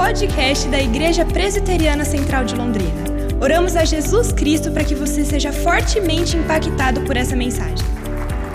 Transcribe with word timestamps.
podcast 0.00 0.66
da 0.68 0.80
Igreja 0.80 1.26
Presbiteriana 1.26 2.06
Central 2.06 2.46
de 2.46 2.54
Londrina. 2.56 3.04
Oramos 3.38 3.76
a 3.76 3.84
Jesus 3.84 4.32
Cristo 4.32 4.72
para 4.72 4.82
que 4.82 4.94
você 4.94 5.26
seja 5.26 5.52
fortemente 5.52 6.38
impactado 6.38 7.02
por 7.02 7.18
essa 7.18 7.36
mensagem. 7.36 7.86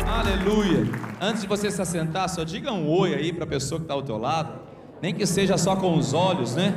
Aleluia! 0.08 0.90
Antes 1.22 1.44
de 1.44 1.48
você 1.48 1.70
se 1.70 1.80
assentar, 1.80 2.28
só 2.30 2.44
diga 2.44 2.74
um 2.74 2.90
oi 2.90 3.14
aí 3.14 3.32
para 3.32 3.44
a 3.44 3.48
pessoa 3.48 3.80
que 3.80 3.84
está 3.84 3.94
ao 3.94 4.02
teu 4.02 4.18
lado, 4.18 4.60
nem 5.00 5.14
que 5.14 5.24
seja 5.28 5.56
só 5.56 5.76
com 5.76 5.96
os 5.96 6.16
olhos, 6.16 6.56
né? 6.56 6.74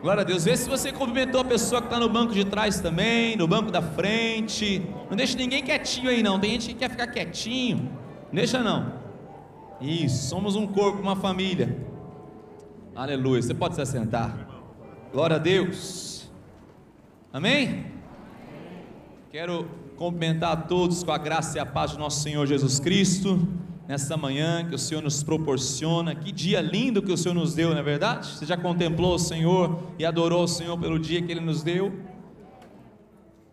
Glória 0.00 0.22
a 0.22 0.24
Deus. 0.24 0.46
Vê 0.46 0.56
se 0.56 0.66
você 0.66 0.90
cumprimentou 0.90 1.42
a 1.42 1.44
pessoa 1.44 1.82
que 1.82 1.88
está 1.88 2.00
no 2.00 2.08
banco 2.08 2.32
de 2.32 2.46
trás 2.46 2.80
também, 2.80 3.36
no 3.36 3.46
banco 3.46 3.70
da 3.70 3.82
frente. 3.82 4.82
Não 5.10 5.16
deixe 5.16 5.36
ninguém 5.36 5.62
quietinho 5.62 6.08
aí, 6.08 6.22
não. 6.22 6.40
Tem 6.40 6.52
gente 6.52 6.68
que 6.68 6.74
quer 6.74 6.88
ficar 6.88 7.06
quietinho. 7.08 7.90
Não 8.28 8.34
deixa 8.34 8.62
não. 8.62 8.94
Isso, 9.78 10.30
somos 10.30 10.56
um 10.56 10.66
corpo, 10.66 11.02
uma 11.02 11.16
família. 11.16 11.91
Aleluia. 12.94 13.40
Você 13.40 13.54
pode 13.54 13.74
se 13.74 13.80
assentar. 13.80 14.46
Glória 15.10 15.36
a 15.36 15.38
Deus. 15.38 16.30
Amém? 17.32 17.86
Quero 19.30 19.66
cumprimentar 19.96 20.52
a 20.52 20.56
todos 20.56 21.02
com 21.02 21.10
a 21.10 21.16
graça 21.16 21.56
e 21.56 21.60
a 21.60 21.64
paz 21.64 21.92
do 21.92 21.98
nosso 21.98 22.20
Senhor 22.20 22.46
Jesus 22.46 22.78
Cristo 22.78 23.48
nessa 23.88 24.14
manhã 24.14 24.68
que 24.68 24.74
o 24.74 24.78
Senhor 24.78 25.00
nos 25.00 25.22
proporciona. 25.22 26.14
Que 26.14 26.30
dia 26.30 26.60
lindo 26.60 27.02
que 27.02 27.10
o 27.10 27.16
Senhor 27.16 27.34
nos 27.34 27.54
deu, 27.54 27.70
não 27.70 27.78
é 27.78 27.82
verdade? 27.82 28.26
Você 28.26 28.44
já 28.44 28.58
contemplou 28.58 29.14
o 29.14 29.18
Senhor 29.18 29.82
e 29.98 30.04
adorou 30.04 30.44
o 30.44 30.48
Senhor 30.48 30.78
pelo 30.78 30.98
dia 30.98 31.22
que 31.22 31.32
Ele 31.32 31.40
nos 31.40 31.62
deu? 31.62 31.98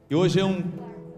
E 0.09 0.15
hoje 0.15 0.41
é 0.41 0.43
um 0.43 0.61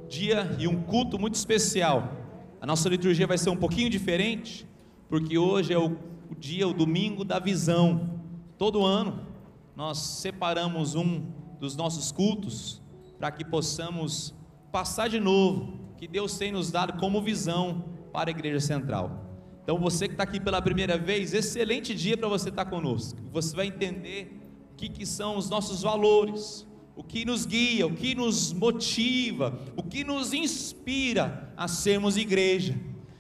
dia 0.08 0.56
e 0.60 0.68
um 0.68 0.80
culto 0.84 1.18
muito 1.18 1.34
especial. 1.34 2.14
A 2.62 2.68
nossa 2.68 2.88
liturgia 2.88 3.26
vai 3.26 3.40
ser 3.40 3.50
um 3.50 3.58
pouquinho 3.58 3.90
diferente, 3.90 4.68
porque 5.10 5.40
hoje 5.40 5.74
é 5.74 5.80
o, 5.80 5.98
o 6.32 6.36
dia, 6.36 6.66
o 6.66 6.74
domingo 6.74 7.26
da 7.26 7.40
visão. 7.40 8.22
Todo 8.58 8.86
ano 8.86 9.28
nós 9.76 9.98
separamos 9.98 10.96
um 10.96 11.26
dos 11.60 11.76
nossos 11.76 12.12
cultos 12.12 12.82
para 13.20 13.32
que 13.32 13.44
possamos 13.44 14.34
passar 14.72 15.10
de 15.10 15.20
novo 15.20 15.80
que 15.98 16.08
Deus 16.08 16.38
tem 16.38 16.52
nos 16.52 16.72
dado 16.72 16.94
como 17.00 17.22
visão 17.22 17.84
para 18.14 18.30
a 18.30 18.32
igreja 18.32 18.60
central. 18.62 19.26
Então 19.62 19.78
você 19.78 20.08
que 20.08 20.14
está 20.14 20.24
aqui 20.24 20.40
pela 20.40 20.62
primeira 20.62 20.98
vez, 20.98 21.34
excelente 21.34 21.94
dia 21.94 22.18
para 22.18 22.30
você 22.30 22.50
estar 22.50 22.66
tá 22.66 22.72
conosco. 22.72 23.20
Você 23.32 23.56
vai 23.56 23.68
entender 23.68 24.42
o 24.72 24.76
que, 24.76 24.90
que 24.90 25.06
são 25.06 25.38
os 25.38 25.50
nossos 25.50 25.82
valores, 25.82 26.66
o 26.96 27.04
que 27.04 27.26
nos 27.26 27.46
guia, 27.46 27.86
o 27.86 27.94
que 27.94 28.16
nos 28.16 28.54
motiva, 28.54 29.60
o 29.76 29.84
que 29.84 30.04
nos 30.04 30.34
inspira 30.34 31.54
a 31.58 31.68
sermos 31.68 32.16
igreja. 32.16 32.80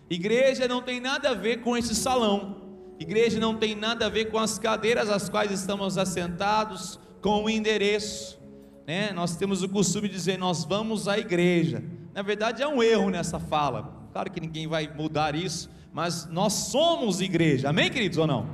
Igreja 0.10 0.68
não 0.68 0.82
tem 0.82 1.00
nada 1.00 1.32
a 1.32 1.34
ver 1.34 1.62
com 1.62 1.78
esse 1.78 1.94
salão. 1.94 2.61
Igreja 3.02 3.40
não 3.40 3.56
tem 3.56 3.74
nada 3.74 4.06
a 4.06 4.10
ver 4.10 4.26
com 4.26 4.38
as 4.38 4.60
cadeiras 4.60 5.10
às 5.10 5.28
quais 5.28 5.52
estamos 5.52 5.98
assentados, 5.98 7.00
com 7.20 7.44
o 7.44 7.50
endereço. 7.50 8.40
Né? 8.86 9.12
Nós 9.12 9.36
temos 9.36 9.64
o 9.64 9.70
costume 9.70 10.08
de 10.08 10.14
dizer 10.14 10.38
nós 10.38 10.64
vamos 10.64 11.08
à 11.08 11.18
igreja. 11.18 11.84
Na 12.14 12.22
verdade 12.22 12.62
é 12.62 12.68
um 12.68 12.84
erro 12.84 13.10
nessa 13.10 13.40
fala. 13.40 14.08
Claro 14.12 14.30
que 14.30 14.40
ninguém 14.40 14.68
vai 14.68 14.88
mudar 14.88 15.34
isso, 15.34 15.68
mas 15.92 16.28
nós 16.28 16.54
somos 16.54 17.22
igreja, 17.22 17.70
amém, 17.70 17.90
queridos 17.90 18.20
ou 18.20 18.28
não? 18.28 18.48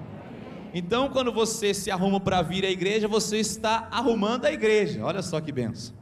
Então, 0.74 1.10
quando 1.10 1.34
você 1.34 1.74
se 1.74 1.92
arruma 1.92 2.18
para 2.18 2.42
vir 2.42 2.64
à 2.64 2.70
igreja, 2.70 3.06
você 3.06 3.40
está 3.40 3.90
arrumando 3.92 4.46
a 4.46 4.52
igreja, 4.52 5.04
olha 5.04 5.22
só 5.22 5.42
que 5.42 5.52
benção. 5.52 5.94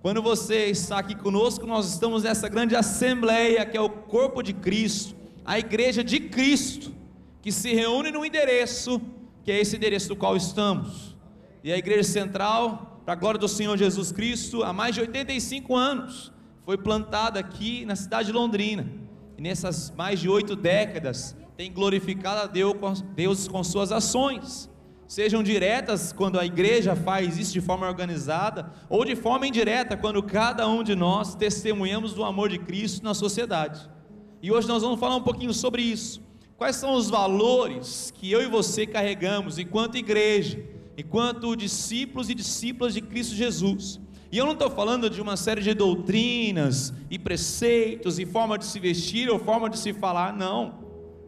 Quando 0.00 0.22
você 0.22 0.66
está 0.66 1.00
aqui 1.00 1.16
conosco, 1.16 1.66
nós 1.66 1.92
estamos 1.92 2.22
nessa 2.22 2.48
grande 2.48 2.76
assembleia 2.76 3.66
que 3.66 3.76
é 3.76 3.80
o 3.80 3.90
corpo 3.90 4.44
de 4.44 4.52
Cristo, 4.52 5.16
a 5.44 5.58
igreja 5.58 6.04
de 6.04 6.20
Cristo, 6.20 6.97
que 7.48 7.52
se 7.52 7.72
reúne 7.72 8.10
no 8.10 8.26
endereço, 8.26 9.00
que 9.42 9.50
é 9.50 9.58
esse 9.58 9.74
endereço 9.74 10.10
do 10.10 10.16
qual 10.16 10.36
estamos. 10.36 11.16
E 11.64 11.72
a 11.72 11.78
igreja 11.78 12.02
central, 12.02 13.00
para 13.06 13.14
a 13.14 13.16
glória 13.16 13.40
do 13.40 13.48
Senhor 13.48 13.74
Jesus 13.74 14.12
Cristo, 14.12 14.62
há 14.62 14.70
mais 14.70 14.94
de 14.94 15.00
85 15.00 15.74
anos 15.74 16.30
foi 16.66 16.76
plantada 16.76 17.40
aqui 17.40 17.86
na 17.86 17.96
cidade 17.96 18.26
de 18.26 18.32
Londrina. 18.32 18.86
E 19.38 19.40
nessas 19.40 19.90
mais 19.96 20.20
de 20.20 20.28
oito 20.28 20.54
décadas 20.54 21.34
tem 21.56 21.72
glorificado 21.72 22.42
a 22.42 22.46
Deus 23.14 23.48
com 23.48 23.64
suas 23.64 23.92
ações, 23.92 24.68
sejam 25.06 25.42
diretas 25.42 26.12
quando 26.12 26.38
a 26.38 26.44
igreja 26.44 26.94
faz 26.94 27.38
isso 27.38 27.54
de 27.54 27.62
forma 27.62 27.88
organizada, 27.88 28.70
ou 28.90 29.06
de 29.06 29.16
forma 29.16 29.46
indireta 29.46 29.96
quando 29.96 30.22
cada 30.22 30.68
um 30.68 30.82
de 30.82 30.94
nós 30.94 31.34
testemunhamos 31.34 32.12
do 32.12 32.22
amor 32.22 32.50
de 32.50 32.58
Cristo 32.58 33.02
na 33.02 33.14
sociedade. 33.14 33.88
E 34.42 34.52
hoje 34.52 34.68
nós 34.68 34.82
vamos 34.82 35.00
falar 35.00 35.16
um 35.16 35.22
pouquinho 35.22 35.54
sobre 35.54 35.80
isso. 35.80 36.27
Quais 36.58 36.74
são 36.74 36.94
os 36.94 37.08
valores 37.08 38.12
que 38.16 38.32
eu 38.32 38.42
e 38.42 38.46
você 38.46 38.84
carregamos 38.84 39.60
enquanto 39.60 39.96
igreja, 39.96 40.60
enquanto 40.96 41.54
discípulos 41.54 42.28
e 42.28 42.34
discípulas 42.34 42.92
de 42.92 43.00
Cristo 43.00 43.36
Jesus? 43.36 44.00
E 44.32 44.36
eu 44.36 44.44
não 44.44 44.54
estou 44.54 44.68
falando 44.68 45.08
de 45.08 45.22
uma 45.22 45.36
série 45.36 45.62
de 45.62 45.72
doutrinas 45.72 46.92
e 47.08 47.16
preceitos 47.16 48.18
e 48.18 48.26
forma 48.26 48.58
de 48.58 48.66
se 48.66 48.80
vestir 48.80 49.30
ou 49.30 49.38
forma 49.38 49.70
de 49.70 49.78
se 49.78 49.92
falar, 49.92 50.36
não. 50.36 50.80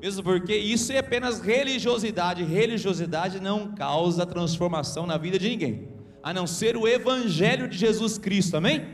Mesmo 0.03 0.25
porque 0.25 0.57
isso 0.57 0.93
é 0.93 0.99
apenas 0.99 1.41
religiosidade. 1.41 2.43
Religiosidade 2.43 3.39
não 3.39 3.73
causa 3.73 4.27
transformação 4.27 5.07
na 5.07 5.17
vida 5.17 5.39
de 5.39 5.49
ninguém, 5.49 5.89
a 6.25 6.35
não 6.35 6.45
ser 6.45 6.77
o 6.77 6.89
Evangelho 6.89 7.69
de 7.69 7.79
Jesus 7.79 8.19
Cristo, 8.19 8.57
amém? 8.57 8.85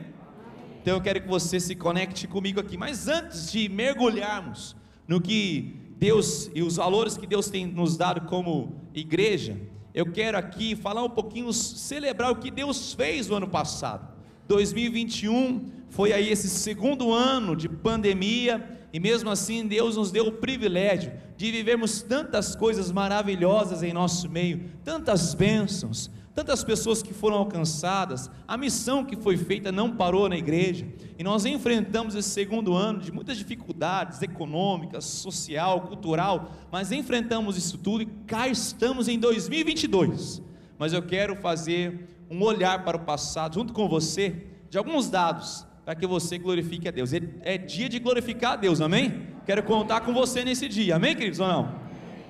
Então 0.82 0.96
eu 0.96 1.00
quero 1.00 1.22
que 1.22 1.28
você 1.28 1.58
se 1.58 1.74
conecte 1.74 2.28
comigo 2.28 2.60
aqui. 2.60 2.76
Mas 2.76 3.08
antes 3.08 3.50
de 3.50 3.70
mergulharmos 3.70 4.76
no 5.08 5.18
que 5.18 5.85
Deus 5.96 6.50
e 6.54 6.62
os 6.62 6.76
valores 6.76 7.16
que 7.16 7.26
Deus 7.26 7.48
tem 7.48 7.66
nos 7.66 7.96
dado 7.96 8.22
como 8.22 8.74
igreja, 8.94 9.58
eu 9.94 10.12
quero 10.12 10.36
aqui 10.36 10.76
falar 10.76 11.02
um 11.02 11.10
pouquinho, 11.10 11.50
celebrar 11.52 12.30
o 12.30 12.36
que 12.36 12.50
Deus 12.50 12.92
fez 12.92 13.28
no 13.28 13.36
ano 13.36 13.48
passado. 13.48 14.14
2021 14.46 15.70
foi 15.88 16.12
aí 16.12 16.28
esse 16.28 16.50
segundo 16.50 17.12
ano 17.12 17.56
de 17.56 17.68
pandemia, 17.68 18.88
e 18.92 19.00
mesmo 19.00 19.30
assim 19.30 19.66
Deus 19.66 19.96
nos 19.96 20.10
deu 20.10 20.26
o 20.26 20.32
privilégio 20.32 21.12
de 21.36 21.50
vivermos 21.50 22.02
tantas 22.02 22.54
coisas 22.54 22.92
maravilhosas 22.92 23.82
em 23.82 23.92
nosso 23.92 24.28
meio, 24.28 24.64
tantas 24.84 25.32
bênçãos, 25.32 26.10
tantas 26.36 26.62
pessoas 26.62 27.02
que 27.02 27.14
foram 27.14 27.38
alcançadas, 27.38 28.30
a 28.46 28.58
missão 28.58 29.02
que 29.02 29.16
foi 29.16 29.38
feita 29.38 29.72
não 29.72 29.96
parou 29.96 30.28
na 30.28 30.36
igreja, 30.36 30.86
e 31.18 31.24
nós 31.24 31.46
enfrentamos 31.46 32.14
esse 32.14 32.28
segundo 32.28 32.74
ano 32.74 33.00
de 33.00 33.10
muitas 33.10 33.38
dificuldades 33.38 34.20
econômicas, 34.20 35.06
social, 35.06 35.80
cultural, 35.80 36.52
mas 36.70 36.92
enfrentamos 36.92 37.56
isso 37.56 37.78
tudo 37.78 38.02
e 38.02 38.06
cá 38.26 38.46
estamos 38.46 39.08
em 39.08 39.18
2022. 39.18 40.42
Mas 40.78 40.92
eu 40.92 41.00
quero 41.00 41.36
fazer 41.36 42.06
um 42.30 42.42
olhar 42.42 42.84
para 42.84 42.98
o 42.98 43.00
passado 43.00 43.54
junto 43.54 43.72
com 43.72 43.88
você 43.88 44.44
de 44.68 44.76
alguns 44.76 45.08
dados 45.08 45.66
para 45.86 45.94
que 45.94 46.06
você 46.06 46.36
glorifique 46.36 46.86
a 46.86 46.90
Deus. 46.90 47.14
É, 47.14 47.20
é 47.44 47.56
dia 47.56 47.88
de 47.88 47.98
glorificar 47.98 48.52
a 48.52 48.56
Deus, 48.56 48.82
amém? 48.82 49.28
Quero 49.46 49.62
contar 49.62 50.02
com 50.02 50.12
você 50.12 50.44
nesse 50.44 50.68
dia, 50.68 50.96
amém, 50.96 51.16
queridos 51.16 51.40
ou 51.40 51.48
não? 51.48 51.80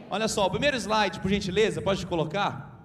Olha 0.08 0.28
só, 0.28 0.46
o 0.46 0.50
primeiro 0.50 0.76
slide, 0.76 1.18
por 1.18 1.28
gentileza, 1.28 1.82
pode 1.82 2.06
colocar. 2.06 2.75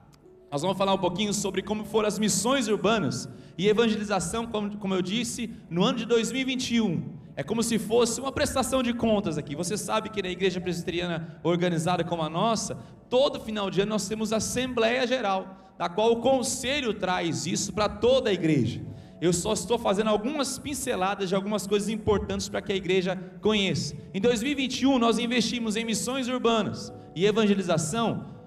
Nós 0.51 0.61
vamos 0.61 0.77
falar 0.77 0.93
um 0.93 0.97
pouquinho 0.97 1.33
sobre 1.33 1.61
como 1.61 1.85
foram 1.85 2.09
as 2.09 2.19
missões 2.19 2.67
urbanas 2.67 3.29
e 3.57 3.69
evangelização, 3.69 4.45
como, 4.45 4.75
como 4.75 4.93
eu 4.93 5.01
disse, 5.01 5.49
no 5.69 5.81
ano 5.81 5.99
de 5.99 6.05
2021. 6.05 7.21
É 7.37 7.41
como 7.41 7.63
se 7.63 7.79
fosse 7.79 8.19
uma 8.19 8.33
prestação 8.33 8.83
de 8.83 8.93
contas 8.93 9.37
aqui. 9.37 9.55
Você 9.55 9.77
sabe 9.77 10.09
que 10.09 10.21
na 10.21 10.27
igreja 10.27 10.59
presbiteriana 10.59 11.39
organizada 11.41 12.03
como 12.03 12.21
a 12.21 12.29
nossa, 12.29 12.77
todo 13.09 13.39
final 13.39 13.71
de 13.71 13.79
ano 13.79 13.91
nós 13.91 14.09
temos 14.09 14.33
Assembleia 14.33 15.07
Geral, 15.07 15.73
da 15.77 15.87
qual 15.87 16.11
o 16.11 16.19
conselho 16.19 16.93
traz 16.93 17.45
isso 17.45 17.71
para 17.71 17.87
toda 17.87 18.29
a 18.29 18.33
igreja. 18.33 18.81
Eu 19.21 19.31
só 19.31 19.53
estou 19.53 19.79
fazendo 19.79 20.09
algumas 20.09 20.59
pinceladas 20.59 21.29
de 21.29 21.35
algumas 21.35 21.65
coisas 21.65 21.87
importantes 21.87 22.49
para 22.49 22.61
que 22.61 22.73
a 22.73 22.75
igreja 22.75 23.15
conheça. 23.39 23.95
Em 24.13 24.19
2021, 24.19 24.99
nós 24.99 25.17
investimos 25.17 25.77
em 25.77 25.85
missões 25.85 26.27
urbanas 26.27 26.91
e 27.15 27.25
evangelização 27.25 28.40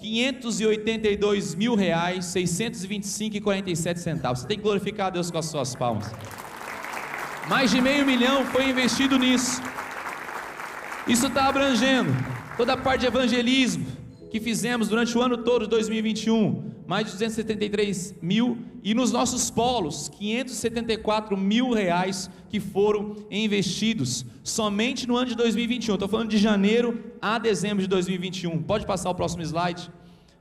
582 0.00 1.54
mil 1.54 1.74
reais, 1.74 2.24
625 2.26 3.40
47 3.40 4.00
centavos. 4.00 4.40
Você 4.40 4.46
tem 4.46 4.56
que 4.56 4.62
glorificar 4.62 5.08
a 5.08 5.10
Deus 5.10 5.30
com 5.30 5.38
as 5.38 5.46
suas 5.46 5.74
palmas. 5.74 6.10
Mais 7.48 7.70
de 7.70 7.80
meio 7.80 8.06
milhão 8.06 8.44
foi 8.46 8.68
investido 8.68 9.18
nisso. 9.18 9.62
Isso 11.06 11.26
está 11.26 11.48
abrangendo 11.48 12.12
toda 12.56 12.72
a 12.72 12.76
parte 12.76 13.00
de 13.00 13.06
evangelismo 13.06 13.86
que 14.30 14.40
fizemos 14.40 14.88
durante 14.88 15.16
o 15.16 15.22
ano 15.22 15.38
todo 15.38 15.64
de 15.64 15.70
2021 15.70 16.70
mais 16.90 17.06
de 17.06 17.12
273 17.12 18.16
mil, 18.20 18.58
e 18.82 18.94
nos 18.94 19.12
nossos 19.12 19.50
polos, 19.50 20.08
574 20.08 21.36
mil 21.36 21.72
reais 21.72 22.30
que 22.48 22.58
foram 22.58 23.16
investidos 23.30 24.24
somente 24.42 25.06
no 25.06 25.16
ano 25.16 25.26
de 25.26 25.36
2021. 25.36 25.94
Estou 25.94 26.08
falando 26.08 26.30
de 26.30 26.38
janeiro 26.38 27.12
a 27.20 27.38
dezembro 27.38 27.82
de 27.82 27.88
2021. 27.88 28.62
Pode 28.62 28.86
passar 28.86 29.10
o 29.10 29.14
próximo 29.14 29.42
slide. 29.42 29.90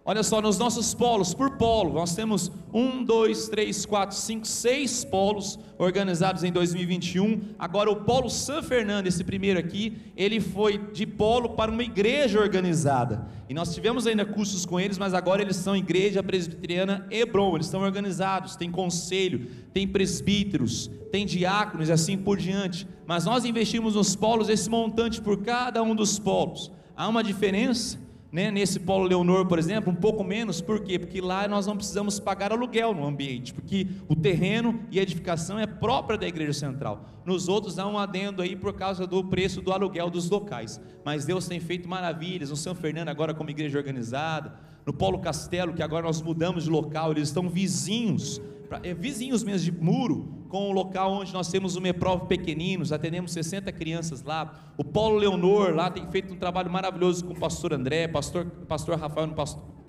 Olha 0.10 0.24
só, 0.24 0.42
nos 0.42 0.58
nossos 0.58 0.96
polos, 0.96 1.36
por 1.36 1.52
polo, 1.52 1.94
nós 1.94 2.16
temos 2.16 2.52
um, 2.74 3.04
dois, 3.04 3.48
três, 3.48 3.86
quatro, 3.86 4.18
cinco, 4.18 4.48
seis 4.48 5.06
polos 5.06 5.60
organizados 5.78 6.44
em 6.44 6.52
2021. 6.52 7.54
Agora, 7.60 7.92
o 7.92 7.98
Polo 7.98 8.28
San 8.28 8.64
Fernando, 8.64 9.06
esse 9.06 9.24
primeiro 9.24 9.60
aqui, 9.60 9.96
ele 10.18 10.40
foi 10.40 10.80
de 10.80 11.06
polo 11.06 11.50
para 11.50 11.70
uma 11.70 11.84
igreja 11.84 12.40
organizada. 12.40 13.28
E 13.48 13.54
nós 13.54 13.72
tivemos 13.72 14.08
ainda 14.08 14.26
cursos 14.26 14.66
com 14.66 14.80
eles, 14.80 14.98
mas 14.98 15.14
agora 15.14 15.44
eles 15.44 15.58
são 15.58 15.76
Igreja 15.76 16.24
Presbiteriana 16.24 17.06
Hebron. 17.12 17.54
Eles 17.54 17.68
estão 17.68 17.82
organizados, 17.82 18.56
tem 18.56 18.72
conselho, 18.72 19.46
tem 19.72 19.88
presbíteros, 19.88 20.90
tem 21.12 21.24
diáconos 21.24 21.88
e 21.88 21.92
assim 21.92 22.18
por 22.18 22.40
diante. 22.40 22.88
Mas 23.06 23.26
nós 23.26 23.46
investimos 23.46 23.94
nos 23.94 24.16
polos 24.16 24.50
esse 24.50 24.72
montante 24.72 25.22
por 25.22 25.44
cada 25.44 25.84
um 25.84 25.94
dos 25.94 26.18
polos. 26.18 26.72
Há 26.98 27.08
uma 27.08 27.24
diferença 27.24 28.09
né, 28.31 28.52
nesse 28.52 28.80
Polo 28.80 29.06
Leonor, 29.06 29.48
por 29.48 29.58
exemplo, 29.58 29.92
um 29.92 29.96
pouco 29.96 30.24
menos, 30.24 30.62
por 30.62 30.81
quê? 30.81 31.00
Porque 31.00 31.20
lá 31.20 31.48
nós 31.48 31.66
não 31.66 31.76
precisamos 31.76 32.20
pagar 32.20 32.52
aluguel 32.52 32.94
no 32.94 33.06
ambiente, 33.06 33.54
porque 33.54 33.88
o 34.08 34.16
terreno 34.16 34.81
e 34.92 35.00
a 35.00 35.04
edificação 35.04 35.58
é 35.58 35.66
própria 35.66 36.18
da 36.18 36.28
igreja 36.28 36.54
central. 36.54 37.06
Nos 37.26 37.48
outros 37.48 37.80
há 37.80 37.88
um 37.88 37.98
adendo 37.98 38.42
aí 38.42 38.56
por 38.56 38.74
causa 38.74 39.08
do 39.08 39.24
preço 39.24 39.62
do 39.62 39.72
aluguel 39.72 40.10
dos 40.10 40.30
locais. 40.30 40.80
Mas 41.04 41.26
Deus 41.26 41.48
tem 41.48 41.60
feito 41.60 41.90
maravilhas, 41.90 42.52
no 42.52 42.56
São 42.56 42.76
Fernando 42.76 43.10
agora 43.10 43.34
como 43.34 43.50
igreja 43.50 43.78
organizada, 43.78 44.54
no 44.86 44.94
Polo 44.94 45.20
Castelo, 45.20 45.74
que 45.74 45.82
agora 45.82 46.06
nós 46.06 46.22
mudamos 46.22 46.66
de 46.66 46.70
local, 46.70 47.12
eles 47.12 47.30
estão 47.30 47.50
vizinhos, 47.50 48.40
é, 48.83 48.94
vizinhos 48.94 49.44
mesmo 49.44 49.71
de 49.71 49.83
muro, 49.83 50.45
com 50.48 50.69
o 50.69 50.71
local 50.71 51.12
onde 51.13 51.33
nós 51.33 51.50
temos 51.50 51.75
o 51.75 51.81
Meprov 51.81 52.27
Pequeninos, 52.27 52.92
atendemos 52.92 53.31
60 53.31 53.71
crianças 53.71 54.24
lá. 54.24 54.74
O 54.77 54.83
Paulo 54.83 55.18
Leonor 55.18 55.74
lá 55.74 55.89
tem 55.89 56.10
feito 56.10 56.33
um 56.33 56.38
trabalho 56.38 56.71
maravilhoso 56.71 57.25
com 57.25 57.33
o 57.33 57.39
pastor 57.39 57.74
André, 57.74 58.07
pastor, 58.07 58.45
pastor 58.68 58.98
Rafael 58.98 59.27
no, 59.27 59.36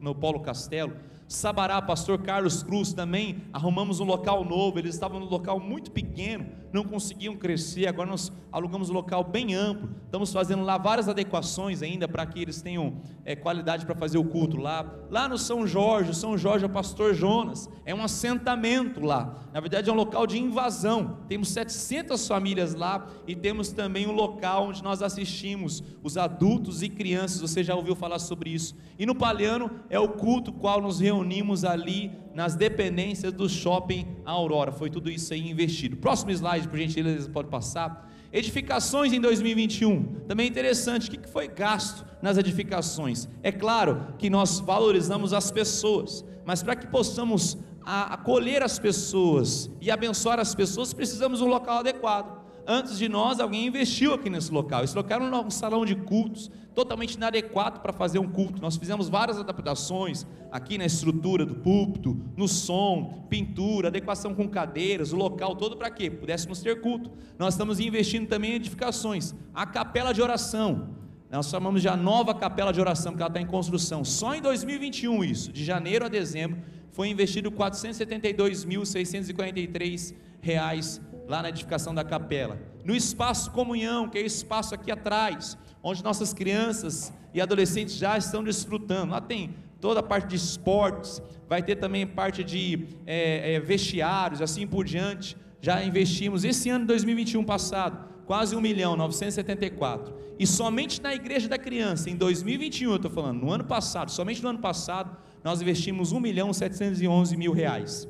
no 0.00 0.15
Paulo 0.15 0.41
Castelo. 0.41 0.93
Sabará, 1.27 1.81
pastor 1.81 2.23
Carlos 2.23 2.62
Cruz 2.62 2.93
também, 2.93 3.43
arrumamos 3.53 4.00
um 4.00 4.05
local 4.05 4.44
novo, 4.44 4.79
eles 4.79 4.94
estavam 4.94 5.21
num 5.21 5.29
local 5.29 5.61
muito 5.61 5.91
pequeno, 5.93 6.47
não 6.73 6.85
conseguiam 6.85 7.37
crescer, 7.37 7.87
agora 7.87 8.09
nós 8.09 8.33
alugamos 8.53 8.91
um 8.91 8.93
local 8.93 9.25
bem 9.25 9.55
amplo, 9.55 9.91
estamos 10.05 10.33
fazendo 10.33 10.63
lá 10.63 10.77
várias 10.77 11.09
adequações 11.09 11.83
ainda 11.83 12.09
para 12.09 12.27
que 12.27 12.41
eles 12.41 12.61
tenham 12.61 13.01
é, 13.25 13.37
qualidade 13.37 13.87
para 13.87 13.95
fazer 13.95 14.19
o 14.19 14.25
culto 14.25 14.57
lá. 14.57 14.85
Lá 15.11 15.29
no 15.29 15.39
São 15.39 15.67
Jorge, 15.67 16.15
São 16.15 16.37
Jorge 16.37 16.65
é 16.65 16.67
o 16.67 16.71
pastor 16.71 17.15
Jonas, 17.15 17.69
é 17.85 17.95
um 17.95 18.03
assentamento 18.03 19.01
lá, 19.01 19.39
na 19.53 19.61
verdade 19.61 19.89
é 19.89 19.93
um 19.93 19.97
local 19.97 20.27
de 20.27 20.39
invasão, 20.39 21.19
temos 21.29 21.49
700 21.51 22.27
famílias 22.27 22.75
lá 22.75 23.07
e 23.27 23.35
temos 23.35 23.73
também 23.73 24.07
um 24.07 24.13
local 24.13 24.69
onde 24.69 24.83
nós 24.83 25.03
assistimos 25.03 25.83
os 26.03 26.17
adultos 26.17 26.83
e 26.83 26.89
crianças, 26.89 27.41
você 27.41 27.63
já 27.63 27.75
ouviu 27.75 27.95
falar 27.95 28.19
sobre 28.19 28.51
isso, 28.51 28.77
e 28.99 29.07
no 29.07 29.15
Palhano 29.15 29.71
é 29.89 29.99
o 29.99 30.09
culto 30.09 30.53
qual 30.53 30.81
nos 30.81 31.01
reunimos 31.01 31.65
ali 31.65 32.13
nas 32.35 32.55
dependências 32.55 33.32
do 33.32 33.49
shopping 33.49 34.06
Aurora. 34.25 34.73
Foi 34.73 34.91
tudo 34.91 35.11
isso 35.11 35.32
aí 35.32 35.50
investido. 35.50 35.97
Próximo 35.97 36.31
slide, 36.31 36.69
por 36.69 36.79
gentileza, 36.79 37.29
pode 37.29 37.49
passar. 37.49 38.09
Edificações 38.32 39.12
em 39.12 39.21
2021. 39.21 40.21
Também 40.29 40.49
interessante, 40.49 41.09
o 41.09 41.11
que 41.11 41.29
foi 41.29 41.49
gasto 41.49 42.06
nas 42.23 42.38
edificações? 42.38 43.29
É 43.43 43.50
claro 43.50 44.15
que 44.19 44.31
nós 44.31 44.61
valorizamos 44.61 45.32
as 45.32 45.50
pessoas, 45.50 46.25
mas 46.44 46.62
para 46.62 46.77
que 46.77 46.87
possamos 46.87 47.59
acolher 47.85 48.62
as 48.62 48.79
pessoas 48.79 49.71
e 49.81 49.91
abençoar 49.91 50.38
as 50.38 50.55
pessoas, 50.55 50.93
precisamos 50.93 51.38
de 51.38 51.44
um 51.44 51.49
local 51.49 51.79
adequado. 51.79 52.40
Antes 52.73 52.97
de 52.97 53.09
nós, 53.09 53.41
alguém 53.41 53.67
investiu 53.67 54.15
aqui 54.15 54.31
nesse 54.31 54.53
local. 54.53 54.85
Esse 54.85 54.95
local 54.95 55.21
era 55.21 55.41
um 55.41 55.51
salão 55.51 55.85
de 55.85 55.97
cultos, 55.97 56.49
totalmente 56.73 57.15
inadequado 57.15 57.81
para 57.81 57.93
fazer 57.93 58.21
um 58.21 58.31
culto. 58.31 58.63
Nós 58.63 58.77
fizemos 58.77 59.09
várias 59.09 59.41
adaptações 59.41 60.25
aqui 60.53 60.79
na 60.79 60.85
estrutura 60.85 61.45
do 61.45 61.57
púlpito, 61.57 62.17
no 62.37 62.47
som, 62.47 63.27
pintura, 63.29 63.89
adequação 63.89 64.37
com 64.37 64.49
cadeiras, 64.49 65.13
o 65.13 65.17
local 65.17 65.57
todo 65.57 65.77
para 65.77 65.91
quê? 65.91 66.09
Pudéssemos 66.09 66.61
ter 66.61 66.81
culto. 66.81 67.11
Nós 67.37 67.55
estamos 67.55 67.81
investindo 67.81 68.29
também 68.29 68.53
em 68.53 68.55
edificações. 68.55 69.35
A 69.53 69.67
capela 69.67 70.15
de 70.15 70.23
oração. 70.23 70.91
Nós 71.29 71.49
chamamos 71.49 71.83
de 71.83 71.89
a 71.89 71.97
nova 71.97 72.37
capela 72.37 72.73
de 72.73 72.81
oração, 72.81 73.11
porque 73.11 73.25
ela 73.25 73.31
está 73.31 73.41
em 73.41 73.47
construção. 73.47 74.05
Só 74.05 74.33
em 74.33 74.41
2021 74.41 75.25
isso, 75.25 75.51
de 75.51 75.65
janeiro 75.65 76.05
a 76.05 76.09
dezembro, 76.09 76.63
foi 76.93 77.09
investido 77.09 77.51
472.643 77.51 80.15
reais 80.41 81.01
lá 81.31 81.43
na 81.43 81.49
edificação 81.49 81.94
da 81.94 82.03
capela. 82.03 82.59
No 82.85 82.94
espaço 82.94 83.53
comunhão, 83.53 84.09
que 84.09 84.19
é 84.19 84.23
o 84.23 84.27
espaço 84.27 84.75
aqui 84.75 84.91
atrás, 84.91 85.56
onde 85.81 86.03
nossas 86.03 86.35
crianças 86.35 87.12
e 87.32 87.41
adolescentes 87.41 87.94
já 87.94 88.19
estão 88.19 88.43
desfrutando. 88.43 89.12
Lá 89.12 89.21
tem 89.21 89.55
toda 89.81 90.00
a 90.00 90.03
parte 90.03 90.27
de 90.27 90.37
esportes, 90.37 91.23
vai 91.49 91.62
ter 91.62 91.77
também 91.77 92.05
parte 92.05 92.43
de 92.43 92.88
é, 93.06 93.55
é, 93.55 93.61
vestiários, 93.61 94.43
assim 94.43 94.67
por 94.67 94.85
diante. 94.85 95.37
Já 95.62 95.82
investimos 95.85 96.44
esse 96.44 96.69
ano 96.69 96.85
2021 96.87 97.44
passado, 97.44 98.09
quase 98.26 98.56
1 98.56 98.61
milhão 98.61 98.97
974. 98.97 100.12
E 100.37 100.47
somente 100.49 101.00
na 101.00 101.15
igreja 101.15 101.49
da 101.49 101.59
criança, 101.59 102.11
em 102.11 102.17
2021, 102.17 102.91
eu 102.91 102.97
estou 102.97 103.11
falando, 103.11 103.41
no 103.41 103.53
ano 103.53 103.65
passado, 103.65 104.11
somente 104.11 104.43
no 104.43 104.49
ano 104.49 104.59
passado, 104.59 105.17
nós 105.44 105.62
investimos 105.62 106.11
1 106.11 106.19
milhão 106.19 106.53
711 106.53 107.37
mil 107.37 107.53
reais, 107.53 108.09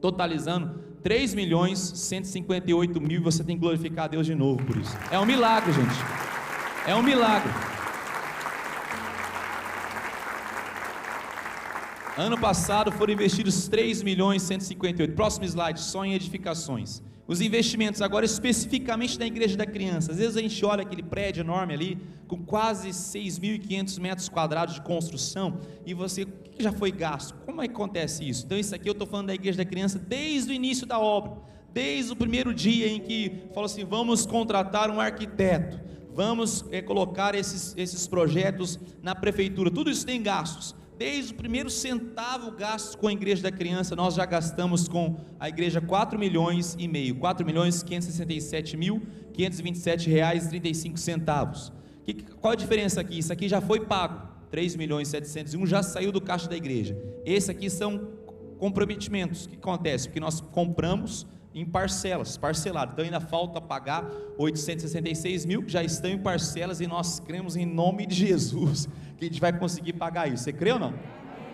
totalizando 0.00 0.85
3 1.02 1.34
milhões 1.34 1.78
158 1.78 3.00
mil 3.00 3.20
e 3.20 3.22
você 3.22 3.44
tem 3.44 3.56
que 3.56 3.60
glorificar 3.60 4.06
a 4.06 4.08
Deus 4.08 4.26
de 4.26 4.34
novo 4.34 4.64
por 4.64 4.76
isso. 4.76 4.96
É 5.10 5.18
um 5.18 5.24
milagre, 5.24 5.72
gente. 5.72 5.94
É 6.86 6.94
um 6.94 7.02
milagre. 7.02 7.50
Ano 12.16 12.38
passado 12.38 12.90
foram 12.90 13.12
investidos 13.12 13.68
3 13.68 14.02
milhões 14.02 14.42
158. 14.42 15.14
Próximo 15.14 15.44
slide, 15.44 15.80
só 15.80 16.04
em 16.04 16.14
edificações. 16.14 17.02
Os 17.28 17.40
investimentos 17.40 18.00
agora 18.00 18.24
especificamente 18.24 19.18
na 19.18 19.26
igreja 19.26 19.56
da 19.56 19.66
criança. 19.66 20.12
Às 20.12 20.18
vezes 20.18 20.36
a 20.36 20.40
gente 20.40 20.64
olha 20.64 20.82
aquele 20.82 21.02
prédio 21.02 21.40
enorme 21.40 21.74
ali, 21.74 21.98
com 22.28 22.44
quase 22.44 22.90
6.500 22.90 23.98
metros 24.00 24.28
quadrados 24.28 24.74
de 24.74 24.82
construção, 24.82 25.58
e 25.84 25.92
você, 25.92 26.22
o 26.22 26.26
que 26.26 26.62
já 26.62 26.70
foi 26.70 26.92
gasto? 26.92 27.34
Como 27.44 27.60
é 27.60 27.66
que 27.66 27.74
acontece 27.74 28.28
isso? 28.28 28.44
Então 28.46 28.56
isso 28.56 28.74
aqui 28.74 28.88
eu 28.88 28.92
estou 28.92 29.06
falando 29.06 29.26
da 29.26 29.34
igreja 29.34 29.58
da 29.58 29.64
criança 29.64 29.98
desde 29.98 30.52
o 30.52 30.54
início 30.54 30.86
da 30.86 31.00
obra, 31.00 31.32
desde 31.72 32.12
o 32.12 32.16
primeiro 32.16 32.54
dia 32.54 32.88
em 32.88 33.00
que 33.00 33.42
falou 33.52 33.66
assim, 33.66 33.84
vamos 33.84 34.24
contratar 34.24 34.88
um 34.88 35.00
arquiteto, 35.00 35.80
vamos 36.14 36.64
é, 36.70 36.80
colocar 36.80 37.34
esses, 37.34 37.74
esses 37.76 38.06
projetos 38.06 38.78
na 39.02 39.14
prefeitura, 39.14 39.70
tudo 39.70 39.90
isso 39.90 40.06
tem 40.06 40.22
gastos. 40.22 40.74
Desde 40.98 41.34
o 41.34 41.36
primeiro 41.36 41.68
centavo 41.68 42.50
gasto 42.52 42.96
com 42.96 43.06
a 43.06 43.12
igreja 43.12 43.42
da 43.42 43.52
criança, 43.52 43.94
nós 43.94 44.14
já 44.14 44.24
gastamos 44.24 44.88
com 44.88 45.16
a 45.38 45.46
igreja 45.46 45.78
4 45.78 46.18
milhões 46.18 46.74
e 46.78 46.88
meio, 46.88 47.16
4 47.16 47.44
milhões 47.44 47.82
567 47.82 48.76
mil 48.78 49.02
527 49.34 50.08
reais 50.08 50.46
e 50.46 50.48
35 50.48 50.98
centavos. 50.98 51.70
Que, 52.02 52.14
qual 52.14 52.54
a 52.54 52.56
diferença 52.56 53.00
aqui? 53.02 53.18
Isso 53.18 53.30
aqui 53.30 53.46
já 53.46 53.60
foi 53.60 53.80
pago, 53.80 54.26
3 54.50 54.74
milhões 54.76 55.08
701 55.08 55.66
já 55.66 55.82
saiu 55.82 56.10
do 56.10 56.20
caixa 56.20 56.48
da 56.48 56.56
igreja. 56.56 56.96
Esse 57.26 57.50
aqui 57.50 57.68
são 57.68 58.08
comprometimentos. 58.58 59.46
Que 59.46 59.56
acontece? 59.56 60.08
Porque 60.08 60.20
nós 60.20 60.40
compramos 60.40 61.26
em 61.56 61.64
parcelas, 61.64 62.36
parcelado. 62.36 62.92
Então 62.92 63.02
ainda 63.02 63.18
falta 63.18 63.62
pagar 63.62 64.06
866 64.36 65.46
mil, 65.46 65.62
que 65.62 65.72
já 65.72 65.82
estão 65.82 66.10
em 66.10 66.18
parcelas, 66.18 66.82
e 66.82 66.86
nós 66.86 67.18
cremos 67.18 67.56
em 67.56 67.64
nome 67.64 68.04
de 68.04 68.14
Jesus 68.14 68.86
que 69.16 69.24
a 69.24 69.28
gente 69.28 69.40
vai 69.40 69.58
conseguir 69.58 69.94
pagar 69.94 70.30
isso. 70.30 70.44
Você 70.44 70.52
crê 70.52 70.72
ou 70.72 70.78
não? 70.78 70.92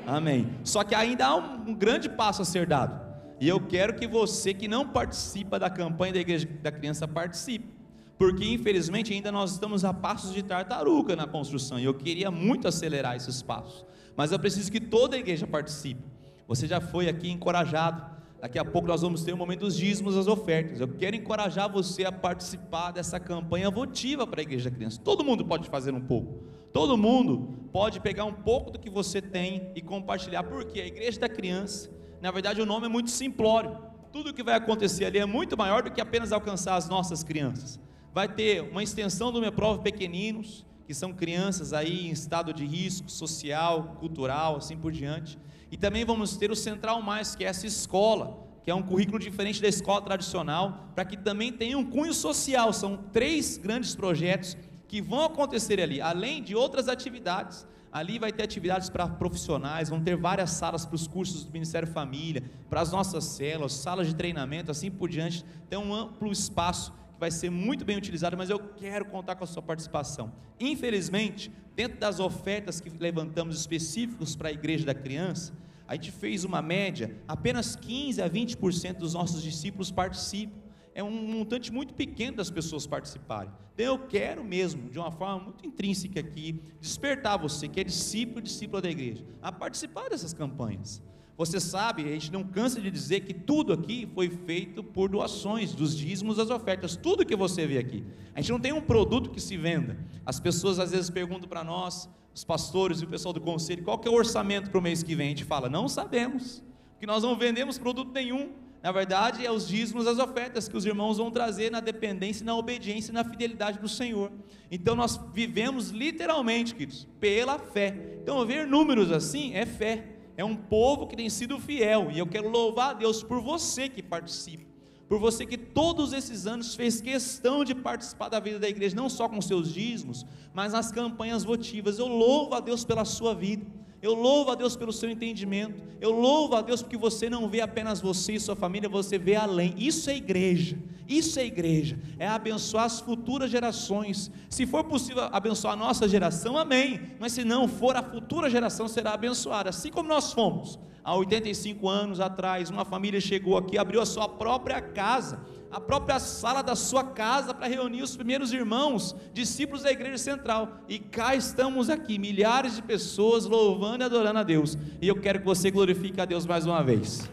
Amém. 0.04 0.50
Só 0.64 0.82
que 0.82 0.96
ainda 0.96 1.26
há 1.26 1.36
um, 1.36 1.70
um 1.70 1.74
grande 1.74 2.08
passo 2.08 2.42
a 2.42 2.44
ser 2.44 2.66
dado. 2.66 3.00
E 3.40 3.48
eu 3.48 3.60
quero 3.60 3.94
que 3.94 4.08
você 4.08 4.52
que 4.52 4.66
não 4.66 4.88
participa 4.88 5.56
da 5.56 5.70
campanha 5.70 6.14
da 6.14 6.18
Igreja 6.18 6.48
da 6.60 6.72
Criança 6.72 7.06
participe. 7.06 7.72
Porque 8.18 8.44
infelizmente 8.44 9.12
ainda 9.12 9.30
nós 9.30 9.52
estamos 9.52 9.84
a 9.84 9.94
passos 9.94 10.34
de 10.34 10.42
tartaruga 10.42 11.14
na 11.14 11.28
construção. 11.28 11.78
E 11.78 11.84
eu 11.84 11.94
queria 11.94 12.30
muito 12.30 12.66
acelerar 12.66 13.14
esses 13.14 13.40
passos. 13.40 13.84
Mas 14.16 14.32
eu 14.32 14.38
preciso 14.38 14.70
que 14.70 14.80
toda 14.80 15.14
a 15.14 15.18
igreja 15.18 15.46
participe. 15.46 16.02
Você 16.46 16.66
já 16.66 16.80
foi 16.80 17.08
aqui 17.08 17.30
encorajado 17.30 18.11
Daqui 18.42 18.58
a 18.58 18.64
pouco 18.64 18.88
nós 18.88 19.02
vamos 19.02 19.22
ter 19.22 19.30
o 19.30 19.36
um 19.36 19.38
momento 19.38 19.60
dos 19.60 19.76
dízimos, 19.76 20.16
das 20.16 20.26
ofertas. 20.26 20.80
Eu 20.80 20.88
quero 20.88 21.14
encorajar 21.14 21.70
você 21.70 22.04
a 22.04 22.10
participar 22.10 22.90
dessa 22.90 23.20
campanha 23.20 23.70
votiva 23.70 24.26
para 24.26 24.40
a 24.40 24.42
igreja 24.42 24.68
da 24.68 24.74
criança. 24.74 25.00
Todo 25.00 25.22
mundo 25.22 25.44
pode 25.44 25.68
fazer 25.70 25.94
um 25.94 26.00
pouco. 26.00 26.42
Todo 26.72 26.98
mundo 26.98 27.56
pode 27.72 28.00
pegar 28.00 28.24
um 28.24 28.32
pouco 28.32 28.72
do 28.72 28.80
que 28.80 28.90
você 28.90 29.22
tem 29.22 29.70
e 29.76 29.80
compartilhar. 29.80 30.42
Porque 30.42 30.80
a 30.80 30.86
igreja 30.88 31.20
da 31.20 31.28
criança, 31.28 31.88
na 32.20 32.32
verdade, 32.32 32.60
o 32.60 32.66
nome 32.66 32.86
é 32.86 32.88
muito 32.88 33.12
simplório. 33.12 33.78
Tudo 34.10 34.30
o 34.30 34.34
que 34.34 34.42
vai 34.42 34.56
acontecer 34.56 35.04
ali 35.04 35.18
é 35.18 35.24
muito 35.24 35.56
maior 35.56 35.84
do 35.84 35.92
que 35.92 36.00
apenas 36.00 36.32
alcançar 36.32 36.74
as 36.74 36.88
nossas 36.88 37.22
crianças. 37.22 37.78
Vai 38.12 38.26
ter 38.26 38.60
uma 38.60 38.82
extensão 38.82 39.30
do 39.30 39.40
meu 39.40 39.52
prova 39.52 39.80
pequeninos, 39.80 40.66
que 40.84 40.92
são 40.92 41.12
crianças 41.12 41.72
aí 41.72 42.08
em 42.08 42.10
estado 42.10 42.52
de 42.52 42.66
risco 42.66 43.08
social, 43.08 43.98
cultural, 44.00 44.56
assim 44.56 44.76
por 44.76 44.90
diante 44.90 45.38
e 45.72 45.76
também 45.78 46.04
vamos 46.04 46.36
ter 46.36 46.50
o 46.50 46.54
Central 46.54 47.00
Mais, 47.00 47.34
que 47.34 47.46
é 47.46 47.48
essa 47.48 47.66
escola, 47.66 48.46
que 48.62 48.70
é 48.70 48.74
um 48.74 48.82
currículo 48.82 49.18
diferente 49.18 49.62
da 49.62 49.68
escola 49.68 50.02
tradicional, 50.02 50.90
para 50.94 51.02
que 51.02 51.16
também 51.16 51.50
tenha 51.50 51.78
um 51.78 51.84
cunho 51.90 52.12
social. 52.12 52.74
São 52.74 52.98
três 53.10 53.56
grandes 53.56 53.94
projetos 53.94 54.54
que 54.86 55.00
vão 55.00 55.24
acontecer 55.24 55.80
ali, 55.80 55.98
além 55.98 56.42
de 56.42 56.54
outras 56.54 56.88
atividades. 56.88 57.66
Ali 57.90 58.18
vai 58.18 58.30
ter 58.30 58.42
atividades 58.42 58.90
para 58.90 59.08
profissionais, 59.08 59.88
vão 59.88 60.02
ter 60.02 60.14
várias 60.14 60.50
salas 60.50 60.84
para 60.84 60.94
os 60.94 61.06
cursos 61.06 61.46
do 61.46 61.52
Ministério 61.52 61.88
Família, 61.88 62.42
para 62.68 62.82
as 62.82 62.92
nossas 62.92 63.24
células, 63.24 63.72
salas 63.72 64.06
de 64.06 64.14
treinamento, 64.14 64.70
assim 64.70 64.90
por 64.90 65.08
diante. 65.08 65.42
Tem 65.70 65.78
um 65.78 65.94
amplo 65.94 66.30
espaço 66.30 66.92
vai 67.22 67.30
ser 67.30 67.50
muito 67.50 67.84
bem 67.84 67.96
utilizado, 67.96 68.36
mas 68.36 68.50
eu 68.50 68.58
quero 68.58 69.04
contar 69.04 69.36
com 69.36 69.44
a 69.44 69.46
sua 69.46 69.62
participação. 69.62 70.32
Infelizmente, 70.58 71.52
dentro 71.76 72.00
das 72.00 72.18
ofertas 72.18 72.80
que 72.80 72.90
levantamos 72.98 73.56
específicos 73.56 74.34
para 74.34 74.48
a 74.48 74.52
igreja 74.52 74.84
da 74.84 74.92
criança, 74.92 75.52
a 75.86 75.94
gente 75.94 76.10
fez 76.10 76.42
uma 76.42 76.60
média, 76.60 77.16
apenas 77.28 77.76
15 77.76 78.20
a 78.20 78.28
20% 78.28 78.94
dos 78.96 79.14
nossos 79.14 79.40
discípulos 79.40 79.92
participam 79.92 80.60
é 80.96 81.02
um 81.02 81.12
montante 81.12 81.72
muito 81.72 81.94
pequeno 81.94 82.38
das 82.38 82.50
pessoas 82.50 82.88
participarem. 82.88 83.52
Então 83.72 83.86
eu 83.86 83.98
quero 84.08 84.42
mesmo, 84.42 84.90
de 84.90 84.98
uma 84.98 85.12
forma 85.12 85.44
muito 85.44 85.64
intrínseca 85.64 86.18
aqui, 86.18 86.60
despertar 86.80 87.38
você 87.38 87.68
que 87.68 87.78
é 87.78 87.84
discípulo, 87.84 88.42
discípula 88.42 88.82
da 88.82 88.90
igreja, 88.90 89.24
a 89.40 89.52
participar 89.52 90.10
dessas 90.10 90.34
campanhas. 90.34 91.00
Você 91.36 91.58
sabe, 91.58 92.02
a 92.04 92.08
gente 92.08 92.30
não 92.30 92.44
cansa 92.44 92.80
de 92.80 92.90
dizer 92.90 93.20
que 93.20 93.32
tudo 93.32 93.72
aqui 93.72 94.08
foi 94.14 94.28
feito 94.28 94.82
por 94.82 95.08
doações, 95.08 95.74
dos 95.74 95.96
dízimos, 95.96 96.36
das 96.36 96.50
ofertas, 96.50 96.94
tudo 96.94 97.24
que 97.24 97.34
você 97.34 97.66
vê 97.66 97.78
aqui. 97.78 98.04
A 98.34 98.40
gente 98.40 98.52
não 98.52 98.60
tem 98.60 98.72
um 98.72 98.80
produto 98.82 99.30
que 99.30 99.40
se 99.40 99.56
venda. 99.56 99.96
As 100.26 100.38
pessoas 100.38 100.78
às 100.78 100.90
vezes 100.90 101.08
perguntam 101.08 101.48
para 101.48 101.64
nós, 101.64 102.08
os 102.34 102.44
pastores 102.44 103.00
e 103.00 103.04
o 103.04 103.08
pessoal 103.08 103.32
do 103.32 103.40
conselho, 103.40 103.82
qual 103.82 103.98
que 103.98 104.08
é 104.08 104.10
o 104.10 104.14
orçamento 104.14 104.70
para 104.70 104.78
o 104.78 104.82
mês 104.82 105.02
que 105.02 105.14
vem? 105.14 105.28
A 105.28 105.30
gente 105.30 105.44
fala, 105.44 105.68
não 105.68 105.88
sabemos, 105.88 106.62
porque 106.92 107.06
nós 107.06 107.22
não 107.22 107.36
vendemos 107.36 107.78
produto 107.78 108.12
nenhum. 108.12 108.52
Na 108.82 108.90
verdade, 108.90 109.46
é 109.46 109.50
os 109.50 109.68
dízimos, 109.68 110.08
as 110.08 110.18
ofertas 110.18 110.68
que 110.68 110.76
os 110.76 110.84
irmãos 110.84 111.18
vão 111.18 111.30
trazer 111.30 111.70
na 111.70 111.78
dependência, 111.78 112.44
na 112.44 112.56
obediência 112.56 113.12
e 113.12 113.14
na 113.14 113.22
fidelidade 113.22 113.78
do 113.78 113.88
Senhor. 113.88 114.32
Então 114.70 114.96
nós 114.96 115.20
vivemos 115.32 115.90
literalmente, 115.90 116.74
queridos, 116.74 117.06
pela 117.20 117.58
fé. 117.58 118.18
Então 118.20 118.44
ver 118.44 118.66
números 118.66 119.12
assim 119.12 119.54
é 119.54 119.64
fé. 119.64 120.04
É 120.36 120.44
um 120.44 120.56
povo 120.56 121.06
que 121.06 121.16
tem 121.16 121.28
sido 121.28 121.58
fiel. 121.58 122.10
E 122.10 122.18
eu 122.18 122.26
quero 122.26 122.48
louvar 122.48 122.90
a 122.90 122.94
Deus 122.94 123.22
por 123.22 123.40
você 123.40 123.88
que 123.88 124.02
participa. 124.02 124.64
Por 125.08 125.18
você 125.18 125.44
que 125.44 125.58
todos 125.58 126.12
esses 126.12 126.46
anos 126.46 126.74
fez 126.74 127.00
questão 127.00 127.64
de 127.64 127.74
participar 127.74 128.30
da 128.30 128.40
vida 128.40 128.58
da 128.58 128.68
igreja, 128.68 128.96
não 128.96 129.10
só 129.10 129.28
com 129.28 129.42
seus 129.42 129.72
dízimos, 129.72 130.24
mas 130.54 130.72
nas 130.72 130.90
campanhas 130.90 131.44
votivas. 131.44 131.98
Eu 131.98 132.06
louvo 132.06 132.54
a 132.54 132.60
Deus 132.60 132.84
pela 132.84 133.04
sua 133.04 133.34
vida. 133.34 133.66
Eu 134.02 134.14
louvo 134.14 134.50
a 134.50 134.56
Deus 134.56 134.74
pelo 134.74 134.92
seu 134.92 135.08
entendimento. 135.08 135.80
Eu 136.00 136.10
louvo 136.10 136.56
a 136.56 136.60
Deus 136.60 136.82
porque 136.82 136.96
você 136.96 137.30
não 137.30 137.48
vê 137.48 137.60
apenas 137.60 138.00
você 138.00 138.32
e 138.32 138.40
sua 138.40 138.56
família, 138.56 138.88
você 138.88 139.16
vê 139.16 139.36
além. 139.36 139.74
Isso 139.78 140.10
é 140.10 140.16
igreja. 140.16 140.76
Isso 141.08 141.38
é 141.38 141.46
igreja. 141.46 141.96
É 142.18 142.26
abençoar 142.26 142.84
as 142.84 143.00
futuras 143.00 143.48
gerações. 143.48 144.28
Se 144.50 144.66
for 144.66 144.82
possível 144.82 145.28
abençoar 145.30 145.74
a 145.74 145.76
nossa 145.76 146.08
geração, 146.08 146.58
amém. 146.58 147.00
Mas 147.20 147.32
se 147.32 147.44
não 147.44 147.68
for, 147.68 147.94
a 147.94 148.02
futura 148.02 148.50
geração 148.50 148.88
será 148.88 149.12
abençoada. 149.12 149.70
Assim 149.70 149.90
como 149.90 150.08
nós 150.08 150.32
fomos. 150.32 150.80
Há 151.04 151.14
85 151.16 151.88
anos 151.88 152.20
atrás, 152.20 152.70
uma 152.70 152.84
família 152.84 153.20
chegou 153.20 153.56
aqui, 153.56 153.76
abriu 153.76 154.00
a 154.00 154.06
sua 154.06 154.28
própria 154.28 154.80
casa 154.80 155.40
a 155.72 155.80
própria 155.80 156.20
sala 156.20 156.62
da 156.62 156.76
sua 156.76 157.02
casa 157.02 157.54
para 157.54 157.66
reunir 157.66 158.02
os 158.02 158.14
primeiros 158.14 158.52
irmãos, 158.52 159.16
discípulos 159.32 159.82
da 159.82 159.90
igreja 159.90 160.18
central. 160.18 160.82
E 160.86 160.98
cá 160.98 161.34
estamos 161.34 161.88
aqui, 161.88 162.18
milhares 162.18 162.76
de 162.76 162.82
pessoas 162.82 163.46
louvando 163.46 164.04
e 164.04 164.04
adorando 164.04 164.38
a 164.38 164.42
Deus. 164.42 164.76
E 165.00 165.08
eu 165.08 165.18
quero 165.18 165.38
que 165.38 165.46
você 165.46 165.70
glorifique 165.70 166.20
a 166.20 166.26
Deus 166.26 166.44
mais 166.44 166.66
uma 166.66 166.84
vez. 166.84 167.28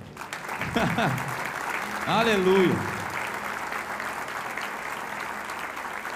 Aleluia. 2.08 2.76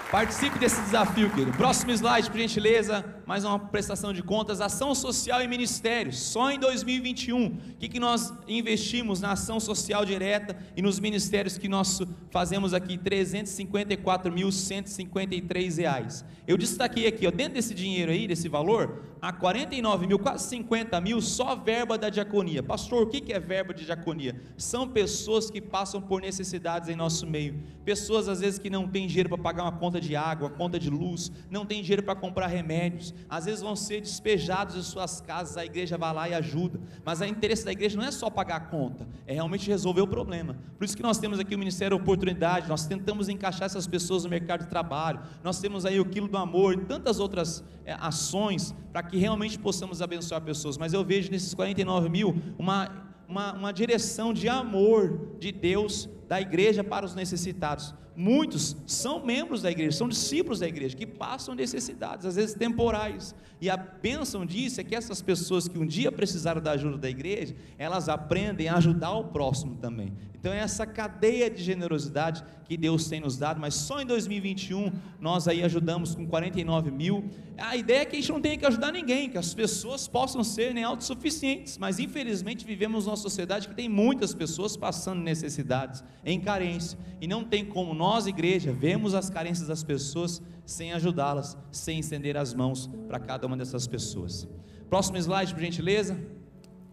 Participe 0.10 0.58
desse 0.58 0.80
desafio, 0.80 1.30
querido. 1.30 1.52
Próximo 1.58 1.92
slide, 1.92 2.32
por 2.32 2.40
gentileza. 2.40 3.04
Mais 3.26 3.46
uma 3.46 3.58
prestação 3.58 4.12
de 4.12 4.22
contas. 4.22 4.60
Ação 4.60 4.94
social 4.94 5.42
e 5.42 5.48
ministérios. 5.48 6.20
Só 6.20 6.52
em 6.52 6.60
2021. 6.60 7.46
O 7.46 7.52
que, 7.80 7.88
que 7.88 8.00
nós 8.00 8.34
investimos 8.48 9.22
na 9.22 9.32
ação 9.32 9.60
social 9.60 10.06
direta 10.06 10.56
e 10.76 10.82
nos 10.82 11.00
ministérios 11.00 11.58
que 11.58 11.70
nós 11.70 12.02
fazemos 12.30 12.74
aqui? 12.74 12.98
354.153 12.98 15.78
reais. 15.78 16.26
Eu 16.46 16.58
destaquei 16.58 17.08
aqui, 17.08 17.26
ó, 17.26 17.32
dentro 17.32 17.54
desse 17.54 17.74
dinheiro 17.74 18.12
aí, 18.12 18.28
desse 18.28 18.50
valor, 18.50 19.02
há 19.22 19.32
49 19.32 20.06
mil, 20.06 20.20
quase 20.20 20.50
50 20.50 21.00
mil, 21.00 21.22
só 21.22 21.56
verba 21.56 21.98
da 21.98 22.10
diaconia. 22.10 22.62
Pastor, 22.62 23.04
o 23.04 23.08
que 23.08 23.32
é 23.32 23.40
verba 23.40 23.74
de 23.74 23.86
diaconia? 23.86 24.36
São 24.58 24.86
pessoas 24.86 25.50
que 25.50 25.62
passam 25.62 26.02
por 26.02 26.22
necessidades 26.22 26.90
em 26.90 26.98
nosso 26.98 27.26
meio. 27.26 27.64
Pessoas, 27.86 28.28
às 28.28 28.42
vezes, 28.42 28.60
que 28.60 28.70
não 28.70 28.90
têm 28.90 29.08
dinheiro 29.08 29.30
para 29.30 29.38
pagar 29.38 29.64
uma 29.64 29.72
conta 29.72 30.02
de 30.02 30.18
água, 30.18 30.50
conta 30.50 30.78
de 30.78 30.90
luz, 30.90 31.32
não 31.50 31.66
têm 31.66 31.82
dinheiro 31.82 32.04
para 32.04 32.16
comprar 32.16 32.48
remédios. 32.48 33.13
Às 33.30 33.46
vezes 33.46 33.62
vão 33.62 33.76
ser 33.76 34.02
despejados 34.02 34.76
de 34.76 34.84
suas 34.84 35.22
casas, 35.22 35.58
a 35.58 35.66
igreja 35.66 35.98
vai 35.98 36.14
lá 36.14 36.30
e 36.30 36.34
ajuda. 36.34 36.80
Mas 37.04 37.22
o 37.22 37.26
interesse 37.26 37.66
da 37.66 37.72
igreja 37.72 37.98
não 37.98 38.06
é 38.06 38.12
só 38.12 38.30
pagar 38.30 38.56
a 38.58 38.60
conta, 38.60 39.08
é 39.26 39.34
realmente 39.34 39.70
resolver 39.70 40.02
o 40.02 40.08
problema. 40.08 40.56
Por 40.78 40.86
isso 40.86 40.96
que 40.96 41.04
nós 41.04 41.18
temos 41.18 41.40
aqui 41.40 41.56
o 41.56 41.60
Ministério 41.60 41.98
Oportunidade, 41.98 42.68
nós 42.68 42.86
tentamos 42.86 43.30
encaixar 43.30 43.66
essas 43.66 43.88
pessoas 43.88 44.24
no 44.24 44.30
mercado 44.30 44.62
de 44.64 44.68
trabalho. 44.68 45.20
Nós 45.44 45.60
temos 45.60 45.86
aí 45.86 46.00
o 46.00 46.06
quilo 46.06 46.28
do 46.28 46.38
amor 46.38 46.74
e 46.74 46.86
tantas 46.86 47.20
outras 47.20 47.64
é, 47.86 47.94
ações 48.00 48.74
para 48.92 49.04
que 49.04 49.18
realmente 49.18 49.58
possamos 49.58 50.02
abençoar 50.02 50.42
pessoas. 50.42 50.78
Mas 50.78 50.94
eu 50.94 51.04
vejo 51.04 51.32
nesses 51.32 51.54
49 51.54 52.10
mil 52.10 52.36
uma, 52.58 52.90
uma, 53.28 53.54
uma 53.54 53.74
direção 53.74 54.34
de 54.34 54.48
amor 54.50 55.38
de 55.40 55.52
Deus 55.52 56.10
da 56.28 56.40
igreja 56.40 56.84
para 56.84 57.06
os 57.06 57.16
necessitados. 57.16 57.94
Muitos 58.16 58.76
são 58.86 59.26
membros 59.26 59.62
da 59.62 59.72
igreja, 59.72 59.98
são 59.98 60.08
discípulos 60.08 60.60
da 60.60 60.68
igreja, 60.68 60.96
que 60.96 61.06
passam 61.06 61.56
necessidades, 61.56 62.26
às 62.26 62.36
vezes 62.36 62.56
temporais. 62.56 63.34
E 63.60 63.70
a 63.70 63.78
bênção 63.78 64.46
disso 64.46 64.80
é 64.80 64.84
que 64.84 64.96
essas 64.96 65.22
pessoas 65.22 65.68
que 65.68 65.80
um 65.80 65.86
dia 65.86 66.12
precisaram 66.12 66.62
da 66.62 66.72
ajuda 66.72 66.98
da 66.98 67.10
igreja, 67.10 67.56
elas 67.78 68.10
aprendem 68.10 68.68
a 68.68 68.76
ajudar 68.76 69.14
o 69.14 69.26
próximo 69.26 69.76
também. 69.78 70.14
Então 70.36 70.52
é 70.52 70.60
essa 70.60 70.86
cadeia 70.86 71.50
de 71.50 71.64
generosidade 71.64 72.44
que 72.74 72.78
Deus 72.78 73.08
tem 73.08 73.20
nos 73.20 73.38
dado, 73.38 73.62
mas 73.62 73.76
só 73.76 74.02
em 74.02 74.06
2021 74.06 74.92
nós 75.22 75.48
aí 75.48 75.62
ajudamos 75.62 76.16
com 76.16 76.26
49 76.26 76.90
mil. 76.90 77.30
A 77.56 77.76
ideia 77.78 78.00
é 78.00 78.06
que 78.06 78.16
a 78.16 78.20
gente 78.20 78.32
não 78.32 78.42
tenha 78.42 78.58
que 78.58 78.66
ajudar 78.66 78.92
ninguém, 78.92 79.30
que 79.30 79.38
as 79.38 79.54
pessoas 79.54 80.08
possam 80.08 80.44
ser 80.44 80.74
nem 80.74 80.84
autossuficientes, 80.84 81.78
mas 81.78 82.00
infelizmente 82.00 82.66
vivemos 82.66 83.06
numa 83.06 83.16
sociedade 83.16 83.68
que 83.68 83.76
tem 83.76 83.88
muitas 83.88 84.34
pessoas 84.34 84.76
passando 84.76 85.22
necessidades, 85.22 86.04
em 86.26 86.40
carência, 86.40 86.98
e 87.22 87.28
não 87.28 87.44
tem 87.44 87.64
como 87.64 87.94
nós, 87.94 88.26
igreja, 88.26 88.74
vemos 88.74 89.14
as 89.14 89.30
carências 89.30 89.68
das 89.68 89.84
pessoas 89.84 90.42
sem 90.66 90.94
ajudá-las, 90.94 91.56
sem 91.72 92.00
estender 92.00 92.36
as 92.36 92.56
mãos 92.56 92.90
para 93.08 93.20
cada 93.20 93.46
uma 93.46 93.56
dessas 93.56 93.86
pessoas. 93.86 94.48
Próximo 94.90 95.20
slide, 95.20 95.54
por 95.54 95.62
gentileza. 95.62 96.18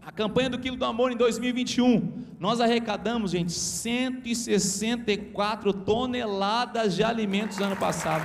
A 0.03 0.11
campanha 0.11 0.49
do 0.49 0.57
Quilo 0.57 0.75
do 0.75 0.83
Amor 0.83 1.11
em 1.11 1.15
2021, 1.15 2.25
nós 2.39 2.59
arrecadamos, 2.59 3.29
gente, 3.31 3.51
164 3.51 5.71
toneladas 5.73 6.95
de 6.95 7.03
alimentos 7.03 7.59
no 7.59 7.65
ano 7.65 7.75
passado. 7.75 8.23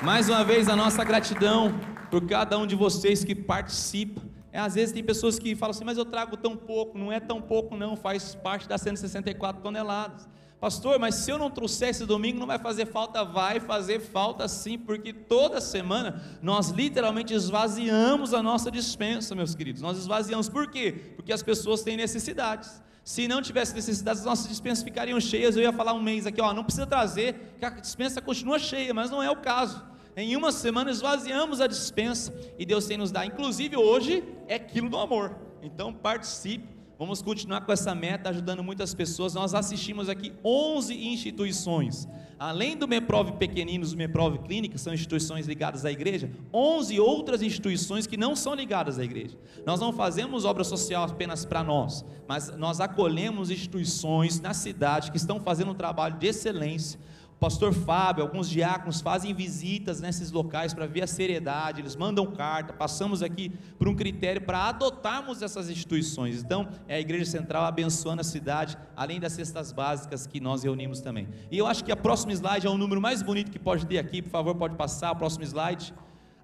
Mais 0.00 0.28
uma 0.28 0.44
vez, 0.44 0.68
a 0.68 0.76
nossa 0.76 1.02
gratidão 1.02 1.74
por 2.08 2.24
cada 2.28 2.56
um 2.56 2.68
de 2.68 2.76
vocês 2.76 3.24
que 3.24 3.34
participa. 3.34 4.22
É, 4.52 4.60
às 4.60 4.76
vezes 4.76 4.92
tem 4.92 5.02
pessoas 5.02 5.40
que 5.40 5.56
falam 5.56 5.72
assim, 5.72 5.84
mas 5.84 5.98
eu 5.98 6.04
trago 6.04 6.36
tão 6.36 6.56
pouco, 6.56 6.96
não 6.96 7.10
é 7.10 7.18
tão 7.18 7.42
pouco, 7.42 7.76
não, 7.76 7.96
faz 7.96 8.36
parte 8.36 8.68
das 8.68 8.80
164 8.82 9.60
toneladas. 9.60 10.28
Pastor, 10.66 10.98
mas 10.98 11.14
se 11.14 11.30
eu 11.30 11.38
não 11.38 11.48
trouxer 11.48 11.90
esse 11.90 12.04
domingo, 12.04 12.40
não 12.40 12.46
vai 12.48 12.58
fazer 12.58 12.86
falta? 12.86 13.24
Vai 13.24 13.60
fazer 13.60 14.00
falta 14.00 14.48
sim, 14.48 14.76
porque 14.76 15.12
toda 15.12 15.60
semana 15.60 16.20
nós 16.42 16.70
literalmente 16.70 17.32
esvaziamos 17.32 18.34
a 18.34 18.42
nossa 18.42 18.68
dispensa, 18.68 19.32
meus 19.32 19.54
queridos. 19.54 19.80
Nós 19.80 19.96
esvaziamos, 19.96 20.48
por 20.48 20.68
quê? 20.68 21.12
Porque 21.14 21.32
as 21.32 21.40
pessoas 21.40 21.84
têm 21.84 21.96
necessidades. 21.96 22.82
Se 23.04 23.28
não 23.28 23.40
tivesse 23.40 23.76
necessidades, 23.76 24.22
as 24.22 24.26
nossas 24.26 24.48
dispensas 24.48 24.82
ficariam 24.82 25.20
cheias. 25.20 25.54
Eu 25.54 25.62
ia 25.62 25.72
falar 25.72 25.92
um 25.92 26.02
mês 26.02 26.26
aqui, 26.26 26.40
ó, 26.40 26.52
não 26.52 26.64
precisa 26.64 26.84
trazer, 26.84 27.54
que 27.60 27.64
a 27.64 27.70
dispensa 27.70 28.20
continua 28.20 28.58
cheia, 28.58 28.92
mas 28.92 29.08
não 29.08 29.22
é 29.22 29.30
o 29.30 29.36
caso. 29.36 29.80
Em 30.16 30.34
uma 30.34 30.50
semana 30.50 30.90
esvaziamos 30.90 31.60
a 31.60 31.68
dispensa 31.68 32.34
e 32.58 32.66
Deus 32.66 32.86
tem 32.86 32.98
nos 32.98 33.12
dado. 33.12 33.26
Inclusive 33.26 33.76
hoje 33.76 34.24
é 34.48 34.58
quilo 34.58 34.90
do 34.90 34.98
amor. 34.98 35.36
Então 35.62 35.94
participe 35.94 36.75
Vamos 36.98 37.20
continuar 37.20 37.60
com 37.60 37.70
essa 37.70 37.94
meta, 37.94 38.30
ajudando 38.30 38.64
muitas 38.64 38.94
pessoas. 38.94 39.34
Nós 39.34 39.54
assistimos 39.54 40.08
aqui 40.08 40.32
11 40.42 40.94
instituições. 40.94 42.08
Além 42.38 42.74
do 42.74 42.88
Meprov 42.88 43.32
Pequeninos 43.32 43.92
e 43.92 43.96
Meprov 43.96 44.38
Clínica, 44.38 44.78
são 44.78 44.94
instituições 44.94 45.46
ligadas 45.46 45.84
à 45.84 45.92
igreja, 45.92 46.30
11 46.52 46.98
outras 46.98 47.42
instituições 47.42 48.06
que 48.06 48.16
não 48.16 48.34
são 48.34 48.54
ligadas 48.54 48.98
à 48.98 49.04
igreja. 49.04 49.36
Nós 49.66 49.78
não 49.78 49.92
fazemos 49.92 50.46
obra 50.46 50.64
social 50.64 51.04
apenas 51.04 51.44
para 51.44 51.62
nós, 51.62 52.02
mas 52.26 52.56
nós 52.56 52.80
acolhemos 52.80 53.50
instituições 53.50 54.40
na 54.40 54.54
cidade 54.54 55.10
que 55.10 55.18
estão 55.18 55.38
fazendo 55.38 55.72
um 55.72 55.74
trabalho 55.74 56.18
de 56.18 56.26
excelência 56.26 56.98
O 56.98 57.15
pastor 57.38 57.72
Fábio, 57.74 58.22
alguns 58.22 58.48
diáconos 58.48 59.00
fazem 59.00 59.34
visitas 59.34 60.00
nesses 60.00 60.30
locais 60.30 60.72
para 60.72 60.86
ver 60.86 61.02
a 61.02 61.06
seriedade, 61.06 61.80
eles 61.80 61.94
mandam 61.94 62.26
carta, 62.26 62.72
passamos 62.72 63.22
aqui 63.22 63.50
por 63.78 63.88
um 63.88 63.94
critério 63.94 64.40
para 64.40 64.68
adotarmos 64.68 65.42
essas 65.42 65.68
instituições. 65.68 66.42
Então, 66.42 66.68
é 66.88 66.96
a 66.96 67.00
Igreja 67.00 67.26
Central 67.26 67.64
abençoando 67.64 68.20
a 68.20 68.24
cidade, 68.24 68.78
além 68.96 69.20
das 69.20 69.32
cestas 69.32 69.70
básicas 69.70 70.26
que 70.26 70.40
nós 70.40 70.62
reunimos 70.62 71.00
também. 71.00 71.28
E 71.50 71.58
eu 71.58 71.66
acho 71.66 71.84
que 71.84 71.92
a 71.92 71.96
próxima 71.96 72.32
slide 72.32 72.66
é 72.66 72.70
o 72.70 72.78
número 72.78 73.00
mais 73.00 73.22
bonito 73.22 73.50
que 73.50 73.58
pode 73.58 73.86
ter 73.86 73.98
aqui, 73.98 74.22
por 74.22 74.30
favor, 74.30 74.54
pode 74.54 74.76
passar, 74.76 75.12
o 75.12 75.16
próximo 75.16 75.44
slide. 75.44 75.92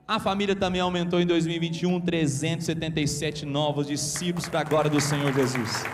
A 0.06 0.18
família 0.18 0.54
também 0.54 0.80
aumentou 0.80 1.20
em 1.20 1.26
2021, 1.26 2.00
377 2.00 3.46
novos 3.46 3.86
discípulos 3.86 4.48
para 4.48 4.60
a 4.60 4.64
glória 4.64 4.90
do 4.90 5.00
Senhor 5.00 5.32
Jesus. 5.32 5.84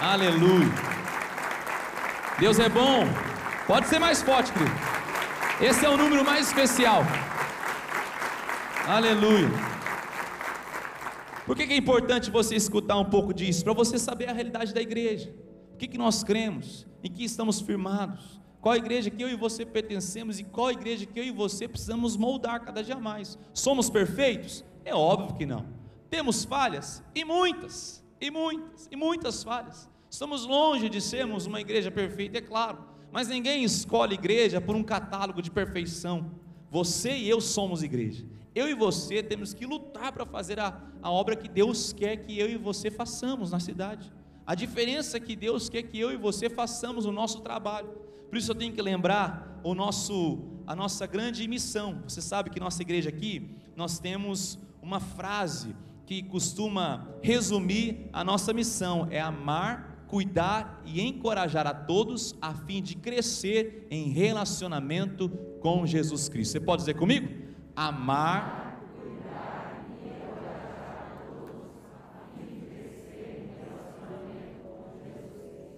Aleluia. 0.00 0.68
Deus 2.38 2.58
é 2.58 2.68
bom. 2.68 3.31
Pode 3.72 3.88
ser 3.88 3.98
mais 3.98 4.20
forte, 4.20 4.52
querido. 4.52 4.70
Esse 5.58 5.86
é 5.86 5.88
o 5.88 5.96
número 5.96 6.22
mais 6.22 6.48
especial. 6.48 7.04
Aleluia. 8.86 9.48
Por 11.46 11.56
que, 11.56 11.62
é 11.62 11.76
importante 11.78 12.30
você 12.30 12.54
escutar 12.54 12.98
um 12.98 13.06
pouco 13.06 13.32
disso? 13.32 13.64
Para 13.64 13.72
você 13.72 13.98
saber 13.98 14.28
a 14.28 14.32
realidade 14.34 14.74
da 14.74 14.82
igreja. 14.82 15.34
O 15.72 15.78
que, 15.78 15.88
que 15.88 15.96
nós 15.96 16.22
cremos? 16.22 16.86
Em 17.02 17.10
que 17.10 17.24
estamos 17.24 17.62
firmados? 17.62 18.38
Qual 18.60 18.76
igreja 18.76 19.08
que 19.08 19.24
eu 19.24 19.30
e 19.30 19.36
você 19.36 19.64
pertencemos 19.64 20.38
e 20.38 20.44
qual 20.44 20.70
igreja 20.70 21.06
que 21.06 21.18
eu 21.18 21.24
e 21.24 21.30
você 21.30 21.66
precisamos 21.66 22.14
moldar 22.14 22.60
cada 22.60 22.84
dia 22.84 22.96
mais? 22.96 23.38
Somos 23.54 23.88
perfeitos? 23.88 24.62
É 24.84 24.94
óbvio 24.94 25.34
que 25.34 25.46
não. 25.46 25.64
Temos 26.10 26.44
falhas? 26.44 27.02
E 27.14 27.24
muitas, 27.24 28.04
e 28.20 28.30
muitas, 28.30 28.86
e 28.92 28.96
muitas 28.96 29.42
falhas. 29.42 29.88
Estamos 30.10 30.44
longe 30.44 30.90
de 30.90 31.00
sermos 31.00 31.46
uma 31.46 31.62
igreja 31.62 31.90
perfeita, 31.90 32.36
é 32.36 32.42
claro. 32.42 32.91
Mas 33.12 33.28
ninguém 33.28 33.62
escolhe 33.62 34.14
igreja 34.14 34.58
por 34.58 34.74
um 34.74 34.82
catálogo 34.82 35.42
de 35.42 35.50
perfeição. 35.50 36.32
Você 36.70 37.14
e 37.14 37.28
eu 37.28 37.42
somos 37.42 37.82
igreja. 37.82 38.24
Eu 38.54 38.68
e 38.68 38.74
você 38.74 39.22
temos 39.22 39.52
que 39.52 39.66
lutar 39.66 40.12
para 40.12 40.24
fazer 40.24 40.58
a, 40.58 40.80
a 41.02 41.10
obra 41.10 41.36
que 41.36 41.46
Deus 41.46 41.92
quer 41.92 42.16
que 42.16 42.38
eu 42.38 42.48
e 42.48 42.56
você 42.56 42.90
façamos 42.90 43.50
na 43.50 43.60
cidade. 43.60 44.10
A 44.46 44.54
diferença 44.54 45.18
é 45.18 45.20
que 45.20 45.36
Deus 45.36 45.68
quer 45.68 45.82
que 45.82 46.00
eu 46.00 46.10
e 46.10 46.16
você 46.16 46.48
façamos 46.48 47.04
o 47.04 47.12
nosso 47.12 47.42
trabalho. 47.42 47.90
Por 48.30 48.38
isso 48.38 48.50
eu 48.50 48.54
tenho 48.54 48.72
que 48.72 48.80
lembrar 48.80 49.60
o 49.62 49.74
nosso, 49.74 50.38
a 50.66 50.74
nossa 50.74 51.06
grande 51.06 51.46
missão. 51.46 52.02
Você 52.08 52.22
sabe 52.22 52.48
que 52.48 52.58
nossa 52.58 52.80
igreja 52.80 53.10
aqui, 53.10 53.54
nós 53.76 53.98
temos 53.98 54.58
uma 54.80 55.00
frase 55.00 55.76
que 56.06 56.22
costuma 56.22 57.08
resumir 57.22 58.08
a 58.12 58.24
nossa 58.24 58.52
missão: 58.54 59.06
é 59.10 59.20
amar 59.20 59.91
cuidar 60.12 60.82
e 60.84 61.00
encorajar 61.00 61.66
a 61.66 61.72
todos 61.72 62.36
a 62.38 62.52
fim 62.52 62.82
de 62.82 62.94
crescer 62.96 63.86
em 63.90 64.10
relacionamento 64.10 65.30
com 65.58 65.86
Jesus 65.86 66.28
Cristo. 66.28 66.52
Você 66.52 66.60
pode 66.60 66.82
dizer 66.82 66.92
comigo? 66.92 67.26
Amar. 67.74 68.78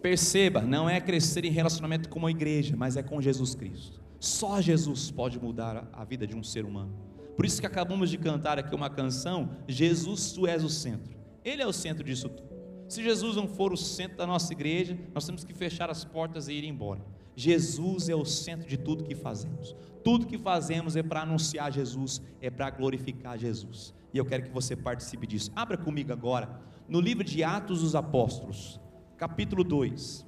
Perceba, 0.03 0.63
não 0.63 0.91
é 0.91 1.01
crescer 1.01 1.45
em 1.45 1.53
relacionamento 1.53 2.09
com 2.09 2.27
a 2.27 2.31
igreja, 2.33 2.75
mas 2.77 2.97
é 2.97 3.05
com 3.05 3.23
Jesus 3.23 3.55
Cristo. 3.55 4.03
Só 4.19 4.61
Jesus 4.61 5.13
pode 5.13 5.39
mudar 5.39 5.89
a 5.93 6.05
vida 6.05 6.27
de 6.27 6.35
um 6.35 6.43
ser 6.43 6.65
humano. 6.65 6.93
Por 7.37 7.47
isso 7.47 7.61
que 7.61 7.69
acabamos 7.69 8.11
de 8.11 8.19
cantar 8.19 8.59
aqui 8.59 8.75
uma 8.75 8.91
canção, 8.91 9.51
Jesus, 9.69 10.33
tu 10.33 10.45
és 10.45 10.65
o 10.65 10.69
centro. 10.69 11.17
Ele 11.45 11.63
é 11.63 11.67
o 11.69 11.73
centro 11.73 12.03
disso 12.03 12.29
tudo. 12.29 12.64
Se 12.89 13.03
Jesus 13.03 13.37
não 13.37 13.49
for 13.49 13.73
o 13.73 13.77
centro 13.77 14.19
da 14.19 14.27
nossa 14.27 14.53
igreja, 14.53 14.99
nós 15.15 15.25
temos 15.25 15.45
que 15.45 15.55
fechar 15.55 15.91
as 15.91 16.05
portas 16.05 16.49
e 16.49 16.53
ir 16.53 16.65
embora. 16.65 17.05
Jesus 17.37 18.09
é 18.09 18.15
o 18.15 18.25
centro 18.25 18.69
de 18.69 18.77
tudo 18.77 19.05
que 19.05 19.15
fazemos. 19.15 19.75
Tudo 20.05 20.27
que 20.27 20.39
fazemos 20.39 20.95
é 20.97 21.03
para 21.03 21.23
anunciar 21.23 21.73
Jesus, 21.73 22.23
é 22.41 22.51
para 22.51 22.71
glorificar 22.71 23.39
Jesus. 23.39 23.95
E 24.13 24.19
eu 24.19 24.25
quero 24.25 24.45
que 24.45 24.51
você 24.51 24.77
participe 24.77 25.27
disso. 25.27 25.51
Abra 25.57 25.77
comigo 25.77 26.13
agora 26.13 26.61
no 26.89 27.01
livro 27.01 27.25
de 27.25 27.43
Atos 27.43 27.81
dos 27.81 27.95
Apóstolos, 27.95 28.81
capítulo 29.17 29.65
2. 29.65 30.27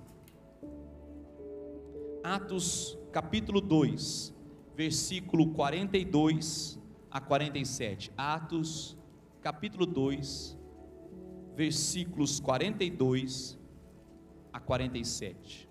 Atos, 2.24 2.98
capítulo 3.12 3.60
2, 3.60 4.34
versículo 4.74 5.52
42 5.52 6.80
a 7.10 7.20
47. 7.20 8.10
Atos, 8.16 8.96
capítulo 9.40 9.86
2, 9.86 10.55
versículos 11.56 12.38
42 12.38 13.58
a 14.52 14.60
47. 14.60 15.66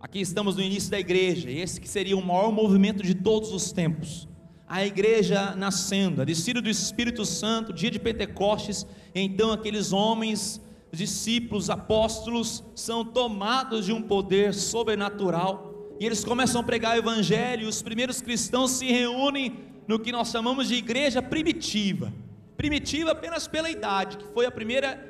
Aqui 0.00 0.20
estamos 0.20 0.56
no 0.56 0.62
início 0.62 0.90
da 0.90 0.98
igreja, 0.98 1.50
esse 1.50 1.80
que 1.80 1.88
seria 1.88 2.16
o 2.16 2.24
maior 2.24 2.52
movimento 2.52 3.02
de 3.02 3.14
todos 3.14 3.52
os 3.52 3.70
tempos. 3.70 4.28
A 4.66 4.84
igreja 4.84 5.54
nascendo, 5.54 6.20
a 6.20 6.24
descida 6.24 6.60
do 6.60 6.68
Espírito 6.68 7.24
Santo, 7.24 7.72
dia 7.72 7.90
de 7.90 7.98
Pentecostes, 7.98 8.86
então 9.14 9.52
aqueles 9.52 9.92
homens, 9.92 10.60
discípulos, 10.92 11.70
apóstolos, 11.70 12.64
são 12.74 13.04
tomados 13.04 13.86
de 13.86 13.92
um 13.92 14.02
poder 14.02 14.52
sobrenatural, 14.52 15.96
e 16.00 16.06
eles 16.06 16.24
começam 16.24 16.60
a 16.60 16.64
pregar 16.64 16.96
o 16.96 16.98
evangelho, 16.98 17.64
e 17.64 17.68
os 17.68 17.82
primeiros 17.82 18.20
cristãos 18.20 18.72
se 18.72 18.86
reúnem 18.86 19.67
no 19.88 19.98
que 19.98 20.12
nós 20.12 20.28
chamamos 20.28 20.68
de 20.68 20.74
igreja 20.74 21.22
primitiva. 21.22 22.12
Primitiva 22.58 23.12
apenas 23.12 23.48
pela 23.48 23.70
idade, 23.70 24.18
que 24.18 24.24
foi 24.34 24.44
a 24.44 24.50
primeira 24.50 25.02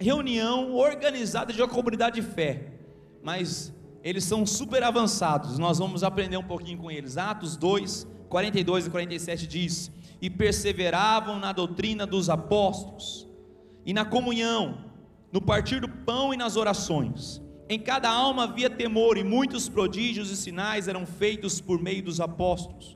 reunião 0.00 0.74
organizada 0.74 1.52
de 1.52 1.60
uma 1.60 1.68
comunidade 1.68 2.18
de 2.20 2.26
fé. 2.26 2.72
Mas 3.22 3.74
eles 4.02 4.24
são 4.24 4.46
super 4.46 4.82
avançados, 4.82 5.58
nós 5.58 5.78
vamos 5.78 6.02
aprender 6.02 6.38
um 6.38 6.42
pouquinho 6.42 6.78
com 6.78 6.90
eles. 6.90 7.18
Atos 7.18 7.54
2, 7.54 8.06
42 8.30 8.86
e 8.86 8.90
47 8.90 9.46
diz: 9.46 9.90
E 10.22 10.30
perseveravam 10.30 11.38
na 11.38 11.52
doutrina 11.52 12.06
dos 12.06 12.30
apóstolos, 12.30 13.28
e 13.84 13.92
na 13.92 14.06
comunhão, 14.06 14.78
no 15.30 15.42
partir 15.42 15.80
do 15.80 15.88
pão 15.88 16.32
e 16.32 16.36
nas 16.36 16.56
orações. 16.56 17.42
Em 17.68 17.80
cada 17.80 18.08
alma 18.08 18.44
havia 18.44 18.70
temor, 18.70 19.18
e 19.18 19.24
muitos 19.24 19.68
prodígios 19.68 20.30
e 20.30 20.36
sinais 20.36 20.88
eram 20.88 21.04
feitos 21.04 21.60
por 21.60 21.82
meio 21.82 22.02
dos 22.02 22.20
apóstolos. 22.20 22.95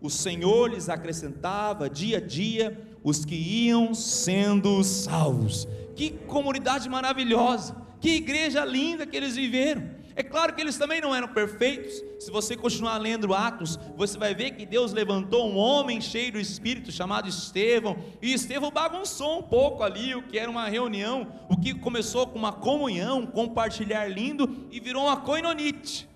o 0.00 0.10
Senhor 0.10 0.70
lhes 0.70 0.88
acrescentava 0.88 1.88
dia 1.88 2.18
a 2.18 2.20
dia 2.20 2.78
os 3.02 3.24
que 3.24 3.34
iam 3.34 3.94
sendo 3.94 4.82
salvos. 4.82 5.66
Que 5.94 6.10
comunidade 6.10 6.88
maravilhosa, 6.88 7.76
que 8.00 8.16
igreja 8.16 8.64
linda 8.64 9.06
que 9.06 9.16
eles 9.16 9.36
viveram. 9.36 9.96
É 10.18 10.22
claro 10.22 10.54
que 10.54 10.62
eles 10.62 10.78
também 10.78 10.98
não 10.98 11.14
eram 11.14 11.28
perfeitos. 11.28 12.02
Se 12.18 12.30
você 12.30 12.56
continuar 12.56 12.96
lendo 12.96 13.34
Atos, 13.34 13.78
você 13.96 14.16
vai 14.16 14.34
ver 14.34 14.52
que 14.52 14.64
Deus 14.64 14.92
levantou 14.92 15.46
um 15.46 15.58
homem 15.58 16.00
cheio 16.00 16.32
do 16.32 16.40
Espírito 16.40 16.90
chamado 16.90 17.28
Estevão, 17.28 17.98
e 18.22 18.32
Estevão 18.32 18.70
bagunçou 18.70 19.40
um 19.40 19.42
pouco 19.42 19.82
ali 19.82 20.14
o 20.14 20.22
que 20.22 20.38
era 20.38 20.50
uma 20.50 20.68
reunião, 20.68 21.30
o 21.50 21.56
que 21.60 21.74
começou 21.74 22.26
com 22.26 22.38
uma 22.38 22.52
comunhão, 22.52 23.20
um 23.20 23.26
compartilhar 23.26 24.06
lindo 24.06 24.66
e 24.70 24.80
virou 24.80 25.04
uma 25.04 25.18
coinonite. 25.18 26.08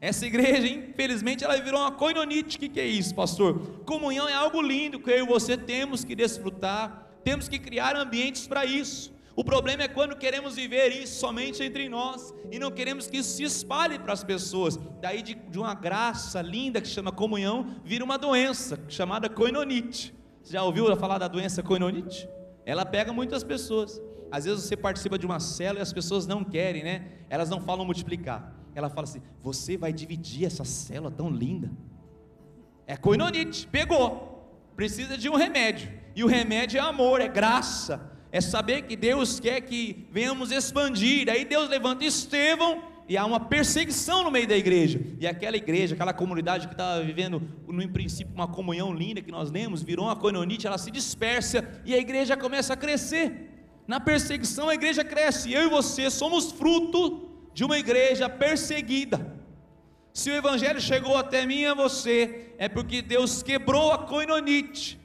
Essa 0.00 0.26
igreja, 0.26 0.66
infelizmente, 0.68 1.42
ela 1.42 1.58
virou 1.60 1.80
uma 1.80 1.92
coinonite. 1.92 2.56
O 2.56 2.60
que, 2.60 2.68
que 2.68 2.80
é 2.80 2.86
isso, 2.86 3.14
pastor? 3.14 3.58
Comunhão 3.84 4.28
é 4.28 4.34
algo 4.34 4.60
lindo 4.60 5.00
que 5.00 5.10
eu 5.10 5.24
e 5.24 5.26
você 5.26 5.56
temos 5.56 6.04
que 6.04 6.14
desfrutar, 6.14 7.10
temos 7.24 7.48
que 7.48 7.58
criar 7.58 7.96
ambientes 7.96 8.46
para 8.46 8.64
isso. 8.64 9.14
O 9.34 9.44
problema 9.44 9.82
é 9.82 9.88
quando 9.88 10.16
queremos 10.16 10.56
viver 10.56 10.88
isso 10.88 11.20
somente 11.20 11.62
entre 11.62 11.88
nós 11.88 12.32
e 12.50 12.58
não 12.58 12.70
queremos 12.70 13.06
que 13.06 13.18
isso 13.18 13.36
se 13.36 13.42
espalhe 13.42 13.98
para 13.98 14.12
as 14.12 14.24
pessoas. 14.24 14.78
Daí, 15.00 15.20
de, 15.22 15.34
de 15.34 15.58
uma 15.58 15.74
graça 15.74 16.40
linda 16.40 16.80
que 16.80 16.88
chama 16.88 17.12
comunhão, 17.12 17.76
vira 17.84 18.02
uma 18.02 18.16
doença 18.16 18.78
chamada 18.88 19.28
coinonite. 19.28 20.14
Você 20.42 20.54
já 20.54 20.62
ouviu 20.62 20.94
falar 20.96 21.18
da 21.18 21.28
doença 21.28 21.62
coinonite? 21.62 22.28
Ela 22.64 22.86
pega 22.86 23.12
muitas 23.12 23.44
pessoas. 23.44 24.00
Às 24.30 24.44
vezes 24.44 24.64
você 24.64 24.76
participa 24.76 25.18
de 25.18 25.26
uma 25.26 25.38
célula 25.38 25.80
e 25.80 25.82
as 25.82 25.92
pessoas 25.92 26.26
não 26.26 26.42
querem, 26.42 26.82
né? 26.82 27.06
Elas 27.28 27.50
não 27.50 27.60
falam 27.60 27.84
multiplicar 27.84 28.55
ela 28.78 28.88
fala 28.88 29.04
assim: 29.04 29.22
Você 29.42 29.76
vai 29.76 29.92
dividir 29.92 30.46
essa 30.46 30.64
célula 30.64 31.10
tão 31.10 31.30
linda? 31.30 31.70
É 32.86 32.96
coinonite, 32.96 33.66
pegou. 33.66 34.34
Precisa 34.76 35.16
de 35.16 35.28
um 35.28 35.34
remédio. 35.34 35.90
E 36.14 36.22
o 36.22 36.26
remédio 36.26 36.78
é 36.78 36.80
amor, 36.80 37.20
é 37.20 37.28
graça. 37.28 38.12
É 38.30 38.40
saber 38.40 38.82
que 38.82 38.94
Deus 38.94 39.40
quer 39.40 39.62
que 39.62 40.06
venhamos 40.12 40.50
expandir. 40.50 41.28
Aí 41.30 41.44
Deus 41.44 41.68
levanta 41.68 42.04
Estevão 42.04 42.82
e 43.08 43.16
há 43.16 43.24
uma 43.24 43.40
perseguição 43.40 44.24
no 44.24 44.30
meio 44.30 44.46
da 44.46 44.56
igreja. 44.56 45.00
E 45.18 45.26
aquela 45.26 45.56
igreja, 45.56 45.94
aquela 45.94 46.12
comunidade 46.12 46.66
que 46.66 46.74
estava 46.74 47.02
vivendo, 47.02 47.40
no 47.66 47.88
princípio, 47.88 48.34
uma 48.34 48.48
comunhão 48.48 48.92
linda 48.92 49.22
que 49.22 49.30
nós 49.30 49.50
lemos, 49.50 49.82
virou 49.82 50.06
uma 50.06 50.16
coinonite, 50.16 50.66
ela 50.66 50.76
se 50.76 50.90
dispersa 50.90 51.66
e 51.84 51.94
a 51.94 51.98
igreja 51.98 52.36
começa 52.36 52.74
a 52.74 52.76
crescer. 52.76 53.52
Na 53.86 54.00
perseguição 54.00 54.68
a 54.68 54.74
igreja 54.74 55.04
cresce. 55.04 55.52
Eu 55.52 55.66
e 55.66 55.70
você 55.70 56.10
somos 56.10 56.52
fruto 56.52 57.25
de 57.56 57.64
uma 57.64 57.78
igreja 57.78 58.28
perseguida. 58.28 59.18
Se 60.12 60.30
o 60.30 60.36
evangelho 60.36 60.78
chegou 60.78 61.16
até 61.16 61.46
mim 61.46 61.60
e 61.60 61.66
a 61.66 61.72
você, 61.72 62.52
é 62.58 62.68
porque 62.68 63.00
Deus 63.00 63.42
quebrou 63.42 63.92
a 63.92 63.98
coinonite. 64.12 65.00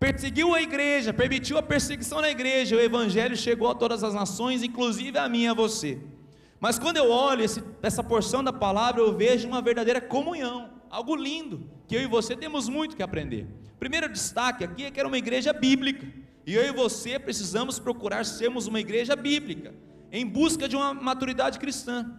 Perseguiu 0.00 0.52
a 0.52 0.60
igreja, 0.60 1.12
permitiu 1.12 1.56
a 1.56 1.62
perseguição 1.62 2.20
na 2.20 2.28
igreja, 2.28 2.74
o 2.74 2.80
evangelho 2.80 3.36
chegou 3.36 3.70
a 3.70 3.76
todas 3.76 4.02
as 4.02 4.12
nações, 4.12 4.64
inclusive 4.64 5.16
a 5.18 5.28
mim 5.28 5.42
e 5.42 5.46
a 5.46 5.54
você. 5.54 6.00
Mas 6.58 6.80
quando 6.80 6.96
eu 6.96 7.08
olho 7.08 7.44
esse, 7.44 7.62
essa 7.80 8.02
porção 8.02 8.42
da 8.42 8.52
palavra, 8.52 9.00
eu 9.00 9.16
vejo 9.16 9.46
uma 9.46 9.62
verdadeira 9.62 10.00
comunhão, 10.00 10.68
algo 10.90 11.14
lindo, 11.14 11.70
que 11.86 11.94
eu 11.94 12.02
e 12.02 12.08
você 12.08 12.34
temos 12.34 12.68
muito 12.68 12.96
que 12.96 13.04
aprender. 13.04 13.46
Primeiro 13.78 14.08
destaque 14.08 14.64
aqui 14.64 14.84
é 14.84 14.90
que 14.90 14.98
era 14.98 15.06
uma 15.06 15.18
igreja 15.18 15.52
bíblica. 15.52 16.08
E 16.44 16.56
eu 16.56 16.64
e 16.64 16.72
você 16.72 17.20
precisamos 17.20 17.78
procurar 17.78 18.24
sermos 18.24 18.66
uma 18.66 18.80
igreja 18.80 19.14
bíblica, 19.14 19.72
em 20.12 20.26
busca 20.26 20.68
de 20.68 20.76
uma 20.76 20.92
maturidade 20.94 21.58
cristã. 21.58 22.18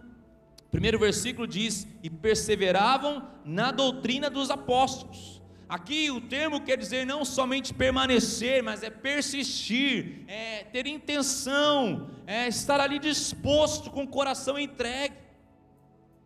primeiro 0.70 0.98
versículo 0.98 1.46
diz: 1.46 1.86
E 2.02 2.10
perseveravam 2.10 3.28
na 3.44 3.70
doutrina 3.70 4.28
dos 4.30 4.50
apóstolos. 4.50 5.40
Aqui 5.68 6.10
o 6.10 6.20
termo 6.20 6.60
quer 6.60 6.76
dizer 6.76 7.06
não 7.06 7.24
somente 7.24 7.72
permanecer, 7.72 8.62
mas 8.62 8.82
é 8.82 8.90
persistir, 8.90 10.24
é 10.28 10.64
ter 10.64 10.86
intenção, 10.86 12.10
é 12.26 12.46
estar 12.46 12.78
ali 12.78 12.98
disposto, 12.98 13.90
com 13.90 14.02
o 14.02 14.08
coração 14.08 14.58
entregue. 14.58 15.16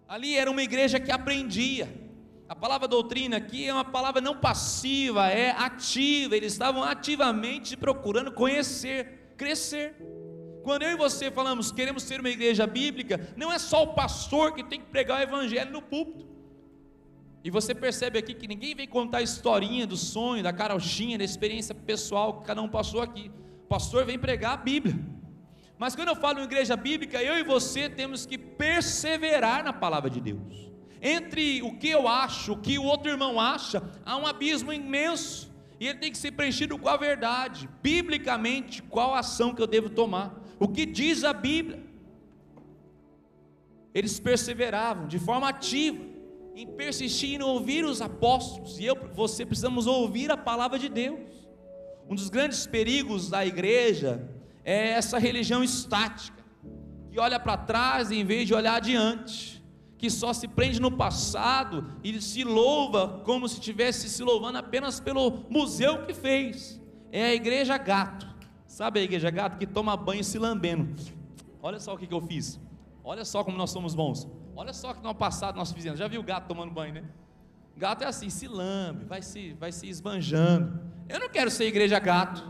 Ali 0.09 0.37
era 0.37 0.51
uma 0.51 0.63
igreja 0.63 0.99
que 0.99 1.13
aprendia, 1.13 1.89
a 2.49 2.55
palavra 2.55 2.87
doutrina 2.87 3.39
aqui 3.39 3.67
é 3.67 3.73
uma 3.73 3.85
palavra 3.85 4.21
não 4.21 4.37
passiva, 4.37 5.29
é 5.29 5.51
ativa. 5.51 6.37
Eles 6.37 6.53
estavam 6.53 6.85
ativamente 6.85 7.77
procurando 7.77 8.31
conhecer, 8.31 9.33
crescer. 9.37 9.97
Quando 10.67 10.83
eu 10.83 10.91
e 10.91 10.97
você 10.97 11.31
falamos 11.31 11.71
queremos 11.71 12.03
ser 12.03 12.19
uma 12.19 12.29
igreja 12.29 12.67
bíblica, 12.67 13.33
não 13.37 13.53
é 13.53 13.57
só 13.57 13.85
o 13.85 13.95
pastor 13.95 14.53
que 14.53 14.65
tem 14.65 14.81
que 14.81 14.87
pregar 14.87 15.21
o 15.21 15.23
evangelho 15.23 15.71
no 15.71 15.81
púlpito. 15.81 16.27
E 17.45 17.53
você 17.53 17.73
percebe 17.73 18.19
aqui 18.19 18.35
que 18.35 18.49
ninguém 18.49 18.75
vem 18.75 18.89
contar 18.89 19.19
a 19.19 19.23
historinha 19.23 19.87
do 19.87 19.97
sonho, 19.97 20.43
da 20.43 20.53
carochinha, 20.53 21.17
da 21.17 21.23
experiência 21.23 21.73
pessoal 21.73 22.41
que 22.41 22.47
cada 22.47 22.61
um 22.61 22.69
passou 22.69 23.01
aqui. 23.01 23.31
O 23.63 23.69
pastor 23.69 24.05
vem 24.05 24.19
pregar 24.19 24.55
a 24.55 24.57
Bíblia. 24.57 24.99
Mas 25.79 25.95
quando 25.95 26.09
eu 26.09 26.17
falo 26.17 26.41
em 26.41 26.43
igreja 26.43 26.77
bíblica, 26.77 27.23
eu 27.23 27.39
e 27.39 27.45
você 27.45 27.89
temos 27.89 28.27
que 28.27 28.37
perseverar 28.37 29.63
na 29.63 29.73
palavra 29.73 30.11
de 30.11 30.21
Deus. 30.21 30.73
Entre 31.01 31.63
o 31.63 31.79
que 31.79 31.91
eu 31.91 32.09
acho, 32.09 32.55
o 32.55 32.59
que 32.59 32.77
o 32.77 32.83
outro 32.83 33.09
irmão 33.09 33.39
acha, 33.39 33.89
há 34.05 34.17
um 34.17 34.27
abismo 34.27 34.73
imenso. 34.73 35.49
E 35.79 35.87
ele 35.87 36.01
tem 36.01 36.11
que 36.11 36.19
ser 36.19 36.33
preenchido 36.33 36.77
com 36.77 36.89
a 36.89 36.97
verdade, 36.97 37.69
biblicamente, 37.81 38.83
qual 38.83 39.15
ação 39.15 39.55
que 39.55 39.63
eu 39.63 39.69
devo 39.69 39.89
tomar. 39.89 40.45
O 40.59 40.69
que 40.69 40.87
diz 40.87 41.25
a 41.25 41.33
Bíblia? 41.33 41.83
Eles 43.95 44.19
perseveravam 44.21 45.07
de 45.07 45.19
forma 45.19 45.49
ativa 45.49 46.03
em 46.55 46.67
persistir 46.67 47.39
em 47.39 47.43
ouvir 47.43 47.85
os 47.85 48.01
apóstolos, 48.01 48.79
e 48.79 48.85
eu, 48.87 48.97
você 49.15 49.45
precisamos 49.45 49.87
ouvir 49.87 50.31
a 50.31 50.37
palavra 50.37 50.79
de 50.79 50.89
Deus. 50.89 51.21
Um 52.09 52.15
dos 52.15 52.31
grandes 52.31 52.67
perigos 52.67 53.29
da 53.29 53.45
igreja 53.45 54.31
é 54.65 54.91
essa 54.91 55.19
religião 55.19 55.63
estática, 55.63 56.43
que 57.11 57.21
olha 57.21 57.39
para 57.39 57.59
trás 57.59 58.11
em 58.11 58.25
vez 58.25 58.47
de 58.47 58.55
olhar 58.55 58.77
adiante 58.77 59.57
que 59.99 60.11
só 60.11 60.33
se 60.33 60.47
prende 60.47 60.81
no 60.81 60.91
passado 60.91 61.93
e 62.05 62.21
se 62.21 62.45
louva 62.45 63.23
como 63.25 63.49
se 63.49 63.55
estivesse 63.55 64.09
se 64.09 64.23
louvando 64.23 64.59
apenas 64.59 65.01
pelo 65.01 65.45
museu 65.49 66.05
que 66.05 66.13
fez. 66.13 66.81
É 67.11 67.25
a 67.25 67.35
igreja 67.35 67.79
gato. 67.79 68.36
Sabe 68.77 69.01
a 69.01 69.03
igreja 69.03 69.31
gato 69.31 69.57
que 69.57 69.67
toma 69.67 69.97
banho 69.97 70.23
se 70.23 70.39
lambendo? 70.39 70.95
Olha 71.63 71.81
só 71.81 71.95
o 71.95 71.97
que, 71.97 72.07
que 72.07 72.13
eu 72.13 72.21
fiz. 72.21 72.61
Olha 73.03 73.25
só 73.25 73.43
como 73.43 73.57
nós 73.57 73.71
somos 73.71 73.95
bons. 73.95 74.29
Olha 74.55 74.75
só 74.75 74.91
o 74.91 74.95
que 74.95 75.03
no 75.03 75.15
passado 75.15 75.57
nós 75.57 75.73
fizemos. 75.73 75.99
Já 75.99 76.07
viu 76.07 76.21
o 76.21 76.23
gato 76.23 76.47
tomando 76.47 76.75
banho, 76.75 76.93
né? 76.93 77.05
Gato 77.75 78.05
é 78.05 78.07
assim, 78.07 78.29
se 78.29 78.47
lambe, 78.47 79.07
vai 79.07 79.23
se, 79.23 79.55
vai 79.55 79.73
se 79.73 79.89
esbanjando. 79.89 80.79
Eu 81.09 81.19
não 81.19 81.31
quero 81.31 81.51
ser 81.51 81.65
igreja 81.65 81.99
gato. 81.99 82.47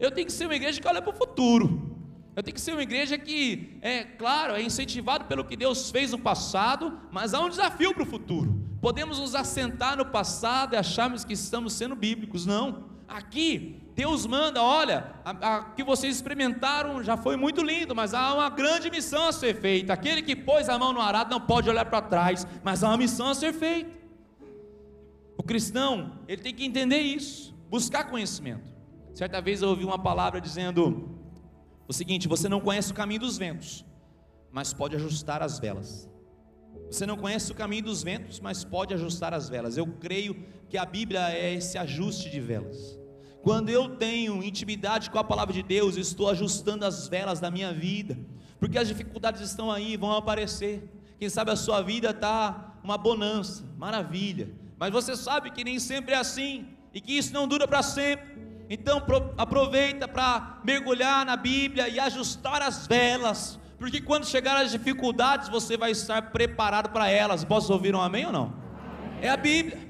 Eu 0.00 0.10
tenho 0.10 0.26
que 0.26 0.32
ser 0.32 0.46
uma 0.46 0.56
igreja 0.56 0.80
que 0.80 0.88
olha 0.88 1.00
para 1.00 1.14
o 1.14 1.16
futuro. 1.16 1.96
Eu 2.34 2.42
tenho 2.42 2.56
que 2.56 2.60
ser 2.60 2.72
uma 2.72 2.82
igreja 2.82 3.16
que, 3.16 3.78
é 3.82 4.02
claro, 4.02 4.54
é 4.54 4.62
incentivado 4.64 5.26
pelo 5.26 5.44
que 5.44 5.56
Deus 5.56 5.92
fez 5.92 6.10
no 6.10 6.18
passado, 6.18 6.98
mas 7.12 7.34
há 7.34 7.40
um 7.40 7.48
desafio 7.48 7.94
para 7.94 8.02
o 8.02 8.06
futuro. 8.06 8.52
Podemos 8.80 9.20
nos 9.20 9.36
assentar 9.36 9.96
no 9.96 10.06
passado 10.06 10.74
e 10.74 10.76
acharmos 10.76 11.24
que 11.24 11.34
estamos 11.34 11.72
sendo 11.72 11.94
bíblicos. 11.94 12.46
Não. 12.46 12.90
Aqui, 13.12 13.78
Deus 13.94 14.24
manda, 14.24 14.62
olha, 14.62 15.12
a, 15.22 15.64
que 15.76 15.84
vocês 15.84 16.16
experimentaram 16.16 17.04
já 17.04 17.14
foi 17.14 17.36
muito 17.36 17.62
lindo, 17.62 17.94
mas 17.94 18.14
há 18.14 18.32
uma 18.32 18.48
grande 18.48 18.90
missão 18.90 19.26
a 19.26 19.32
ser 19.32 19.54
feita. 19.54 19.92
Aquele 19.92 20.22
que 20.22 20.34
pôs 20.34 20.66
a 20.66 20.78
mão 20.78 20.94
no 20.94 21.00
arado 21.00 21.30
não 21.30 21.38
pode 21.40 21.68
olhar 21.68 21.84
para 21.84 22.00
trás, 22.00 22.46
mas 22.64 22.82
há 22.82 22.88
uma 22.88 22.96
missão 22.96 23.28
a 23.28 23.34
ser 23.34 23.52
feita. 23.52 23.90
O 25.36 25.42
cristão, 25.42 26.20
ele 26.26 26.40
tem 26.40 26.54
que 26.54 26.64
entender 26.64 27.00
isso, 27.00 27.54
buscar 27.68 28.04
conhecimento. 28.04 28.72
Certa 29.12 29.42
vez 29.42 29.60
eu 29.60 29.68
ouvi 29.68 29.84
uma 29.84 29.98
palavra 29.98 30.40
dizendo 30.40 31.18
o 31.86 31.92
seguinte: 31.92 32.26
você 32.26 32.48
não 32.48 32.62
conhece 32.62 32.92
o 32.92 32.94
caminho 32.94 33.20
dos 33.20 33.36
ventos, 33.36 33.84
mas 34.50 34.72
pode 34.72 34.96
ajustar 34.96 35.42
as 35.42 35.58
velas. 35.58 36.08
Você 36.90 37.04
não 37.04 37.18
conhece 37.18 37.52
o 37.52 37.54
caminho 37.54 37.84
dos 37.84 38.02
ventos, 38.02 38.40
mas 38.40 38.64
pode 38.64 38.94
ajustar 38.94 39.34
as 39.34 39.50
velas. 39.50 39.76
Eu 39.76 39.86
creio 39.86 40.34
que 40.70 40.78
a 40.78 40.86
Bíblia 40.86 41.30
é 41.30 41.52
esse 41.52 41.76
ajuste 41.76 42.30
de 42.30 42.40
velas. 42.40 43.01
Quando 43.42 43.70
eu 43.70 43.96
tenho 43.96 44.40
intimidade 44.40 45.10
com 45.10 45.18
a 45.18 45.24
palavra 45.24 45.52
de 45.52 45.64
Deus, 45.64 45.96
estou 45.96 46.30
ajustando 46.30 46.84
as 46.84 47.08
velas 47.08 47.40
da 47.40 47.50
minha 47.50 47.72
vida, 47.72 48.16
porque 48.60 48.78
as 48.78 48.86
dificuldades 48.86 49.40
estão 49.40 49.68
aí, 49.68 49.96
vão 49.96 50.12
aparecer. 50.12 50.88
Quem 51.18 51.28
sabe 51.28 51.50
a 51.50 51.56
sua 51.56 51.82
vida 51.82 52.10
está 52.10 52.76
uma 52.84 52.96
bonança, 52.96 53.64
maravilha, 53.76 54.54
mas 54.78 54.92
você 54.92 55.16
sabe 55.16 55.50
que 55.50 55.64
nem 55.64 55.80
sempre 55.80 56.14
é 56.14 56.18
assim 56.18 56.68
e 56.94 57.00
que 57.00 57.18
isso 57.18 57.34
não 57.34 57.48
dura 57.48 57.66
para 57.66 57.82
sempre. 57.82 58.32
Então 58.70 59.02
aproveita 59.36 60.06
para 60.06 60.60
mergulhar 60.64 61.26
na 61.26 61.36
Bíblia 61.36 61.88
e 61.88 61.98
ajustar 61.98 62.62
as 62.62 62.86
velas, 62.86 63.58
porque 63.76 64.00
quando 64.00 64.24
chegar 64.24 64.56
as 64.56 64.70
dificuldades 64.70 65.48
você 65.48 65.76
vai 65.76 65.90
estar 65.90 66.30
preparado 66.30 66.90
para 66.90 67.10
elas. 67.10 67.44
Posso 67.44 67.72
ouvir 67.72 67.92
um 67.92 68.00
amém 68.00 68.24
ou 68.24 68.32
não? 68.32 68.54
É 69.20 69.28
a 69.28 69.36
Bíblia. 69.36 69.80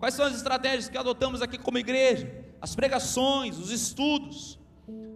Quais 0.00 0.14
são 0.14 0.26
as 0.26 0.34
estratégias 0.34 0.88
que 0.88 0.98
adotamos 0.98 1.42
aqui 1.42 1.56
como 1.58 1.78
igreja? 1.78 2.47
As 2.60 2.74
pregações, 2.74 3.58
os 3.58 3.70
estudos. 3.70 4.58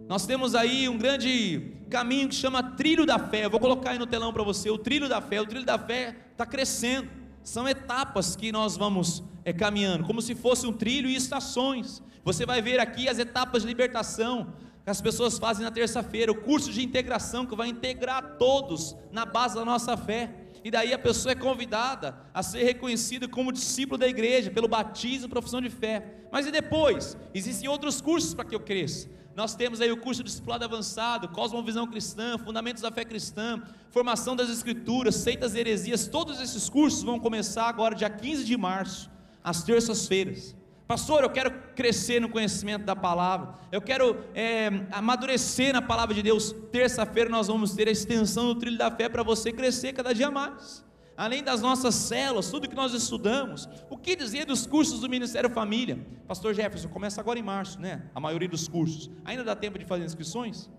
Nós 0.07 0.25
temos 0.25 0.55
aí 0.55 0.87
um 0.87 0.97
grande 0.97 1.73
caminho 1.89 2.29
que 2.29 2.35
chama 2.35 2.63
trilho 2.63 3.05
da 3.05 3.19
fé. 3.19 3.45
Eu 3.45 3.49
vou 3.49 3.59
colocar 3.59 3.91
aí 3.91 3.99
no 3.99 4.07
telão 4.07 4.31
para 4.31 4.43
você 4.43 4.69
o 4.69 4.77
trilho 4.77 5.09
da 5.09 5.21
fé. 5.21 5.41
O 5.41 5.45
trilho 5.45 5.65
da 5.65 5.77
fé 5.77 6.15
está 6.31 6.45
crescendo. 6.45 7.09
São 7.43 7.67
etapas 7.67 8.35
que 8.35 8.51
nós 8.51 8.77
vamos 8.77 9.23
é, 9.43 9.51
caminhando, 9.51 10.05
como 10.05 10.21
se 10.21 10.33
fosse 10.33 10.65
um 10.65 10.73
trilho 10.73 11.09
e 11.09 11.15
estações. 11.15 12.01
Você 12.23 12.45
vai 12.45 12.61
ver 12.61 12.79
aqui 12.79 13.09
as 13.09 13.19
etapas 13.19 13.63
de 13.63 13.67
libertação 13.67 14.53
que 14.83 14.89
as 14.89 15.01
pessoas 15.01 15.37
fazem 15.37 15.63
na 15.63 15.71
terça-feira, 15.71 16.31
o 16.31 16.35
curso 16.35 16.71
de 16.71 16.83
integração 16.83 17.45
que 17.45 17.55
vai 17.55 17.69
integrar 17.69 18.37
todos 18.37 18.95
na 19.11 19.25
base 19.25 19.55
da 19.55 19.65
nossa 19.65 19.95
fé. 19.95 20.29
E 20.63 20.71
daí 20.71 20.93
a 20.93 20.99
pessoa 20.99 21.33
é 21.33 21.35
convidada 21.35 22.15
a 22.33 22.41
ser 22.41 22.63
reconhecida 22.63 23.27
como 23.27 23.51
discípulo 23.51 23.97
da 23.97 24.07
igreja 24.07 24.49
pelo 24.49 24.67
batismo 24.67 25.27
e 25.27 25.29
profissão 25.29 25.59
de 25.59 25.69
fé. 25.69 26.27
Mas 26.31 26.47
e 26.47 26.51
depois? 26.51 27.17
Existem 27.33 27.69
outros 27.69 27.99
cursos 27.99 28.33
para 28.33 28.45
que 28.45 28.55
eu 28.55 28.59
cresça. 28.61 29.09
Nós 29.35 29.55
temos 29.55 29.81
aí 29.81 29.91
o 29.91 29.97
curso 29.97 30.23
de 30.23 30.29
discipulado 30.29 30.63
avançado, 30.63 31.27
Cosmovisão 31.27 31.87
Cristã, 31.87 32.37
Fundamentos 32.37 32.83
da 32.83 32.91
Fé 32.91 33.03
Cristã, 33.03 33.61
Formação 33.89 34.35
das 34.35 34.49
Escrituras, 34.49 35.15
Seitas 35.15 35.55
e 35.55 35.59
Heresias. 35.59 36.07
Todos 36.07 36.39
esses 36.39 36.69
cursos 36.69 37.03
vão 37.03 37.19
começar 37.19 37.67
agora, 37.67 37.95
dia 37.95 38.09
15 38.09 38.45
de 38.45 38.55
março, 38.55 39.09
às 39.43 39.63
terças-feiras. 39.63 40.55
Pastor, 40.93 41.23
eu 41.23 41.29
quero 41.31 41.49
crescer 41.75 42.21
no 42.21 42.29
conhecimento 42.29 42.85
da 42.85 42.95
palavra, 42.95 43.55
eu 43.71 43.81
quero 43.81 44.15
é, 44.35 44.67
amadurecer 44.91 45.73
na 45.73 45.81
palavra 45.81 46.13
de 46.13 46.21
Deus. 46.21 46.51
Terça-feira 46.71 47.31
nós 47.31 47.47
vamos 47.47 47.73
ter 47.73 47.87
a 47.87 47.91
extensão 47.91 48.45
do 48.45 48.59
trilho 48.59 48.77
da 48.77 48.91
fé 48.91 49.09
para 49.09 49.23
você 49.23 49.51
crescer 49.51 49.93
cada 49.93 50.13
dia 50.13 50.29
mais. 50.29 50.85
Além 51.17 51.43
das 51.43 51.61
nossas 51.61 51.95
células, 51.95 52.51
tudo 52.51 52.69
que 52.69 52.75
nós 52.75 52.93
estudamos, 52.93 53.67
o 53.89 53.97
que 53.97 54.15
dizer 54.15 54.45
dos 54.45 54.67
cursos 54.67 54.99
do 54.99 55.09
Ministério 55.09 55.49
Família? 55.49 55.97
Pastor 56.27 56.53
Jefferson, 56.53 56.89
começa 56.89 57.19
agora 57.19 57.39
em 57.39 57.43
março, 57.43 57.81
né? 57.81 58.03
A 58.13 58.19
maioria 58.19 58.47
dos 58.47 58.67
cursos. 58.67 59.09
Ainda 59.25 59.43
dá 59.43 59.55
tempo 59.55 59.79
de 59.79 59.85
fazer 59.85 60.05
inscrições? 60.05 60.69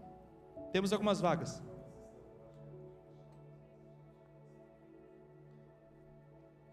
Temos 0.73 0.93
algumas 0.93 1.21
vagas. 1.21 1.61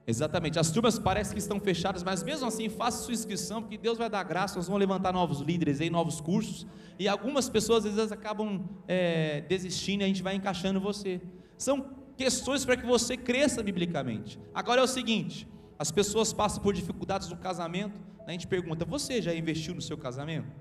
Exatamente, 0.05 0.57
as 0.57 0.71
turmas 0.71 0.97
parecem 0.97 1.33
que 1.33 1.39
estão 1.39 1.59
fechadas, 1.59 2.03
mas 2.03 2.23
mesmo 2.23 2.47
assim 2.47 2.67
faça 2.69 3.03
sua 3.03 3.13
inscrição, 3.13 3.61
porque 3.61 3.77
Deus 3.77 3.97
vai 3.97 4.09
dar 4.09 4.23
graça, 4.23 4.55
nós 4.55 4.65
vamos 4.65 4.79
levantar 4.79 5.13
novos 5.13 5.41
líderes 5.41 5.79
aí, 5.79 5.89
novos 5.89 6.19
cursos, 6.19 6.65
e 6.97 7.07
algumas 7.07 7.47
pessoas 7.47 7.85
às 7.85 7.95
vezes 7.95 8.11
acabam 8.11 8.67
é, 8.87 9.41
desistindo 9.41 10.01
e 10.01 10.03
a 10.03 10.07
gente 10.07 10.23
vai 10.23 10.35
encaixando 10.35 10.79
você. 10.79 11.21
São 11.55 11.95
questões 12.17 12.65
para 12.65 12.75
que 12.75 12.85
você 12.85 13.15
cresça 13.15 13.61
biblicamente. 13.61 14.39
Agora 14.53 14.81
é 14.81 14.83
o 14.83 14.87
seguinte: 14.87 15.47
as 15.77 15.91
pessoas 15.91 16.33
passam 16.33 16.61
por 16.63 16.73
dificuldades 16.73 17.29
no 17.29 17.37
casamento, 17.37 17.99
a 18.25 18.31
gente 18.31 18.47
pergunta: 18.47 18.85
você 18.85 19.21
já 19.21 19.33
investiu 19.33 19.75
no 19.75 19.81
seu 19.81 19.97
casamento? 19.97 20.51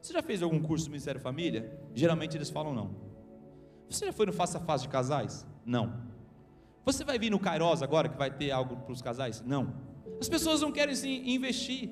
Você 0.00 0.12
já 0.12 0.22
fez 0.22 0.42
algum 0.42 0.60
curso 0.60 0.86
do 0.86 0.90
Ministério 0.90 1.20
Família? 1.20 1.78
Geralmente 1.94 2.36
eles 2.36 2.50
falam 2.50 2.74
não. 2.74 2.90
Você 3.90 4.06
já 4.06 4.12
foi 4.12 4.26
no 4.26 4.32
Faça 4.32 4.60
Fase 4.60 4.84
de 4.84 4.88
Casais? 4.88 5.46
Não. 5.64 6.02
Você 6.88 7.04
vai 7.04 7.18
vir 7.18 7.28
no 7.28 7.38
Kairos 7.38 7.82
agora 7.82 8.08
que 8.08 8.16
vai 8.16 8.30
ter 8.30 8.50
algo 8.50 8.74
para 8.74 8.92
os 8.94 9.02
casais? 9.02 9.44
Não. 9.46 9.74
As 10.18 10.26
pessoas 10.26 10.62
não 10.62 10.72
querem 10.72 10.94
se 10.94 11.06
investir 11.30 11.90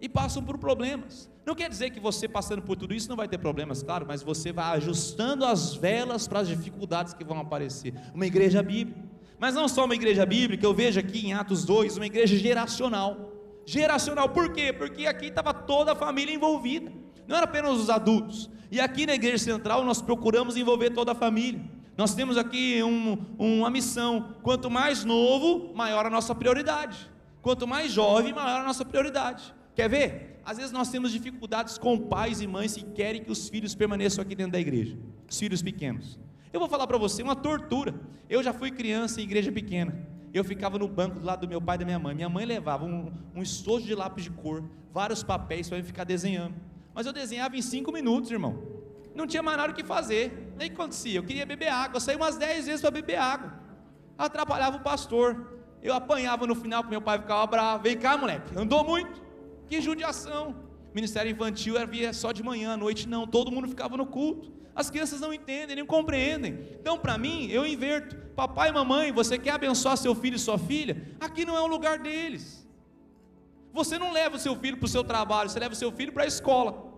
e 0.00 0.08
passam 0.08 0.42
por 0.42 0.56
problemas. 0.56 1.30
Não 1.44 1.54
quer 1.54 1.68
dizer 1.68 1.90
que 1.90 2.00
você 2.00 2.26
passando 2.26 2.62
por 2.62 2.74
tudo 2.74 2.94
isso 2.94 3.06
não 3.06 3.16
vai 3.16 3.28
ter 3.28 3.36
problemas, 3.36 3.82
claro, 3.82 4.06
mas 4.08 4.22
você 4.22 4.50
vai 4.50 4.78
ajustando 4.78 5.44
as 5.44 5.74
velas 5.74 6.26
para 6.26 6.40
as 6.40 6.48
dificuldades 6.48 7.12
que 7.12 7.22
vão 7.22 7.38
aparecer. 7.38 7.92
Uma 8.14 8.24
igreja 8.24 8.62
bíblica, 8.62 8.98
mas 9.38 9.54
não 9.54 9.68
só 9.68 9.84
uma 9.84 9.94
igreja 9.94 10.24
bíblica, 10.24 10.64
eu 10.64 10.72
vejo 10.72 10.98
aqui 10.98 11.26
em 11.26 11.34
Atos 11.34 11.62
2, 11.66 11.98
uma 11.98 12.06
igreja 12.06 12.34
geracional. 12.34 13.30
Geracional, 13.66 14.30
por 14.30 14.54
quê? 14.54 14.72
Porque 14.72 15.06
aqui 15.06 15.26
estava 15.26 15.52
toda 15.52 15.92
a 15.92 15.94
família 15.94 16.34
envolvida, 16.34 16.90
não 17.28 17.36
era 17.36 17.44
apenas 17.44 17.72
os 17.72 17.90
adultos. 17.90 18.50
E 18.70 18.80
aqui 18.80 19.04
na 19.04 19.14
igreja 19.14 19.44
central 19.44 19.84
nós 19.84 20.00
procuramos 20.00 20.56
envolver 20.56 20.88
toda 20.94 21.12
a 21.12 21.14
família. 21.14 21.73
Nós 21.96 22.14
temos 22.14 22.36
aqui 22.36 22.82
um, 22.82 23.18
uma 23.38 23.70
missão: 23.70 24.34
quanto 24.42 24.70
mais 24.70 25.04
novo, 25.04 25.74
maior 25.74 26.06
a 26.06 26.10
nossa 26.10 26.34
prioridade. 26.34 27.10
Quanto 27.40 27.66
mais 27.66 27.92
jovem, 27.92 28.32
maior 28.32 28.60
a 28.60 28.64
nossa 28.64 28.84
prioridade. 28.84 29.54
Quer 29.74 29.88
ver? 29.88 30.40
Às 30.44 30.56
vezes 30.56 30.72
nós 30.72 30.90
temos 30.90 31.12
dificuldades 31.12 31.78
com 31.78 31.98
pais 31.98 32.40
e 32.40 32.46
mães 32.46 32.74
que 32.74 32.84
querem 32.84 33.22
que 33.22 33.30
os 33.30 33.48
filhos 33.48 33.74
permaneçam 33.74 34.22
aqui 34.22 34.34
dentro 34.34 34.52
da 34.52 34.60
igreja, 34.60 34.96
os 35.28 35.38
filhos 35.38 35.62
pequenos. 35.62 36.18
Eu 36.52 36.60
vou 36.60 36.68
falar 36.68 36.86
para 36.86 36.98
você, 36.98 37.22
uma 37.22 37.34
tortura. 37.34 37.94
Eu 38.28 38.42
já 38.42 38.52
fui 38.52 38.70
criança 38.70 39.20
em 39.20 39.24
igreja 39.24 39.50
pequena. 39.50 40.06
Eu 40.32 40.44
ficava 40.44 40.78
no 40.78 40.88
banco 40.88 41.18
do 41.18 41.26
lado 41.26 41.40
do 41.40 41.48
meu 41.48 41.60
pai 41.60 41.76
e 41.76 41.78
da 41.78 41.84
minha 41.84 41.98
mãe. 41.98 42.14
Minha 42.14 42.28
mãe 42.28 42.44
levava 42.44 42.84
um, 42.84 43.12
um 43.34 43.42
estojo 43.42 43.84
de 43.86 43.94
lápis 43.94 44.24
de 44.24 44.30
cor, 44.30 44.64
vários 44.92 45.22
papéis 45.22 45.68
para 45.68 45.78
eu 45.78 45.84
ficar 45.84 46.04
desenhando. 46.04 46.54
Mas 46.94 47.06
eu 47.06 47.12
desenhava 47.12 47.56
em 47.56 47.62
cinco 47.62 47.92
minutos, 47.92 48.30
irmão. 48.30 48.62
Não 49.14 49.26
tinha 49.26 49.42
mais 49.42 49.56
nada 49.56 49.72
o 49.72 49.74
que 49.74 49.84
fazer. 49.84 50.43
Nem 50.56 50.70
acontecia. 50.70 51.18
Eu 51.18 51.24
queria 51.24 51.46
beber 51.46 51.68
água. 51.68 51.96
Eu 51.96 52.00
saía 52.00 52.16
umas 52.16 52.36
dez 52.36 52.66
vezes 52.66 52.80
para 52.80 52.90
beber 52.90 53.16
água. 53.16 53.52
Atrapalhava 54.16 54.76
o 54.76 54.80
pastor. 54.80 55.60
Eu 55.82 55.94
apanhava 55.94 56.46
no 56.46 56.54
final, 56.54 56.82
porque 56.82 56.94
meu 56.94 57.02
pai 57.02 57.18
ficava 57.18 57.46
bravo. 57.46 57.82
Vem 57.82 57.98
cá, 57.98 58.16
moleque. 58.16 58.56
Andou 58.56 58.84
muito. 58.84 59.22
Que 59.66 59.80
judiação. 59.80 60.56
Ministério 60.94 61.30
infantil 61.30 61.76
havia 61.78 62.12
só 62.12 62.30
de 62.32 62.42
manhã, 62.42 62.74
à 62.74 62.76
noite 62.76 63.08
não. 63.08 63.26
Todo 63.26 63.50
mundo 63.50 63.68
ficava 63.68 63.96
no 63.96 64.06
culto. 64.06 64.52
As 64.74 64.90
crianças 64.90 65.20
não 65.20 65.32
entendem, 65.32 65.76
nem 65.76 65.86
compreendem. 65.86 66.68
Então, 66.80 66.98
para 66.98 67.16
mim, 67.16 67.48
eu 67.48 67.66
inverto. 67.66 68.16
Papai 68.34 68.70
e 68.70 68.72
mamãe, 68.72 69.12
você 69.12 69.38
quer 69.38 69.52
abençoar 69.52 69.96
seu 69.96 70.14
filho 70.14 70.36
e 70.36 70.38
sua 70.38 70.58
filha? 70.58 71.16
Aqui 71.20 71.44
não 71.44 71.56
é 71.56 71.60
o 71.60 71.66
lugar 71.66 71.98
deles. 71.98 72.66
Você 73.72 73.98
não 73.98 74.12
leva 74.12 74.36
o 74.36 74.38
seu 74.38 74.56
filho 74.56 74.76
para 74.76 74.86
o 74.86 74.88
seu 74.88 75.04
trabalho, 75.04 75.50
você 75.50 75.58
leva 75.58 75.74
o 75.74 75.76
seu 75.76 75.90
filho 75.92 76.12
para 76.12 76.24
a 76.24 76.26
escola. 76.26 76.92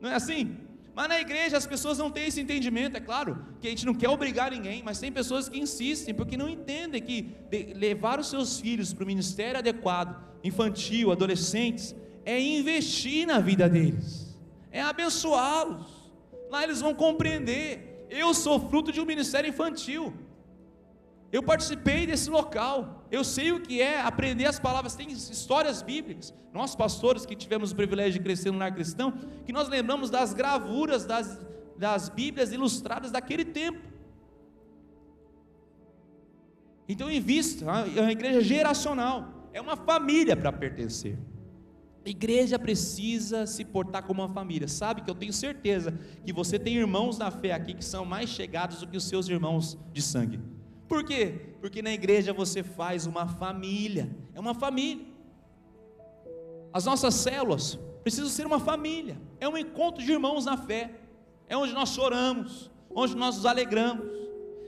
Não 0.00 0.10
é 0.10 0.14
assim? 0.14 0.56
Mas 0.96 1.10
na 1.10 1.20
igreja 1.20 1.58
as 1.58 1.66
pessoas 1.66 1.98
não 1.98 2.10
têm 2.10 2.28
esse 2.28 2.40
entendimento, 2.40 2.96
é 2.96 3.00
claro, 3.00 3.44
que 3.60 3.66
a 3.66 3.70
gente 3.70 3.84
não 3.84 3.92
quer 3.92 4.08
obrigar 4.08 4.50
ninguém, 4.50 4.82
mas 4.82 4.98
tem 4.98 5.12
pessoas 5.12 5.46
que 5.46 5.58
insistem, 5.58 6.14
porque 6.14 6.38
não 6.38 6.48
entendem 6.48 7.02
que 7.02 7.36
levar 7.74 8.18
os 8.18 8.30
seus 8.30 8.58
filhos 8.58 8.94
para 8.94 9.04
o 9.04 9.06
ministério 9.06 9.58
adequado, 9.58 10.18
infantil, 10.42 11.12
adolescentes, 11.12 11.94
é 12.24 12.40
investir 12.40 13.26
na 13.26 13.40
vida 13.40 13.68
deles, 13.68 14.34
é 14.70 14.80
abençoá-los. 14.80 15.86
Lá 16.50 16.64
eles 16.64 16.80
vão 16.80 16.94
compreender. 16.94 18.06
Eu 18.08 18.32
sou 18.32 18.58
fruto 18.70 18.90
de 18.90 18.98
um 18.98 19.04
ministério 19.04 19.50
infantil. 19.50 20.14
Eu 21.30 21.42
participei 21.42 22.06
desse 22.06 22.30
local. 22.30 22.95
Eu 23.16 23.24
sei 23.24 23.50
o 23.50 23.60
que 23.60 23.80
é 23.80 23.98
aprender 24.02 24.44
as 24.44 24.58
palavras. 24.58 24.94
Tem 24.94 25.10
histórias 25.10 25.80
bíblicas. 25.80 26.34
Nós, 26.52 26.76
pastores 26.76 27.24
que 27.24 27.34
tivemos 27.34 27.72
o 27.72 27.76
privilégio 27.76 28.18
de 28.18 28.20
crescer 28.20 28.50
no 28.50 28.58
lar 28.58 28.74
cristão, 28.74 29.10
que 29.46 29.52
nós 29.52 29.70
lembramos 29.70 30.10
das 30.10 30.34
gravuras 30.34 31.06
das, 31.06 31.40
das 31.78 32.10
Bíblias 32.10 32.52
ilustradas 32.52 33.10
daquele 33.10 33.44
tempo. 33.44 33.78
Então, 36.86 37.10
invista. 37.10 37.64
É 37.96 38.00
uma 38.02 38.12
igreja 38.12 38.42
geracional. 38.42 39.48
É 39.50 39.62
uma 39.62 39.76
família 39.76 40.36
para 40.36 40.52
pertencer. 40.52 41.16
A 42.04 42.10
igreja 42.10 42.58
precisa 42.58 43.46
se 43.46 43.64
portar 43.64 44.02
como 44.02 44.20
uma 44.20 44.28
família. 44.28 44.68
Sabe 44.68 45.00
que 45.00 45.10
eu 45.10 45.14
tenho 45.14 45.32
certeza 45.32 45.98
que 46.22 46.34
você 46.34 46.58
tem 46.58 46.76
irmãos 46.76 47.16
na 47.16 47.30
fé 47.30 47.52
aqui 47.52 47.72
que 47.72 47.84
são 47.84 48.04
mais 48.04 48.28
chegados 48.28 48.80
do 48.80 48.86
que 48.86 48.96
os 48.98 49.04
seus 49.04 49.26
irmãos 49.26 49.78
de 49.90 50.02
sangue. 50.02 50.38
Por 50.88 51.04
quê? 51.04 51.34
Porque 51.60 51.82
na 51.82 51.92
igreja 51.92 52.32
você 52.32 52.62
faz 52.62 53.06
uma 53.06 53.26
família, 53.26 54.14
é 54.34 54.40
uma 54.40 54.54
família. 54.54 55.04
As 56.72 56.84
nossas 56.84 57.14
células 57.14 57.78
precisam 58.02 58.28
ser 58.28 58.46
uma 58.46 58.60
família, 58.60 59.20
é 59.40 59.48
um 59.48 59.56
encontro 59.56 60.04
de 60.04 60.12
irmãos 60.12 60.44
na 60.44 60.56
fé, 60.56 60.94
é 61.48 61.56
onde 61.56 61.72
nós 61.72 61.88
choramos, 61.88 62.70
onde 62.90 63.16
nós 63.16 63.36
nos 63.36 63.46
alegramos. 63.46 64.06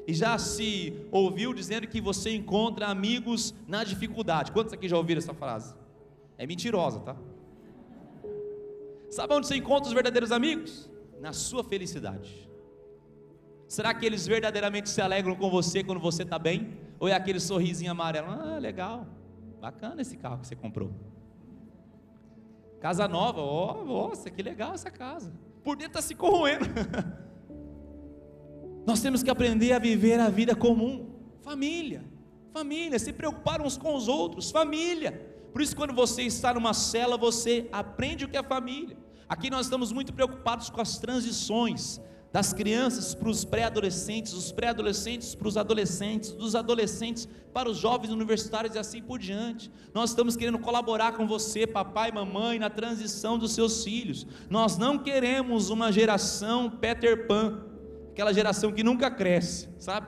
E 0.06 0.14
já 0.14 0.38
se 0.38 0.94
ouviu 1.12 1.52
dizendo 1.52 1.86
que 1.86 2.00
você 2.00 2.34
encontra 2.34 2.86
amigos 2.86 3.54
na 3.66 3.84
dificuldade. 3.84 4.50
Quantos 4.52 4.72
aqui 4.72 4.88
já 4.88 4.96
ouviram 4.96 5.18
essa 5.18 5.34
frase? 5.34 5.74
É 6.38 6.46
mentirosa, 6.46 7.00
tá? 7.00 7.14
Sabe 9.10 9.34
onde 9.34 9.46
você 9.46 9.56
encontra 9.56 9.86
os 9.86 9.92
verdadeiros 9.92 10.32
amigos? 10.32 10.90
Na 11.20 11.34
sua 11.34 11.62
felicidade. 11.62 12.47
Será 13.68 13.92
que 13.92 14.06
eles 14.06 14.26
verdadeiramente 14.26 14.88
se 14.88 14.98
alegram 15.02 15.36
com 15.36 15.50
você 15.50 15.84
quando 15.84 16.00
você 16.00 16.22
está 16.22 16.38
bem? 16.38 16.78
Ou 16.98 17.06
é 17.06 17.12
aquele 17.12 17.38
sorrisinho 17.38 17.92
amarelo? 17.92 18.28
Ah, 18.30 18.58
legal, 18.58 19.06
bacana 19.60 20.00
esse 20.00 20.16
carro 20.16 20.38
que 20.38 20.46
você 20.46 20.56
comprou. 20.56 20.90
Casa 22.80 23.06
nova, 23.06 23.42
ó, 23.42 23.80
oh, 23.80 23.84
nossa, 23.84 24.30
que 24.30 24.42
legal 24.42 24.72
essa 24.72 24.90
casa. 24.90 25.30
Por 25.62 25.76
dentro 25.76 25.98
está 25.98 26.02
se 26.02 26.14
corroendo. 26.14 26.64
Nós 28.86 29.02
temos 29.02 29.22
que 29.22 29.28
aprender 29.28 29.72
a 29.74 29.78
viver 29.78 30.18
a 30.18 30.30
vida 30.30 30.56
comum. 30.56 31.10
Família, 31.42 32.02
família, 32.54 32.98
se 32.98 33.12
preocupar 33.12 33.60
uns 33.60 33.76
com 33.76 33.94
os 33.94 34.08
outros, 34.08 34.50
família. 34.50 35.12
Por 35.52 35.60
isso, 35.60 35.76
quando 35.76 35.92
você 35.92 36.22
está 36.22 36.54
numa 36.54 36.72
cela, 36.72 37.18
você 37.18 37.68
aprende 37.70 38.24
o 38.24 38.28
que 38.28 38.36
é 38.36 38.42
família. 38.42 38.96
Aqui 39.28 39.50
nós 39.50 39.66
estamos 39.66 39.92
muito 39.92 40.14
preocupados 40.14 40.70
com 40.70 40.80
as 40.80 40.96
transições 40.96 42.00
das 42.32 42.52
crianças 42.52 43.14
para 43.14 43.28
os 43.28 43.44
pré-adolescentes, 43.44 44.32
dos 44.32 44.52
pré-adolescentes 44.52 45.34
para 45.34 45.48
os 45.48 45.56
adolescentes, 45.56 46.32
dos 46.32 46.54
adolescentes 46.54 47.26
para 47.54 47.70
os 47.70 47.78
jovens 47.78 48.10
universitários 48.10 48.74
e 48.74 48.78
assim 48.78 49.02
por 49.02 49.18
diante. 49.18 49.70
Nós 49.94 50.10
estamos 50.10 50.36
querendo 50.36 50.58
colaborar 50.58 51.12
com 51.12 51.26
você, 51.26 51.66
papai 51.66 52.12
mamãe, 52.12 52.58
na 52.58 52.68
transição 52.68 53.38
dos 53.38 53.52
seus 53.52 53.82
filhos. 53.82 54.26
Nós 54.50 54.76
não 54.76 54.98
queremos 54.98 55.70
uma 55.70 55.90
geração 55.90 56.70
Peter 56.70 57.26
Pan, 57.26 57.62
aquela 58.12 58.32
geração 58.32 58.72
que 58.72 58.82
nunca 58.82 59.10
cresce, 59.10 59.68
sabe? 59.78 60.06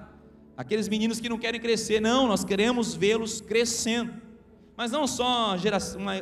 Aqueles 0.56 0.88
meninos 0.90 1.20
que 1.20 1.28
não 1.28 1.38
querem 1.38 1.58
crescer, 1.58 2.00
não, 2.00 2.26
nós 2.26 2.44
queremos 2.44 2.94
vê-los 2.94 3.40
crescendo. 3.40 4.12
Mas 4.76 4.92
não 4.92 5.06
só 5.06 5.56
uma 5.96 6.16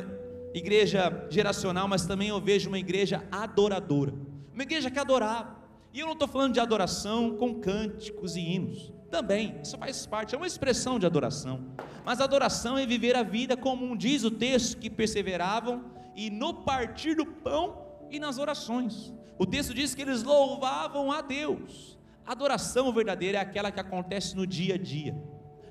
igreja 0.53 1.27
geracional, 1.29 1.89
mas 1.89 2.05
também 2.05 2.29
eu 2.29 2.39
vejo 2.39 2.69
uma 2.69 2.79
igreja 2.79 3.27
adoradora. 3.29 4.13
Uma 4.53 4.63
igreja 4.63 4.89
que 4.89 4.97
adorava 4.97 5.58
e 5.93 5.99
eu 5.99 6.05
não 6.05 6.13
estou 6.13 6.27
falando 6.27 6.53
de 6.53 6.59
adoração 6.59 7.35
com 7.35 7.55
cânticos 7.55 8.35
e 8.35 8.41
hinos. 8.41 8.91
Também, 9.09 9.59
isso 9.63 9.77
faz 9.77 10.05
parte, 10.05 10.35
é 10.35 10.37
uma 10.37 10.45
expressão 10.45 10.99
de 10.99 11.05
adoração. 11.05 11.65
Mas 12.05 12.21
adoração 12.21 12.77
é 12.77 12.85
viver 12.85 13.15
a 13.15 13.23
vida 13.23 13.57
como 13.57 13.97
diz 13.97 14.23
o 14.23 14.29
texto, 14.29 14.77
que 14.77 14.89
perseveravam 14.89 15.85
e 16.15 16.29
no 16.29 16.53
partir 16.53 17.15
do 17.15 17.25
pão 17.25 17.81
e 18.11 18.19
nas 18.19 18.37
orações. 18.37 19.13
O 19.37 19.45
texto 19.45 19.73
diz 19.73 19.95
que 19.95 20.01
eles 20.01 20.21
louvavam 20.21 21.11
a 21.11 21.21
Deus. 21.21 21.97
Adoração 22.25 22.93
verdadeira 22.93 23.39
é 23.39 23.41
aquela 23.41 23.71
que 23.71 23.79
acontece 23.79 24.35
no 24.35 24.45
dia 24.45 24.75
a 24.75 24.77
dia, 24.77 25.15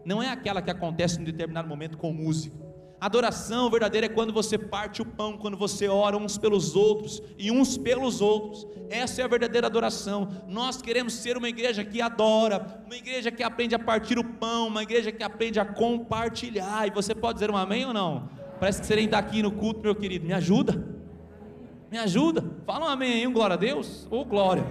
não 0.04 0.22
é 0.22 0.28
aquela 0.28 0.62
que 0.62 0.70
acontece 0.70 1.20
em 1.20 1.24
determinado 1.24 1.68
momento 1.68 1.96
com 1.98 2.12
música. 2.12 2.67
Adoração 3.00 3.70
verdadeira 3.70 4.06
é 4.06 4.08
quando 4.08 4.32
você 4.32 4.58
parte 4.58 5.00
o 5.00 5.06
pão, 5.06 5.36
quando 5.36 5.56
você 5.56 5.86
ora 5.86 6.16
uns 6.16 6.36
pelos 6.36 6.74
outros 6.74 7.22
e 7.38 7.50
uns 7.50 7.78
pelos 7.78 8.20
outros. 8.20 8.66
Essa 8.90 9.22
é 9.22 9.24
a 9.24 9.28
verdadeira 9.28 9.68
adoração. 9.68 10.28
Nós 10.48 10.82
queremos 10.82 11.12
ser 11.12 11.36
uma 11.36 11.48
igreja 11.48 11.84
que 11.84 12.02
adora, 12.02 12.82
uma 12.86 12.96
igreja 12.96 13.30
que 13.30 13.42
aprende 13.42 13.74
a 13.74 13.78
partir 13.78 14.18
o 14.18 14.24
pão, 14.24 14.66
uma 14.66 14.82
igreja 14.82 15.12
que 15.12 15.22
aprende 15.22 15.60
a 15.60 15.64
compartilhar. 15.64 16.88
E 16.88 16.90
você 16.90 17.14
pode 17.14 17.34
dizer 17.34 17.50
um 17.52 17.56
amém 17.56 17.86
ou 17.86 17.94
não? 17.94 18.28
Parece 18.58 18.80
que 18.80 18.86
você 18.86 18.96
nem 18.96 19.04
está 19.04 19.18
aqui 19.18 19.42
no 19.42 19.52
culto, 19.52 19.80
meu 19.80 19.94
querido. 19.94 20.26
Me 20.26 20.32
ajuda. 20.32 20.84
Me 21.92 21.98
ajuda. 21.98 22.44
Fala 22.66 22.86
um 22.86 22.88
amém 22.88 23.12
aí, 23.12 23.26
um 23.28 23.32
glória 23.32 23.54
a 23.54 23.58
Deus. 23.58 24.08
Ou 24.10 24.22
oh, 24.22 24.24
glória. 24.24 24.66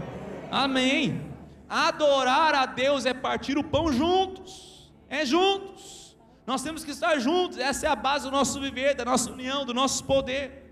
Amém. 0.51 1.21
Adorar 1.69 2.53
a 2.53 2.65
Deus 2.65 3.05
é 3.05 3.13
partir 3.13 3.57
o 3.57 3.63
pão 3.63 3.91
juntos. 3.91 4.91
É 5.09 5.25
juntos. 5.25 5.96
Nós 6.47 6.61
temos 6.61 6.85
que 6.85 6.91
estar 6.91 7.19
juntos, 7.19 7.57
essa 7.57 7.87
é 7.87 7.89
a 7.89 7.95
base 7.95 8.23
do 8.23 8.31
nosso 8.31 8.57
viver, 8.61 8.95
da 8.95 9.03
nossa 9.03 9.29
união, 9.29 9.65
do 9.65 9.73
nosso 9.73 10.01
poder. 10.05 10.63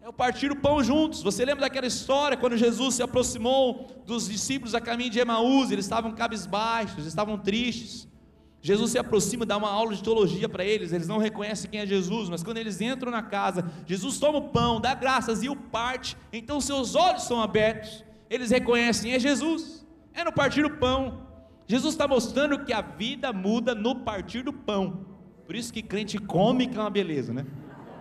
É 0.00 0.08
o 0.08 0.12
partir 0.12 0.50
o 0.50 0.56
pão 0.56 0.82
juntos. 0.82 1.22
Você 1.22 1.44
lembra 1.44 1.66
daquela 1.66 1.86
história 1.86 2.34
quando 2.34 2.56
Jesus 2.56 2.94
se 2.94 3.02
aproximou 3.02 4.02
dos 4.06 4.26
discípulos 4.26 4.74
a 4.74 4.80
caminho 4.80 5.10
de 5.10 5.18
Emaús? 5.18 5.70
Eles 5.70 5.84
estavam 5.84 6.12
cabisbaixos, 6.12 7.04
estavam 7.04 7.36
tristes. 7.36 8.08
Jesus 8.62 8.92
se 8.92 8.98
aproxima, 8.98 9.44
dá 9.44 9.58
uma 9.58 9.68
aula 9.68 9.94
de 9.94 10.02
teologia 10.02 10.48
para 10.48 10.64
eles, 10.64 10.92
eles 10.92 11.06
não 11.06 11.18
reconhecem 11.18 11.70
quem 11.70 11.80
é 11.80 11.86
Jesus, 11.86 12.30
mas 12.30 12.42
quando 12.42 12.56
eles 12.56 12.80
entram 12.80 13.12
na 13.12 13.22
casa, 13.22 13.70
Jesus 13.86 14.18
toma 14.18 14.38
o 14.38 14.48
pão, 14.48 14.80
dá 14.80 14.94
graças 14.94 15.42
e 15.42 15.48
o 15.48 15.54
parte, 15.54 16.16
então 16.32 16.60
seus 16.60 16.96
olhos 16.96 17.24
são 17.24 17.40
abertos, 17.40 18.02
eles 18.28 18.50
reconhecem, 18.50 19.12
é 19.12 19.20
Jesus, 19.20 19.86
é 20.12 20.24
no 20.24 20.32
partir 20.32 20.62
do 20.62 20.70
pão. 20.70 21.26
Jesus 21.66 21.94
está 21.94 22.06
mostrando 22.06 22.64
que 22.64 22.72
a 22.72 22.80
vida 22.80 23.32
muda 23.32 23.74
no 23.74 23.96
partir 23.96 24.42
do 24.42 24.52
pão. 24.52 25.06
Por 25.44 25.54
isso 25.56 25.72
que 25.72 25.82
crente 25.82 26.18
come, 26.18 26.66
que 26.66 26.76
é 26.76 26.80
uma 26.80 26.90
beleza, 26.90 27.32
né? 27.32 27.46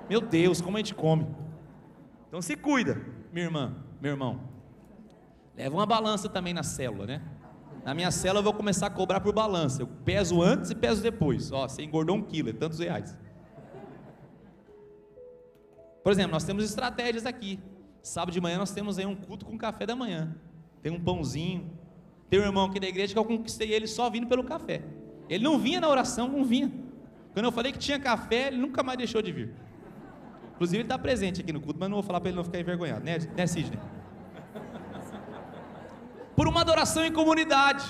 Meu 0.10 0.22
Deus, 0.22 0.62
como 0.62 0.78
a 0.78 0.80
gente 0.80 0.94
come. 0.94 1.28
Então 2.28 2.42
se 2.42 2.56
cuida, 2.56 3.02
minha 3.32 3.46
irmã, 3.46 3.76
meu 4.02 4.12
irmão. 4.12 4.42
Leva 5.56 5.76
uma 5.76 5.86
balança 5.86 6.28
também 6.30 6.54
na 6.54 6.64
célula, 6.64 7.06
né? 7.06 7.22
Na 7.84 7.94
minha 7.94 8.12
cela 8.12 8.40
eu 8.40 8.44
vou 8.44 8.54
começar 8.54 8.88
a 8.88 8.90
cobrar 8.90 9.20
por 9.20 9.34
balança. 9.34 9.82
Eu 9.82 9.88
peso 9.88 10.42
antes 10.42 10.72
e 10.72 10.76
peso 10.76 11.02
depois. 11.02 11.52
Ó, 11.52 11.68
você 11.68 11.84
engordou 11.84 12.16
um 12.16 12.22
quilo, 12.22 12.50
é 12.50 12.54
tantos 12.54 12.80
reais. 12.80 13.18
Por 16.04 16.12
exemplo, 16.12 16.32
nós 16.32 16.44
temos 16.44 16.64
estratégias 16.64 17.26
aqui. 17.26 17.60
Sábado 18.02 18.34
de 18.34 18.42
manhã 18.42 18.58
nós 18.58 18.72
temos 18.72 19.00
aí 19.00 19.06
um 19.06 19.16
culto 19.16 19.46
com 19.46 19.58
café 19.58 19.86
da 19.86 19.96
manhã. 19.96 20.36
Tem 20.82 20.92
um 20.92 21.00
pãozinho. 21.00 21.72
Tem 22.30 22.40
um 22.40 22.44
irmão 22.44 22.66
aqui 22.66 22.80
da 22.80 22.88
igreja 22.88 23.14
que 23.14 23.20
eu 23.20 23.26
conquistei 23.26 23.72
ele 23.72 23.88
só 23.88 24.10
vindo 24.10 24.28
pelo 24.28 24.44
café. 24.44 24.82
Ele 25.30 25.44
não 25.44 25.58
vinha 25.58 25.80
na 25.80 25.90
oração, 25.90 26.28
não 26.28 26.44
vinha. 26.44 26.72
Quando 27.34 27.46
eu 27.46 27.52
falei 27.52 27.72
que 27.72 27.80
tinha 27.80 28.00
café, 28.00 28.48
ele 28.48 28.58
nunca 28.58 28.82
mais 28.84 28.98
deixou 28.98 29.22
de 29.22 29.32
vir. 29.32 29.54
Inclusive 30.56 30.78
ele 30.78 30.86
está 30.86 30.98
presente 30.98 31.42
aqui 31.42 31.52
no 31.52 31.60
culto, 31.60 31.80
mas 31.80 31.90
não 31.90 31.98
vou 31.98 32.04
falar 32.04 32.20
para 32.20 32.30
ele 32.30 32.38
não 32.38 32.44
ficar 32.44 32.60
envergonhado, 32.60 33.04
né, 33.04 33.18
né 33.36 33.46
Sidney? 33.46 33.80
por 36.36 36.48
uma 36.48 36.62
adoração 36.62 37.06
em 37.06 37.12
comunidade. 37.12 37.86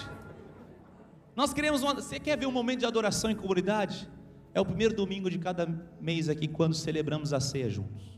Nós 1.36 1.54
queremos 1.54 1.82
uma. 1.82 1.94
Você 1.96 2.20
quer 2.20 2.38
ver 2.38 2.46
um 2.46 2.52
momento 2.52 2.80
de 2.80 2.86
adoração 2.86 3.30
em 3.30 3.36
comunidade? 3.36 4.10
É 4.54 4.62
o 4.62 4.66
primeiro 4.66 4.96
domingo 4.96 5.30
de 5.30 5.38
cada 5.38 5.68
mês 6.00 6.30
aqui, 6.30 6.48
quando 6.48 6.74
celebramos 6.74 7.34
a 7.34 7.40
ceia 7.40 7.70
juntos. 7.70 8.18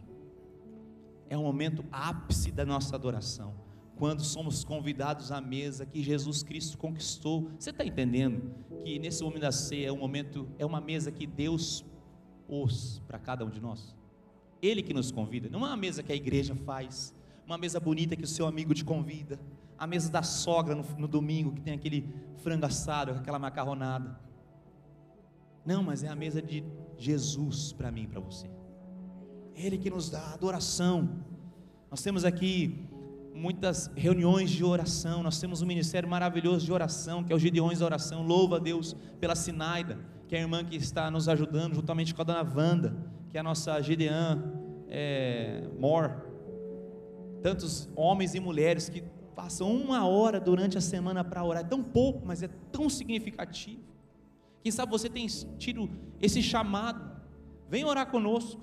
É 1.30 1.38
o 1.38 1.42
momento 1.42 1.84
ápice 1.92 2.52
da 2.52 2.66
nossa 2.66 2.96
adoração. 2.96 3.56
Quando 3.98 4.24
somos 4.24 4.64
convidados 4.64 5.32
à 5.32 5.42
mesa 5.42 5.86
que 5.86 6.04
Jesus 6.04 6.44
Cristo 6.44 6.78
conquistou. 6.78 7.50
Você 7.58 7.72
está 7.72 7.84
entendendo 7.84 8.54
que 8.84 9.00
nesse 9.00 9.24
momento 9.24 9.42
da 9.42 9.52
ceia 9.52 9.88
é 9.88 9.92
um 9.92 9.98
momento, 9.98 10.48
é 10.60 10.66
uma 10.66 10.80
mesa 10.80 11.12
que 11.12 11.26
Deus 11.26 11.84
pôs 12.48 13.02
para 13.08 13.18
cada 13.18 13.44
um 13.44 13.50
de 13.50 13.60
nós? 13.60 13.96
Ele 14.62 14.82
que 14.82 14.94
nos 14.94 15.12
convida, 15.12 15.50
não 15.50 15.66
é 15.66 15.70
uma 15.70 15.78
mesa 15.78 16.04
que 16.04 16.12
a 16.12 16.16
igreja 16.16 16.56
faz, 16.56 17.14
uma 17.46 17.58
mesa 17.58 17.80
bonita 17.80 18.16
que 18.16 18.24
o 18.24 18.28
seu 18.28 18.48
amigo 18.48 18.74
te 18.74 18.86
convida, 18.86 19.40
a 19.78 19.86
mesa 19.86 20.12
da 20.12 20.24
sogra 20.24 20.76
no, 20.76 20.84
no 20.98 21.08
domingo, 21.08 21.52
que 21.52 21.62
tem 21.62 21.74
aquele 21.74 22.08
frango 22.38 22.66
assado, 22.66 23.12
aquela 23.12 23.38
macarronada. 23.38 24.20
Não, 25.66 25.84
mas 25.84 26.04
é 26.04 26.08
a 26.08 26.16
mesa 26.16 26.42
de 26.42 26.64
Jesus 26.98 27.74
para 27.74 27.92
mim 27.92 28.04
e 28.04 28.08
para 28.08 28.20
você. 28.20 28.50
Ele 29.56 29.78
que 29.78 29.90
nos 29.90 30.10
dá 30.10 30.34
adoração. 30.34 31.24
Nós 31.92 32.02
temos 32.02 32.24
aqui 32.24 32.88
muitas 33.38 33.92
reuniões 33.96 34.50
de 34.50 34.64
oração, 34.64 35.22
nós 35.22 35.40
temos 35.40 35.62
um 35.62 35.66
ministério 35.66 36.10
maravilhoso 36.10 36.66
de 36.66 36.74
oração, 36.74 37.24
que 37.24 37.32
é 37.32 37.36
o 37.36 37.40
Gideões 37.40 37.80
da 37.80 37.86
Oração. 37.86 38.26
Louva 38.26 38.58
a 38.58 38.60
Deus 38.60 38.96
pela 39.20 39.36
Sinaida, 39.36 40.00
que 40.28 40.36
é 40.36 40.40
a 40.40 40.42
irmã 40.42 40.66
que 40.66 40.76
está 40.76 41.12
nos 41.12 41.30
ajudando, 41.30 41.76
juntamente 41.76 42.16
com 42.16 42.22
a 42.22 42.26
dona 42.26 42.42
Wanda, 42.42 42.98
que 43.30 43.38
é 43.38 43.40
a 43.40 43.44
nossa 43.44 43.80
Gideã 43.82 44.44
é, 44.90 45.70
Mor. 45.80 46.26
Tantos 47.44 47.88
homens 47.96 48.34
e 48.34 48.40
mulheres 48.40 48.90
que 48.90 49.04
passam 49.36 49.72
uma 49.72 50.08
hora 50.08 50.40
durante 50.40 50.78
a 50.78 50.82
semana 50.82 51.24
para 51.24 51.44
orar, 51.44 51.62
é 51.62 51.68
tão 51.68 51.84
pouco, 51.84 52.26
mas 52.26 52.42
é 52.42 52.48
tão 52.72 52.90
significativo. 52.90 53.82
Quem 54.64 54.72
sabe 54.72 54.92
você 54.92 55.08
tem 55.08 55.28
tido 55.60 55.88
esse 56.20 56.42
chamado, 56.42 57.08
vem 57.70 57.86
orar 57.86 58.08
conosco. 58.08 58.60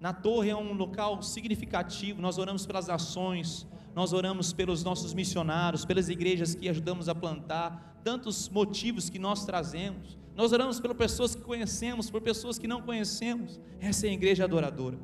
Na 0.00 0.12
torre 0.12 0.48
é 0.48 0.56
um 0.56 0.72
local 0.72 1.22
significativo, 1.22 2.20
nós 2.20 2.38
oramos 2.38 2.66
pelas 2.66 2.88
nações, 2.88 3.68
nós 3.94 4.12
oramos 4.12 4.52
pelos 4.52 4.82
nossos 4.82 5.12
missionários, 5.12 5.84
pelas 5.84 6.08
igrejas 6.08 6.54
que 6.54 6.68
ajudamos 6.68 7.08
a 7.08 7.14
plantar, 7.14 8.00
tantos 8.02 8.48
motivos 8.48 9.10
que 9.10 9.18
nós 9.18 9.44
trazemos. 9.44 10.18
Nós 10.34 10.52
oramos 10.52 10.80
pelas 10.80 10.96
pessoas 10.96 11.34
que 11.34 11.42
conhecemos, 11.42 12.10
por 12.10 12.20
pessoas 12.20 12.58
que 12.58 12.66
não 12.66 12.80
conhecemos. 12.80 13.60
Essa 13.80 14.06
é 14.06 14.10
a 14.10 14.12
igreja 14.14 14.44
adoradora. 14.44 14.98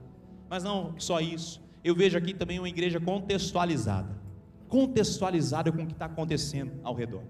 Mas 0.48 0.64
não 0.64 0.94
só 0.98 1.20
isso, 1.20 1.60
eu 1.84 1.94
vejo 1.94 2.16
aqui 2.16 2.32
também 2.32 2.58
uma 2.58 2.68
igreja 2.68 2.98
contextualizada 2.98 4.18
contextualizada 4.68 5.72
com 5.72 5.82
o 5.82 5.86
que 5.86 5.92
está 5.92 6.04
acontecendo 6.04 6.72
ao 6.84 6.94
redor. 6.94 7.22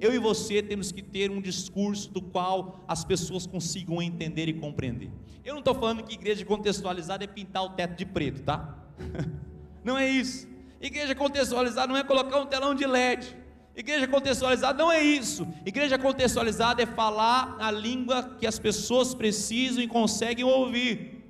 Eu 0.00 0.12
e 0.12 0.18
você 0.18 0.62
temos 0.62 0.90
que 0.90 1.02
ter 1.02 1.30
um 1.30 1.40
discurso 1.40 2.10
do 2.10 2.20
qual 2.20 2.84
as 2.88 3.04
pessoas 3.04 3.46
consigam 3.46 4.02
entender 4.02 4.48
e 4.48 4.52
compreender. 4.52 5.10
Eu 5.44 5.54
não 5.54 5.60
estou 5.60 5.74
falando 5.74 6.02
que 6.02 6.14
igreja 6.14 6.44
contextualizada 6.44 7.24
é 7.24 7.26
pintar 7.26 7.64
o 7.64 7.70
teto 7.70 7.96
de 7.96 8.06
preto, 8.06 8.42
tá? 8.42 8.78
Não 9.82 9.98
é 9.98 10.08
isso. 10.08 10.48
Igreja 10.82 11.14
contextualizada 11.14 11.86
não 11.86 11.96
é 11.96 12.02
colocar 12.02 12.40
um 12.40 12.46
telão 12.46 12.74
de 12.74 12.84
LED. 12.84 13.36
Igreja 13.74 14.08
contextualizada 14.08 14.76
não 14.76 14.90
é 14.90 15.00
isso. 15.00 15.46
Igreja 15.64 15.96
contextualizada 15.96 16.82
é 16.82 16.86
falar 16.86 17.56
a 17.60 17.70
língua 17.70 18.36
que 18.38 18.46
as 18.46 18.58
pessoas 18.58 19.14
precisam 19.14 19.82
e 19.82 19.86
conseguem 19.86 20.44
ouvir. 20.44 21.22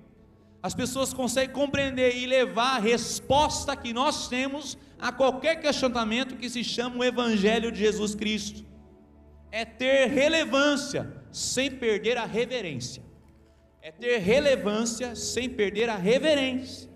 As 0.63 0.75
pessoas 0.75 1.13
conseguem 1.13 1.55
compreender 1.55 2.17
e 2.17 2.27
levar 2.27 2.77
a 2.77 2.81
resposta 2.81 3.77
que 3.77 3.93
nós 3.93 4.27
temos 4.27 4.79
a 4.99 5.13
qualquer 5.13 5.61
questionamento 5.61 6.37
que 6.37 6.49
se 6.49 6.65
chama 6.65 6.99
o 6.99 7.05
Evangelho 7.05 7.71
de 7.71 7.79
Jesus 7.79 8.15
Cristo. 8.15 8.65
É 9.51 9.65
ter 9.67 10.07
relevância 10.07 11.13
sem 11.31 11.71
perder 11.71 12.17
a 12.17 12.25
reverência. 12.25 13.03
É 13.83 13.91
ter 13.91 14.19
relevância 14.19 15.15
sem 15.15 15.49
perder 15.49 15.91
a 15.91 15.97
reverência. 15.97 16.92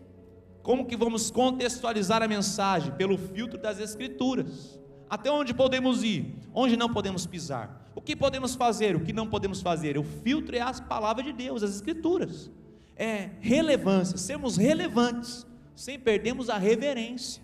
Como 0.66 0.84
que 0.84 0.96
vamos 0.96 1.30
contextualizar 1.30 2.24
a 2.24 2.26
mensagem? 2.26 2.90
Pelo 2.90 3.16
filtro 3.16 3.56
das 3.56 3.78
Escrituras. 3.78 4.76
Até 5.08 5.30
onde 5.30 5.54
podemos 5.54 6.02
ir? 6.02 6.34
Onde 6.52 6.76
não 6.76 6.92
podemos 6.92 7.24
pisar? 7.24 7.88
O 7.94 8.00
que 8.00 8.16
podemos 8.16 8.56
fazer? 8.56 8.96
O 8.96 9.00
que 9.00 9.12
não 9.12 9.28
podemos 9.28 9.62
fazer? 9.62 9.96
O 9.96 10.02
filtro 10.02 10.56
é 10.56 10.60
as 10.60 10.80
palavras 10.80 11.24
de 11.24 11.32
Deus, 11.32 11.62
as 11.62 11.70
Escrituras. 11.76 12.50
É 12.96 13.30
relevância, 13.38 14.18
sermos 14.18 14.56
relevantes, 14.56 15.46
sem 15.72 16.00
perdermos 16.00 16.50
a 16.50 16.58
reverência. 16.58 17.40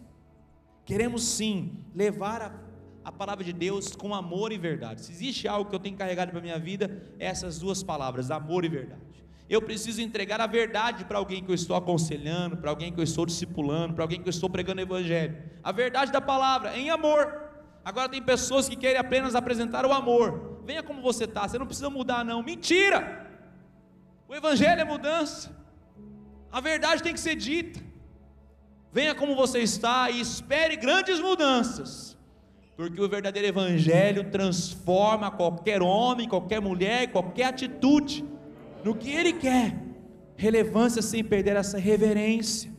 Queremos 0.85 1.23
sim 1.23 1.79
levar 1.95 2.43
a, 2.43 2.53
a 3.05 3.13
palavra 3.13 3.45
de 3.45 3.53
Deus 3.53 3.95
com 3.95 4.13
amor 4.17 4.51
e 4.51 4.59
verdade. 4.59 5.01
Se 5.01 5.13
existe 5.13 5.47
algo 5.47 5.71
que 5.71 5.77
eu 5.77 5.81
tenho 5.81 5.97
carregado 5.97 6.33
para 6.33 6.41
minha 6.41 6.59
vida, 6.59 7.15
é 7.21 7.27
essas 7.27 7.61
duas 7.61 7.85
palavras, 7.85 8.33
amor 8.33 8.65
e 8.65 8.69
verdade. 8.69 9.12
Eu 9.49 9.61
preciso 9.61 10.01
entregar 10.01 10.41
a 10.41 10.47
verdade 10.47 11.05
para 11.05 11.19
alguém 11.19 11.43
que 11.43 11.51
eu 11.51 11.55
estou 11.55 11.77
aconselhando, 11.77 12.57
para 12.57 12.71
alguém 12.71 12.93
que 12.93 12.99
eu 12.99 13.05
estou 13.05 13.27
discipulando, 13.27 13.95
para 13.95 14.05
alguém 14.05 14.21
que 14.21 14.29
eu 14.29 14.31
estou 14.31 14.49
pregando 14.49 14.81
o 14.81 14.85
evangelho. 14.85 15.37
A 15.63 15.73
verdade 15.73 16.11
da 16.11 16.21
palavra, 16.21 16.77
em 16.77 16.91
amor. 16.91 17.51
Agora 17.85 18.09
tem 18.09 18.23
pessoas 18.23 18.69
que 18.69 18.77
querem 18.77 18.99
apenas 18.99 19.35
apresentar 19.35 19.85
o 19.85 19.93
amor. 19.93 20.63
Venha 20.65 20.83
como 20.83 21.03
você 21.03 21.25
está, 21.25 21.47
você 21.47 21.59
não 21.59 21.67
precisa 21.67 21.91
mudar, 21.91 22.25
não. 22.25 22.43
Mentira! 22.43 23.31
O 24.29 24.35
evangelho 24.35 24.81
é 24.81 24.85
mudança. 24.85 25.55
A 26.51 26.61
verdade 26.61 27.03
tem 27.03 27.13
que 27.13 27.21
ser 27.21 27.35
dita. 27.35 27.81
Venha 28.93 29.15
como 29.15 29.35
você 29.35 29.61
está 29.61 30.11
e 30.11 30.21
espere 30.21 30.77
grandes 30.77 31.19
mudanças, 31.19 32.17
porque 32.77 33.01
o 33.01 33.09
verdadeiro 33.09 33.49
Evangelho 33.49 34.31
transforma 34.31 35.31
qualquer 35.31 35.81
homem, 35.81 36.29
qualquer 36.29 36.61
mulher, 36.61 37.11
qualquer 37.11 37.45
atitude 37.45 38.23
no 38.85 38.95
que 38.95 39.11
ele 39.11 39.33
quer. 39.33 39.77
Relevância 40.37 41.03
sem 41.03 41.23
perder 41.23 41.57
essa 41.57 41.79
reverência. 41.79 42.73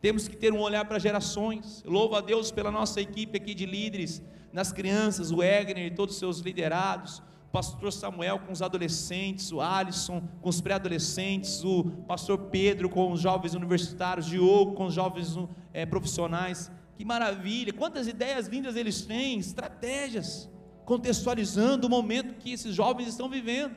Temos 0.00 0.28
que 0.28 0.36
ter 0.36 0.52
um 0.52 0.60
olhar 0.60 0.84
para 0.84 0.98
gerações. 0.98 1.82
Louvo 1.84 2.14
a 2.14 2.20
Deus 2.20 2.50
pela 2.50 2.70
nossa 2.70 3.00
equipe 3.00 3.36
aqui 3.36 3.54
de 3.54 3.66
líderes, 3.66 4.22
nas 4.52 4.72
crianças, 4.72 5.30
o 5.30 5.42
Egner 5.42 5.86
e 5.86 5.90
todos 5.90 6.14
os 6.14 6.18
seus 6.18 6.38
liderados 6.38 7.22
pastor 7.52 7.92
Samuel 7.92 8.38
com 8.38 8.52
os 8.52 8.62
adolescentes, 8.62 9.50
o 9.50 9.60
Alisson 9.60 10.22
com 10.40 10.48
os 10.48 10.60
pré-adolescentes, 10.60 11.64
o 11.64 11.84
pastor 12.06 12.38
Pedro 12.50 12.88
com 12.88 13.10
os 13.12 13.20
jovens 13.20 13.54
universitários, 13.54 14.26
Diogo 14.26 14.74
com 14.74 14.86
os 14.86 14.94
jovens 14.94 15.36
é, 15.72 15.84
profissionais. 15.84 16.70
Que 16.96 17.04
maravilha! 17.04 17.72
Quantas 17.72 18.06
ideias 18.06 18.46
vindas 18.46 18.76
eles 18.76 19.02
têm, 19.02 19.38
estratégias, 19.38 20.48
contextualizando 20.84 21.86
o 21.86 21.90
momento 21.90 22.34
que 22.34 22.52
esses 22.52 22.74
jovens 22.74 23.08
estão 23.08 23.28
vivendo, 23.28 23.74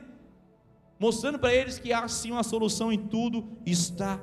mostrando 0.98 1.38
para 1.38 1.54
eles 1.54 1.78
que 1.78 1.92
há 1.92 2.06
sim 2.08 2.30
uma 2.30 2.42
solução 2.42 2.92
em 2.92 2.98
tudo, 2.98 3.46
está 3.64 4.20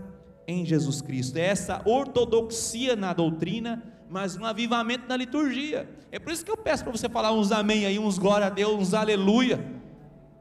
em 0.47 0.65
Jesus 0.65 1.01
Cristo. 1.01 1.37
É 1.37 1.45
essa 1.45 1.81
ortodoxia 1.85 2.95
na 2.95 3.13
doutrina 3.13 3.91
mas 4.11 4.35
um 4.35 4.43
avivamento 4.43 5.07
na 5.07 5.15
liturgia. 5.15 5.89
É 6.11 6.19
por 6.19 6.33
isso 6.33 6.43
que 6.43 6.51
eu 6.51 6.57
peço 6.57 6.83
para 6.83 6.91
você 6.91 7.07
falar 7.07 7.31
uns 7.31 7.49
amém 7.49 7.85
aí, 7.85 7.97
uns 7.97 8.19
glória 8.19 8.47
a 8.47 8.49
Deus, 8.49 8.73
uns 8.73 8.93
aleluia. 8.93 9.65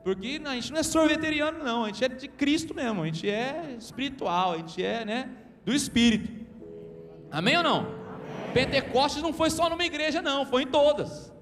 Porque 0.03 0.41
a 0.45 0.55
gente 0.55 0.73
não 0.73 0.81
é 0.81 0.83
sorveteriano, 0.83 1.63
não, 1.63 1.85
a 1.85 1.87
gente 1.87 2.05
é 2.05 2.09
de 2.09 2.27
Cristo 2.27 2.75
mesmo, 2.75 3.01
a 3.03 3.07
gente 3.07 3.31
é 3.31 3.77
espiritual, 3.79 4.55
a 4.55 4.57
gente 4.57 4.83
é, 4.83 5.05
né? 5.05 5.31
do 5.65 5.73
Espírito. 5.73 6.47
Amém 7.31 7.57
ou 7.59 7.63
não? 7.63 7.79
Amém. 7.81 8.53
Pentecostes 8.55 9.23
não 9.23 9.33
foi 9.33 9.51
só 9.51 9.71
numa 9.71 9.85
igreja, 9.85 10.21
não, 10.21 10.45
foi 10.45 10.65
em 10.65 10.67
todas. 10.67 11.33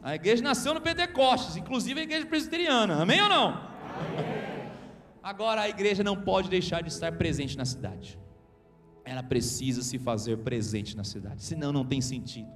A 0.00 0.14
igreja 0.14 0.44
nasceu 0.44 0.74
no 0.74 0.80
Pentecostes, 0.80 1.56
inclusive 1.56 1.98
a 1.98 2.02
igreja 2.04 2.24
presbiteriana. 2.24 3.02
Amém 3.02 3.20
ou 3.20 3.28
não? 3.28 3.73
Agora 5.22 5.62
a 5.62 5.68
igreja 5.68 6.04
não 6.04 6.16
pode 6.22 6.48
deixar 6.48 6.82
de 6.82 6.88
estar 6.88 7.12
presente 7.12 7.56
na 7.56 7.64
cidade. 7.64 8.18
Ela 9.04 9.22
precisa 9.22 9.82
se 9.82 9.98
fazer 9.98 10.38
presente 10.38 10.96
na 10.96 11.04
cidade, 11.04 11.42
senão 11.42 11.72
não 11.72 11.84
tem 11.84 12.00
sentido. 12.00 12.50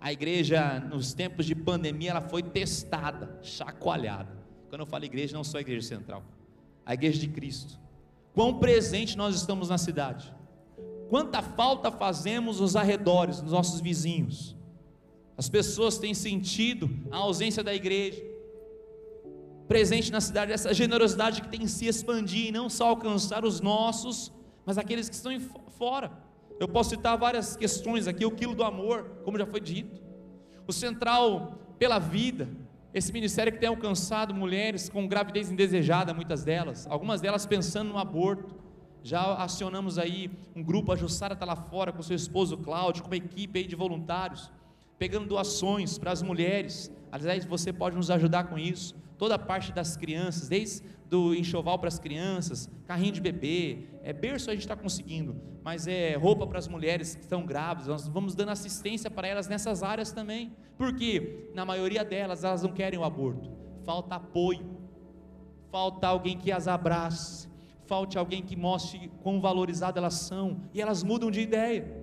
A 0.00 0.12
igreja, 0.12 0.80
nos 0.80 1.12
tempos 1.12 1.44
de 1.44 1.54
pandemia, 1.54 2.10
ela 2.10 2.20
foi 2.22 2.42
testada, 2.42 3.38
chacoalhada. 3.42 4.38
Quando 4.68 4.80
eu 4.80 4.86
falo 4.86 5.04
igreja, 5.04 5.36
não 5.36 5.44
só 5.44 5.58
a 5.58 5.60
igreja 5.60 5.86
central, 5.86 6.24
a 6.86 6.94
igreja 6.94 7.20
de 7.20 7.28
Cristo. 7.28 7.78
Quão 8.32 8.58
presente 8.58 9.16
nós 9.16 9.34
estamos 9.34 9.68
na 9.68 9.76
cidade, 9.76 10.32
quanta 11.08 11.42
falta 11.42 11.90
fazemos 11.90 12.60
nos 12.60 12.76
arredores, 12.76 13.42
nos 13.42 13.52
nossos 13.52 13.80
vizinhos. 13.80 14.56
As 15.36 15.48
pessoas 15.48 15.98
têm 15.98 16.14
sentido 16.14 16.88
a 17.10 17.16
ausência 17.16 17.62
da 17.62 17.74
igreja, 17.74 18.22
presente 19.70 20.10
na 20.10 20.20
cidade, 20.20 20.50
essa 20.50 20.74
generosidade 20.74 21.42
que 21.42 21.48
tem 21.48 21.64
se 21.68 21.86
expandir 21.86 22.48
e 22.48 22.50
não 22.50 22.68
só 22.68 22.88
alcançar 22.88 23.44
os 23.44 23.60
nossos, 23.60 24.32
mas 24.66 24.76
aqueles 24.76 25.08
que 25.08 25.14
estão 25.14 25.30
fora. 25.78 26.10
Eu 26.58 26.66
posso 26.66 26.90
citar 26.90 27.16
várias 27.16 27.54
questões 27.54 28.08
aqui, 28.08 28.26
o 28.26 28.32
quilo 28.32 28.52
do 28.52 28.64
amor, 28.64 29.20
como 29.24 29.38
já 29.38 29.46
foi 29.46 29.60
dito. 29.60 30.02
O 30.66 30.72
central 30.72 31.56
pela 31.78 32.00
vida, 32.00 32.48
esse 32.92 33.12
ministério 33.12 33.52
que 33.52 33.60
tem 33.60 33.68
alcançado 33.68 34.34
mulheres 34.34 34.88
com 34.88 35.06
gravidez 35.06 35.52
indesejada, 35.52 36.12
muitas 36.12 36.42
delas, 36.42 36.88
algumas 36.88 37.20
delas 37.20 37.46
pensando 37.46 37.90
no 37.90 37.98
aborto. 37.98 38.56
Já 39.04 39.34
acionamos 39.34 40.00
aí 40.00 40.32
um 40.56 40.64
grupo, 40.64 40.90
a 40.90 40.96
Jussara 40.96 41.34
está 41.34 41.46
lá 41.46 41.54
fora 41.54 41.92
com 41.92 42.02
seu 42.02 42.16
esposo 42.16 42.58
Cláudio, 42.58 43.04
com 43.04 43.08
uma 43.08 43.16
equipe 43.16 43.60
aí 43.60 43.66
de 43.68 43.76
voluntários, 43.76 44.50
pegando 44.98 45.28
doações 45.28 45.96
para 45.96 46.10
as 46.10 46.22
mulheres. 46.22 46.90
Aliás, 47.12 47.44
você 47.44 47.72
pode 47.72 47.94
nos 47.94 48.10
ajudar 48.10 48.48
com 48.48 48.58
isso. 48.58 48.98
Toda 49.20 49.34
a 49.34 49.38
parte 49.38 49.70
das 49.70 49.98
crianças, 49.98 50.48
desde 50.48 50.82
do 51.06 51.34
enxoval 51.34 51.78
para 51.78 51.88
as 51.88 51.98
crianças, 51.98 52.70
carrinho 52.86 53.12
de 53.12 53.20
bebê, 53.20 53.86
é 54.02 54.14
berço 54.14 54.48
a 54.48 54.54
gente 54.54 54.62
está 54.62 54.74
conseguindo, 54.74 55.36
mas 55.62 55.86
é 55.86 56.14
roupa 56.16 56.46
para 56.46 56.58
as 56.58 56.66
mulheres 56.66 57.14
que 57.14 57.20
estão 57.20 57.44
grávidas, 57.44 57.86
nós 57.86 58.08
vamos 58.08 58.34
dando 58.34 58.48
assistência 58.48 59.10
para 59.10 59.28
elas 59.28 59.46
nessas 59.46 59.82
áreas 59.82 60.10
também, 60.10 60.56
porque 60.78 61.50
na 61.54 61.66
maioria 61.66 62.02
delas 62.02 62.44
elas 62.44 62.62
não 62.62 62.72
querem 62.72 62.98
o 62.98 63.04
aborto, 63.04 63.50
falta 63.84 64.14
apoio, 64.14 64.64
falta 65.70 66.06
alguém 66.06 66.38
que 66.38 66.50
as 66.50 66.66
abrace, 66.66 67.46
falte 67.84 68.16
alguém 68.16 68.40
que 68.40 68.56
mostre 68.56 69.12
quão 69.22 69.38
valorizadas 69.38 69.98
elas 69.98 70.14
são, 70.14 70.62
e 70.72 70.80
elas 70.80 71.02
mudam 71.02 71.30
de 71.30 71.42
ideia. 71.42 71.94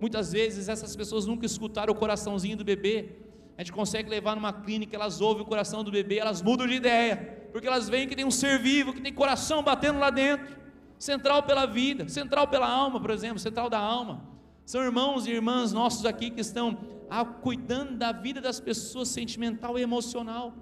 Muitas 0.00 0.32
vezes 0.32 0.68
essas 0.68 0.96
pessoas 0.96 1.26
nunca 1.26 1.46
escutaram 1.46 1.92
o 1.92 1.96
coraçãozinho 1.96 2.56
do 2.56 2.64
bebê. 2.64 3.29
A 3.60 3.62
gente 3.62 3.72
consegue 3.72 4.08
levar 4.08 4.34
numa 4.34 4.54
clínica, 4.54 4.96
elas 4.96 5.20
ouvem 5.20 5.42
o 5.42 5.46
coração 5.46 5.84
do 5.84 5.90
bebê, 5.90 6.16
elas 6.16 6.40
mudam 6.40 6.66
de 6.66 6.72
ideia 6.72 7.46
porque 7.52 7.66
elas 7.66 7.90
veem 7.90 8.08
que 8.08 8.16
tem 8.16 8.24
um 8.24 8.30
ser 8.30 8.58
vivo, 8.58 8.94
que 8.94 9.02
tem 9.02 9.12
coração 9.12 9.62
batendo 9.62 9.98
lá 9.98 10.08
dentro, 10.08 10.56
central 10.98 11.42
pela 11.42 11.66
vida, 11.66 12.08
central 12.08 12.48
pela 12.48 12.66
alma, 12.66 12.98
por 12.98 13.10
exemplo, 13.10 13.38
central 13.38 13.68
da 13.68 13.78
alma. 13.78 14.26
São 14.64 14.82
irmãos 14.82 15.26
e 15.26 15.32
irmãs 15.32 15.74
nossos 15.74 16.06
aqui 16.06 16.30
que 16.30 16.40
estão 16.40 16.78
ah, 17.10 17.22
cuidando 17.22 17.98
da 17.98 18.12
vida 18.12 18.40
das 18.40 18.58
pessoas 18.58 19.08
sentimental 19.08 19.78
e 19.78 19.82
emocional. 19.82 20.54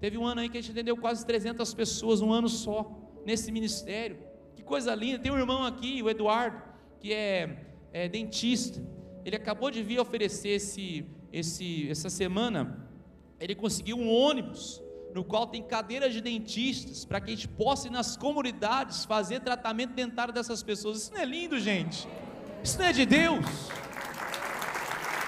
Teve 0.00 0.16
um 0.16 0.24
ano 0.24 0.40
aí 0.40 0.48
que 0.48 0.56
a 0.56 0.60
gente 0.62 0.72
atendeu 0.72 0.96
quase 0.96 1.26
300 1.26 1.74
pessoas, 1.74 2.22
um 2.22 2.32
ano 2.32 2.48
só, 2.48 2.90
nesse 3.26 3.52
ministério. 3.52 4.16
Que 4.56 4.62
coisa 4.62 4.94
linda. 4.94 5.18
Tem 5.18 5.30
um 5.30 5.38
irmão 5.38 5.66
aqui, 5.66 6.02
o 6.02 6.08
Eduardo, 6.08 6.62
que 6.98 7.12
é, 7.12 7.66
é 7.92 8.08
dentista. 8.08 8.82
Ele 9.22 9.36
acabou 9.36 9.70
de 9.70 9.82
vir 9.82 10.00
oferecer 10.00 10.48
esse, 10.50 11.04
esse, 11.32 11.88
essa 11.90 12.10
semana. 12.10 12.86
Ele 13.40 13.54
conseguiu 13.54 13.96
um 13.96 14.08
ônibus 14.08 14.82
no 15.14 15.24
qual 15.24 15.46
tem 15.46 15.62
cadeiras 15.62 16.12
de 16.12 16.20
dentistas, 16.20 17.04
para 17.04 17.20
que 17.20 17.30
a 17.30 17.34
gente 17.34 17.48
possa 17.48 17.88
ir 17.88 17.90
nas 17.90 18.16
comunidades 18.16 19.04
fazer 19.04 19.40
tratamento 19.40 19.92
dentário 19.92 20.32
dessas 20.32 20.62
pessoas. 20.62 21.02
Isso 21.02 21.12
não 21.12 21.20
é 21.20 21.24
lindo, 21.24 21.58
gente? 21.60 22.08
Isso 22.62 22.78
não 22.78 22.86
é 22.86 22.92
de 22.92 23.04
Deus? 23.04 23.44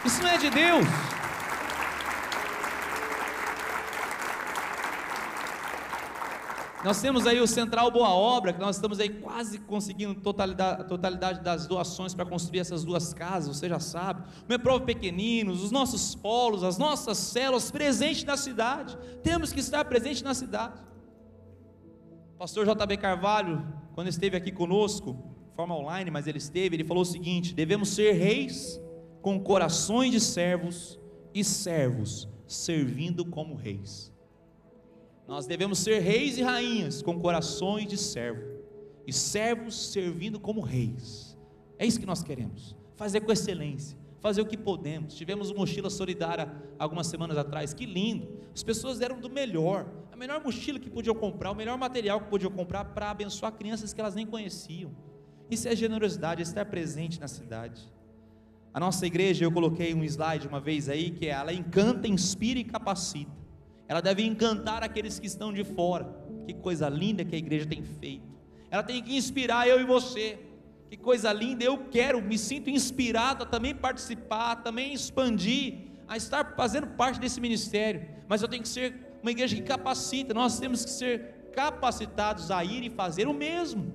Isso 0.04 0.22
não 0.22 0.30
é 0.30 0.38
de 0.38 0.50
Deus? 0.50 0.86
Nós 6.84 7.00
temos 7.00 7.26
aí 7.26 7.40
o 7.40 7.46
Central 7.46 7.90
Boa 7.90 8.10
Obra, 8.10 8.52
que 8.52 8.60
nós 8.60 8.76
estamos 8.76 9.00
aí 9.00 9.08
quase 9.08 9.58
conseguindo 9.58 10.14
totalidade, 10.16 10.86
totalidade 10.86 11.42
das 11.42 11.66
doações 11.66 12.12
para 12.12 12.26
construir 12.26 12.60
essas 12.60 12.84
duas 12.84 13.14
casas, 13.14 13.56
você 13.56 13.70
já 13.70 13.80
sabe. 13.80 14.20
O 14.42 14.46
Meprov 14.46 14.82
Pequeninos, 14.84 15.62
os 15.62 15.70
nossos 15.70 16.14
polos, 16.14 16.62
as 16.62 16.76
nossas 16.76 17.16
células 17.16 17.70
presentes 17.70 18.24
na 18.24 18.36
cidade. 18.36 18.98
Temos 19.22 19.50
que 19.50 19.60
estar 19.60 19.82
presentes 19.86 20.20
na 20.20 20.34
cidade. 20.34 20.78
O 22.34 22.38
pastor 22.38 22.66
JB 22.66 22.98
Carvalho, 22.98 23.66
quando 23.94 24.08
esteve 24.08 24.36
aqui 24.36 24.52
conosco, 24.52 25.16
forma 25.56 25.74
online, 25.74 26.10
mas 26.10 26.26
ele 26.26 26.36
esteve, 26.36 26.76
ele 26.76 26.84
falou 26.84 27.02
o 27.02 27.06
seguinte: 27.06 27.54
devemos 27.54 27.88
ser 27.88 28.12
reis 28.12 28.78
com 29.22 29.40
corações 29.40 30.12
de 30.12 30.20
servos 30.20 31.00
e 31.32 31.42
servos 31.42 32.28
servindo 32.46 33.24
como 33.24 33.54
reis. 33.54 34.13
Nós 35.26 35.46
devemos 35.46 35.78
ser 35.78 36.00
reis 36.00 36.36
e 36.36 36.42
rainhas 36.42 37.00
com 37.02 37.18
corações 37.18 37.88
de 37.88 37.96
servo 37.96 38.42
e 39.06 39.12
servos 39.12 39.90
servindo 39.90 40.38
como 40.38 40.60
reis. 40.60 41.36
É 41.78 41.86
isso 41.86 41.98
que 41.98 42.06
nós 42.06 42.22
queremos. 42.22 42.76
Fazer 42.94 43.20
com 43.20 43.32
excelência, 43.32 43.98
fazer 44.20 44.40
o 44.40 44.46
que 44.46 44.56
podemos. 44.56 45.14
Tivemos 45.14 45.50
uma 45.50 45.60
mochila 45.60 45.90
solidária 45.90 46.52
algumas 46.78 47.06
semanas 47.06 47.36
atrás, 47.36 47.74
que 47.74 47.86
lindo. 47.86 48.28
As 48.54 48.62
pessoas 48.62 48.98
deram 48.98 49.18
do 49.18 49.28
melhor, 49.28 49.90
a 50.12 50.16
melhor 50.16 50.42
mochila 50.42 50.78
que 50.78 50.90
podiam 50.90 51.14
comprar, 51.14 51.50
o 51.50 51.54
melhor 51.54 51.76
material 51.76 52.20
que 52.20 52.28
podiam 52.28 52.50
comprar 52.50 52.84
para 52.84 53.10
abençoar 53.10 53.52
crianças 53.52 53.92
que 53.92 54.00
elas 54.00 54.14
nem 54.14 54.26
conheciam. 54.26 54.92
Isso 55.50 55.68
é 55.68 55.74
generosidade, 55.74 56.40
é 56.40 56.42
estar 56.42 56.64
presente 56.66 57.20
na 57.20 57.28
cidade. 57.28 57.92
A 58.72 58.80
nossa 58.80 59.06
igreja, 59.06 59.44
eu 59.44 59.52
coloquei 59.52 59.94
um 59.94 60.02
slide 60.04 60.48
uma 60.48 60.60
vez 60.60 60.88
aí, 60.88 61.10
que 61.10 61.26
é 61.26 61.30
ela 61.30 61.52
encanta, 61.52 62.08
inspira 62.08 62.58
e 62.58 62.64
capacita. 62.64 63.43
Ela 63.88 64.00
deve 64.00 64.24
encantar 64.24 64.82
aqueles 64.82 65.18
que 65.18 65.26
estão 65.26 65.52
de 65.52 65.64
fora. 65.64 66.06
Que 66.46 66.54
coisa 66.54 66.88
linda 66.88 67.24
que 67.24 67.34
a 67.34 67.38
igreja 67.38 67.66
tem 67.66 67.82
feito. 67.82 68.34
Ela 68.70 68.82
tem 68.82 69.02
que 69.02 69.16
inspirar 69.16 69.68
eu 69.68 69.80
e 69.80 69.84
você. 69.84 70.38
Que 70.90 70.96
coisa 70.96 71.32
linda, 71.32 71.64
eu 71.64 71.78
quero, 71.88 72.22
me 72.22 72.38
sinto 72.38 72.70
inspirado 72.70 73.42
a 73.42 73.46
também 73.46 73.74
participar, 73.74 74.56
também 74.56 74.92
expandir, 74.92 75.74
a 76.06 76.16
estar 76.16 76.54
fazendo 76.54 76.86
parte 76.88 77.18
desse 77.18 77.40
ministério. 77.40 78.06
Mas 78.28 78.42
eu 78.42 78.48
tenho 78.48 78.62
que 78.62 78.68
ser 78.68 79.18
uma 79.22 79.30
igreja 79.30 79.56
que 79.56 79.62
capacita, 79.62 80.34
nós 80.34 80.58
temos 80.58 80.84
que 80.84 80.90
ser 80.90 81.50
capacitados 81.52 82.50
a 82.50 82.64
ir 82.64 82.84
e 82.84 82.90
fazer 82.90 83.26
o 83.26 83.34
mesmo. 83.34 83.92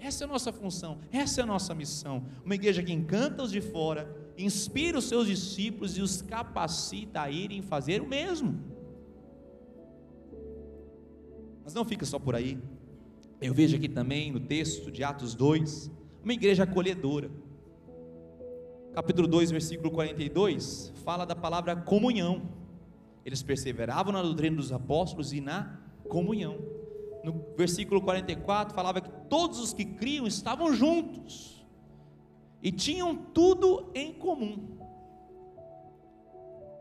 Essa 0.00 0.24
é 0.24 0.26
a 0.26 0.28
nossa 0.28 0.52
função, 0.52 0.98
essa 1.10 1.40
é 1.40 1.44
a 1.44 1.46
nossa 1.46 1.74
missão. 1.74 2.26
Uma 2.44 2.54
igreja 2.54 2.82
que 2.82 2.92
encanta 2.92 3.42
os 3.42 3.50
de 3.50 3.60
fora, 3.60 4.14
inspira 4.36 4.98
os 4.98 5.04
seus 5.04 5.26
discípulos 5.26 5.96
e 5.96 6.02
os 6.02 6.20
capacita 6.20 7.22
a 7.22 7.30
irem 7.30 7.62
fazer 7.62 8.02
o 8.02 8.06
mesmo. 8.06 8.73
Mas 11.64 11.72
não 11.72 11.84
fica 11.84 12.04
só 12.04 12.18
por 12.18 12.34
aí. 12.34 12.58
Eu 13.40 13.54
vejo 13.54 13.76
aqui 13.76 13.88
também 13.88 14.30
no 14.30 14.38
texto 14.38 14.90
de 14.90 15.02
Atos 15.02 15.34
2, 15.34 15.90
uma 16.22 16.32
igreja 16.32 16.64
acolhedora. 16.64 17.30
Capítulo 18.92 19.26
2, 19.26 19.50
versículo 19.50 19.90
42, 19.90 20.92
fala 21.04 21.24
da 21.24 21.34
palavra 21.34 21.74
comunhão. 21.74 22.42
Eles 23.24 23.42
perseveravam 23.42 24.12
na 24.12 24.22
doutrina 24.22 24.56
dos 24.56 24.70
apóstolos 24.70 25.32
e 25.32 25.40
na 25.40 25.80
comunhão. 26.06 26.58
No 27.24 27.44
versículo 27.56 28.02
44 28.02 28.74
falava 28.74 29.00
que 29.00 29.10
todos 29.30 29.58
os 29.58 29.72
que 29.72 29.86
criam 29.86 30.26
estavam 30.26 30.74
juntos 30.74 31.66
e 32.62 32.70
tinham 32.70 33.16
tudo 33.16 33.90
em 33.94 34.12
comum. 34.12 34.76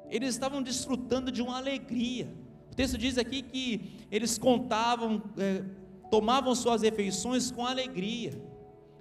Eles 0.09 0.29
estavam 0.29 0.61
desfrutando 0.61 1.31
de 1.31 1.41
uma 1.41 1.57
alegria 1.57 2.42
o 2.73 2.75
texto 2.75 2.97
diz 2.97 3.19
aqui 3.19 3.43
que 3.43 3.91
eles 4.11 4.39
contavam, 4.39 5.21
é, 5.37 5.63
tomavam 6.09 6.55
suas 6.55 6.81
refeições 6.81 7.51
com 7.51 7.63
alegria. 7.63 8.33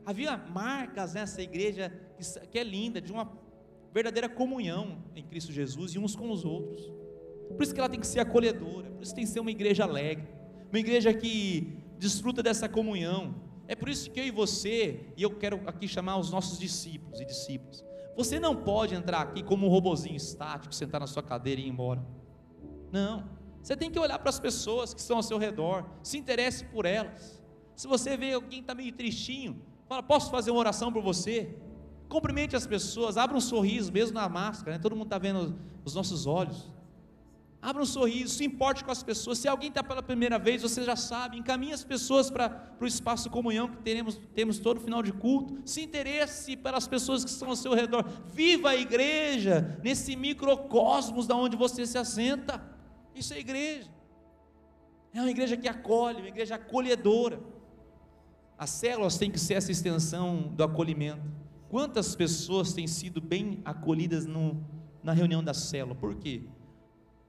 Havia 0.04 0.36
marcas 0.36 1.14
nessa 1.14 1.40
igreja 1.40 1.90
que, 2.14 2.48
que 2.48 2.58
é 2.58 2.62
linda, 2.62 3.00
de 3.00 3.10
uma 3.10 3.32
verdadeira 3.90 4.28
comunhão 4.28 4.98
em 5.16 5.22
Cristo 5.22 5.50
Jesus 5.50 5.94
e 5.94 5.98
uns 5.98 6.14
com 6.14 6.30
os 6.30 6.44
outros. 6.44 6.92
Por 7.48 7.62
isso 7.62 7.72
que 7.72 7.80
ela 7.80 7.88
tem 7.88 7.98
que 7.98 8.06
ser 8.06 8.20
acolhedora, 8.20 8.90
por 8.90 9.02
isso 9.02 9.14
tem 9.14 9.24
que 9.24 9.30
ser 9.30 9.40
uma 9.40 9.50
igreja 9.50 9.84
alegre, 9.84 10.28
uma 10.70 10.78
igreja 10.78 11.14
que 11.14 11.78
desfruta 11.98 12.42
dessa 12.42 12.68
comunhão. 12.68 13.34
É 13.66 13.74
por 13.74 13.88
isso 13.88 14.10
que 14.10 14.20
eu 14.20 14.26
e 14.26 14.30
você, 14.30 15.00
e 15.16 15.22
eu 15.22 15.30
quero 15.30 15.62
aqui 15.66 15.88
chamar 15.88 16.18
os 16.18 16.30
nossos 16.30 16.58
discípulos 16.58 17.20
e 17.20 17.24
discípulas. 17.24 17.82
Você 18.16 18.38
não 18.38 18.54
pode 18.54 18.94
entrar 18.94 19.20
aqui 19.20 19.42
como 19.42 19.66
um 19.66 19.70
robozinho 19.70 20.16
estático, 20.16 20.74
sentar 20.74 21.00
na 21.00 21.06
sua 21.06 21.22
cadeira 21.22 21.58
e 21.58 21.64
ir 21.64 21.68
embora. 21.70 22.04
Não. 22.92 23.40
Você 23.62 23.76
tem 23.76 23.90
que 23.90 23.98
olhar 23.98 24.18
para 24.18 24.30
as 24.30 24.40
pessoas 24.40 24.92
que 24.92 25.00
estão 25.00 25.18
ao 25.18 25.22
seu 25.22 25.38
redor, 25.38 25.84
se 26.02 26.18
interesse 26.18 26.64
por 26.64 26.84
elas. 26.84 27.42
Se 27.76 27.86
você 27.86 28.16
vê 28.16 28.32
alguém 28.32 28.50
que 28.50 28.60
está 28.60 28.74
meio 28.74 28.92
tristinho, 28.92 29.62
Fala, 29.92 30.02
posso 30.02 30.30
fazer 30.30 30.50
uma 30.50 30.60
oração 30.60 30.90
por 30.90 31.02
você? 31.02 31.54
Cumprimente 32.08 32.56
as 32.56 32.66
pessoas, 32.66 33.18
abra 33.18 33.36
um 33.36 33.40
sorriso, 33.42 33.92
mesmo 33.92 34.14
na 34.14 34.26
máscara, 34.26 34.72
né? 34.72 34.78
todo 34.78 34.96
mundo 34.96 35.04
está 35.04 35.18
vendo 35.18 35.58
os 35.84 35.94
nossos 35.94 36.26
olhos. 36.26 36.72
Abra 37.60 37.82
um 37.82 37.84
sorriso, 37.84 38.34
se 38.34 38.42
importe 38.42 38.82
com 38.82 38.90
as 38.90 39.02
pessoas. 39.02 39.36
Se 39.36 39.46
alguém 39.46 39.68
está 39.68 39.84
pela 39.84 40.02
primeira 40.02 40.38
vez, 40.38 40.62
você 40.62 40.82
já 40.82 40.96
sabe, 40.96 41.36
encaminhe 41.36 41.74
as 41.74 41.84
pessoas 41.84 42.30
para 42.30 42.74
o 42.80 42.86
espaço 42.86 43.24
de 43.24 43.30
comunhão 43.30 43.68
que 43.68 43.76
teremos, 43.82 44.18
temos 44.34 44.58
todo 44.58 44.80
final 44.80 45.02
de 45.02 45.12
culto. 45.12 45.60
Se 45.64 45.82
interesse 45.82 46.56
pelas 46.56 46.88
pessoas 46.88 47.22
que 47.22 47.30
estão 47.30 47.50
ao 47.50 47.56
seu 47.56 47.74
redor. 47.74 48.04
Viva 48.32 48.70
a 48.70 48.76
igreja 48.76 49.78
nesse 49.84 50.16
microcosmos 50.16 51.26
da 51.26 51.36
onde 51.36 51.54
você 51.54 51.86
se 51.86 51.98
assenta. 51.98 52.71
Isso 53.14 53.34
é 53.34 53.38
igreja. 53.38 53.90
É 55.14 55.20
uma 55.20 55.30
igreja 55.30 55.56
que 55.56 55.68
acolhe, 55.68 56.18
uma 56.18 56.28
igreja 56.28 56.54
acolhedora. 56.54 57.40
As 58.56 58.70
células 58.70 59.18
têm 59.18 59.30
que 59.30 59.38
ser 59.38 59.54
essa 59.54 59.70
extensão 59.70 60.52
do 60.54 60.64
acolhimento. 60.64 61.22
Quantas 61.68 62.14
pessoas 62.14 62.72
têm 62.72 62.86
sido 62.86 63.20
bem 63.20 63.60
acolhidas 63.64 64.26
no, 64.26 64.64
na 65.02 65.12
reunião 65.12 65.42
da 65.42 65.54
célula? 65.54 65.94
Por 65.94 66.14
quê? 66.14 66.42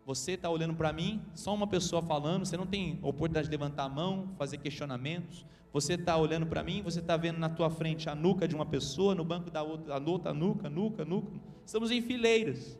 Você 0.05 0.34
está 0.34 0.49
olhando 0.49 0.75
para 0.75 0.91
mim, 0.91 1.21
só 1.34 1.53
uma 1.53 1.65
pessoa 1.65 2.01
falando, 2.01 2.45
você 2.45 2.57
não 2.57 2.65
tem 2.65 2.99
oportunidade 3.01 3.47
de 3.47 3.51
levantar 3.51 3.86
a 3.86 3.89
mão, 3.89 4.29
fazer 4.38 4.57
questionamentos. 4.57 5.45
Você 5.71 5.93
está 5.93 6.17
olhando 6.17 6.45
para 6.45 6.61
mim, 6.61 6.81
você 6.84 6.99
está 6.99 7.15
vendo 7.15 7.39
na 7.39 7.49
tua 7.49 7.69
frente 7.69 8.09
a 8.09 8.13
nuca 8.13 8.47
de 8.47 8.53
uma 8.53 8.65
pessoa, 8.65 9.15
no 9.15 9.23
banco 9.23 9.49
da 9.49 9.63
outra, 9.63 9.95
a 9.95 9.99
outra 9.99 10.34
nuca, 10.34 10.69
nuca, 10.69 11.05
nuca. 11.05 11.31
Estamos 11.65 11.89
em 11.89 12.01
fileiras, 12.01 12.77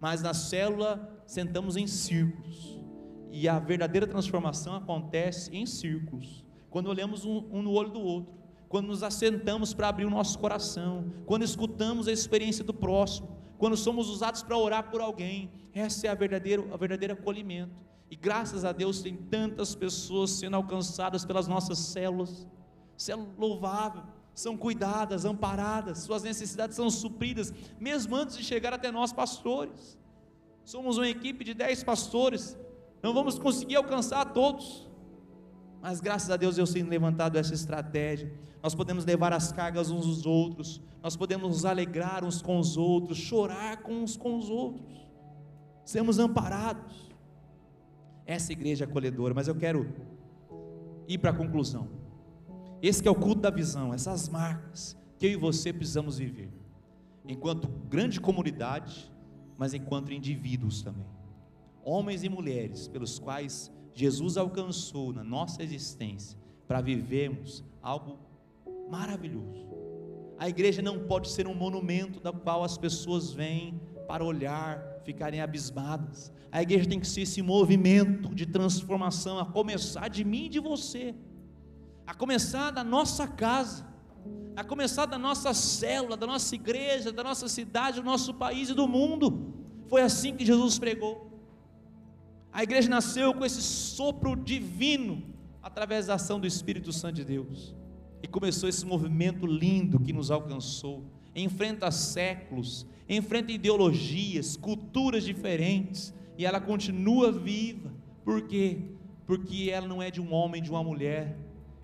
mas 0.00 0.22
na 0.22 0.32
célula 0.32 1.22
sentamos 1.26 1.76
em 1.76 1.86
círculos. 1.86 2.80
E 3.30 3.48
a 3.48 3.58
verdadeira 3.58 4.06
transformação 4.06 4.74
acontece 4.74 5.54
em 5.54 5.66
círculos, 5.66 6.44
quando 6.68 6.88
olhamos 6.88 7.24
um, 7.24 7.46
um 7.52 7.62
no 7.62 7.72
olho 7.72 7.90
do 7.90 8.00
outro, 8.00 8.34
quando 8.68 8.86
nos 8.86 9.02
assentamos 9.02 9.74
para 9.74 9.88
abrir 9.88 10.04
o 10.04 10.10
nosso 10.10 10.38
coração, 10.38 11.12
quando 11.26 11.42
escutamos 11.44 12.08
a 12.08 12.12
experiência 12.12 12.64
do 12.64 12.72
próximo, 12.72 13.28
quando 13.58 13.76
somos 13.76 14.08
usados 14.08 14.42
para 14.42 14.56
orar 14.56 14.90
por 14.90 15.00
alguém, 15.00 15.50
essa 15.74 16.06
é 16.06 16.10
a 16.10 16.14
verdadeira, 16.14 16.64
a 16.72 16.76
verdadeiro 16.76 17.14
acolhimento. 17.14 17.74
E 18.10 18.16
graças 18.16 18.64
a 18.64 18.72
Deus 18.72 19.02
tem 19.02 19.14
tantas 19.16 19.74
pessoas 19.74 20.30
sendo 20.30 20.56
alcançadas 20.56 21.24
pelas 21.24 21.46
nossas 21.46 21.78
células. 21.78 22.48
Isso 22.96 23.12
é 23.12 23.14
louvável. 23.14 24.02
São 24.40 24.56
cuidadas, 24.56 25.26
amparadas, 25.26 25.98
suas 25.98 26.22
necessidades 26.22 26.74
são 26.74 26.88
supridas, 26.88 27.52
mesmo 27.78 28.16
antes 28.16 28.38
de 28.38 28.42
chegar 28.42 28.72
até 28.72 28.90
nós, 28.90 29.12
pastores. 29.12 29.98
Somos 30.64 30.96
uma 30.96 31.06
equipe 31.06 31.44
de 31.44 31.52
dez 31.52 31.84
pastores, 31.84 32.58
não 33.02 33.12
vamos 33.12 33.38
conseguir 33.38 33.76
alcançar 33.76 34.24
todos, 34.32 34.88
mas 35.82 36.00
graças 36.00 36.30
a 36.30 36.38
Deus 36.38 36.56
eu 36.56 36.66
tenho 36.66 36.88
levantado 36.88 37.36
essa 37.36 37.52
estratégia. 37.52 38.32
Nós 38.62 38.74
podemos 38.74 39.04
levar 39.04 39.30
as 39.34 39.52
cargas 39.52 39.90
uns 39.90 40.06
aos 40.06 40.24
outros, 40.24 40.80
nós 41.02 41.14
podemos 41.16 41.48
nos 41.50 41.64
alegrar 41.66 42.24
uns 42.24 42.40
com 42.40 42.58
os 42.58 42.78
outros, 42.78 43.18
chorar 43.18 43.82
com 43.82 43.92
uns 43.92 44.16
com 44.16 44.38
os 44.38 44.48
outros, 44.48 45.06
sermos 45.84 46.18
amparados. 46.18 47.10
Essa 48.24 48.52
igreja 48.52 48.86
é 48.86 48.88
acolhedora, 48.88 49.34
mas 49.34 49.48
eu 49.48 49.54
quero 49.54 49.86
ir 51.06 51.18
para 51.18 51.28
a 51.28 51.34
conclusão. 51.34 51.99
Esse 52.82 53.06
é 53.06 53.10
o 53.10 53.14
culto 53.14 53.42
da 53.42 53.50
visão, 53.50 53.92
essas 53.92 54.28
marcas 54.28 54.96
que 55.18 55.26
eu 55.26 55.32
e 55.32 55.36
você 55.36 55.70
precisamos 55.70 56.16
viver, 56.16 56.50
enquanto 57.28 57.68
grande 57.68 58.18
comunidade, 58.18 59.12
mas 59.58 59.74
enquanto 59.74 60.12
indivíduos 60.12 60.82
também, 60.82 61.06
homens 61.84 62.24
e 62.24 62.28
mulheres 62.28 62.88
pelos 62.88 63.18
quais 63.18 63.70
Jesus 63.92 64.38
alcançou 64.38 65.12
na 65.12 65.22
nossa 65.22 65.62
existência 65.62 66.38
para 66.66 66.80
vivermos 66.80 67.62
algo 67.82 68.18
maravilhoso. 68.90 69.68
A 70.38 70.48
igreja 70.48 70.80
não 70.80 71.00
pode 71.00 71.28
ser 71.28 71.46
um 71.46 71.54
monumento 71.54 72.18
da 72.18 72.32
qual 72.32 72.64
as 72.64 72.78
pessoas 72.78 73.30
vêm 73.30 73.78
para 74.08 74.24
olhar, 74.24 74.82
ficarem 75.04 75.42
abismadas. 75.42 76.32
A 76.50 76.62
igreja 76.62 76.88
tem 76.88 76.98
que 76.98 77.06
ser 77.06 77.22
esse 77.22 77.42
movimento 77.42 78.34
de 78.34 78.46
transformação, 78.46 79.38
a 79.38 79.44
começar 79.44 80.08
de 80.08 80.24
mim 80.24 80.46
e 80.46 80.48
de 80.48 80.58
você, 80.58 81.14
a 82.06 82.14
começar 82.14 82.70
da 82.70 82.82
nossa 82.82 83.26
casa, 83.26 83.86
a 84.56 84.64
começar 84.64 85.06
da 85.06 85.18
nossa 85.18 85.54
célula, 85.54 86.16
da 86.16 86.26
nossa 86.26 86.54
igreja, 86.54 87.12
da 87.12 87.22
nossa 87.22 87.48
cidade, 87.48 88.00
do 88.00 88.04
nosso 88.04 88.34
país 88.34 88.68
e 88.68 88.74
do 88.74 88.86
mundo. 88.86 89.54
Foi 89.88 90.02
assim 90.02 90.36
que 90.36 90.44
Jesus 90.44 90.78
pregou. 90.78 91.30
A 92.52 92.62
igreja 92.62 92.88
nasceu 92.88 93.32
com 93.32 93.44
esse 93.44 93.62
sopro 93.62 94.34
divino 94.34 95.22
através 95.62 96.06
da 96.06 96.14
ação 96.14 96.40
do 96.40 96.46
Espírito 96.46 96.92
Santo 96.92 97.14
de 97.16 97.24
Deus. 97.24 97.74
E 98.22 98.28
começou 98.28 98.68
esse 98.68 98.84
movimento 98.84 99.46
lindo 99.46 100.00
que 100.00 100.12
nos 100.12 100.30
alcançou. 100.30 101.04
Enfrenta 101.34 101.90
séculos, 101.90 102.86
enfrenta 103.08 103.52
ideologias, 103.52 104.56
culturas 104.56 105.24
diferentes, 105.24 106.12
e 106.36 106.44
ela 106.44 106.60
continua 106.60 107.30
viva. 107.30 107.92
Por 108.24 108.46
quê? 108.46 108.78
Porque 109.26 109.70
ela 109.72 109.86
não 109.86 110.02
é 110.02 110.10
de 110.10 110.20
um 110.20 110.32
homem, 110.32 110.62
de 110.62 110.70
uma 110.70 110.82
mulher, 110.82 111.36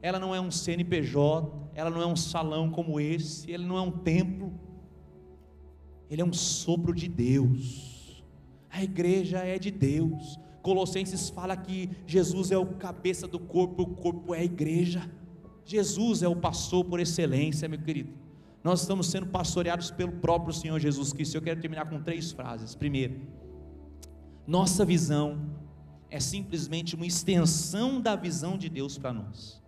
ela 0.02 0.18
não 0.18 0.34
é 0.34 0.40
um 0.40 0.50
CNPJ, 0.50 1.70
ela 1.74 1.90
não 1.90 2.02
é 2.02 2.06
um 2.06 2.16
salão 2.16 2.70
como 2.70 3.00
esse, 3.00 3.50
ele 3.50 3.64
não 3.64 3.76
é 3.76 3.80
um 3.80 3.90
templo, 3.90 4.52
ele 6.08 6.22
é 6.22 6.24
um 6.24 6.32
sopro 6.32 6.94
de 6.94 7.08
Deus. 7.08 8.24
A 8.70 8.82
igreja 8.82 9.38
é 9.38 9.58
de 9.58 9.70
Deus. 9.70 10.38
Colossenses 10.62 11.30
fala 11.30 11.56
que 11.56 11.90
Jesus 12.06 12.50
é 12.50 12.58
o 12.58 12.66
cabeça 12.66 13.26
do 13.26 13.38
corpo, 13.38 13.82
o 13.82 13.94
corpo 13.94 14.34
é 14.34 14.40
a 14.40 14.44
igreja. 14.44 15.10
Jesus 15.64 16.22
é 16.22 16.28
o 16.28 16.36
pastor 16.36 16.84
por 16.84 17.00
excelência, 17.00 17.68
meu 17.68 17.80
querido. 17.80 18.12
Nós 18.62 18.80
estamos 18.80 19.08
sendo 19.08 19.26
pastoreados 19.26 19.90
pelo 19.90 20.12
próprio 20.12 20.52
Senhor 20.52 20.78
Jesus 20.78 21.12
Cristo. 21.12 21.36
Eu 21.36 21.42
quero 21.42 21.60
terminar 21.60 21.88
com 21.88 22.02
três 22.02 22.32
frases. 22.32 22.74
Primeiro, 22.74 23.20
nossa 24.46 24.84
visão 24.84 25.40
é 26.10 26.20
simplesmente 26.20 26.94
uma 26.94 27.06
extensão 27.06 28.00
da 28.00 28.14
visão 28.14 28.56
de 28.56 28.68
Deus 28.68 28.98
para 28.98 29.12
nós. 29.12 29.62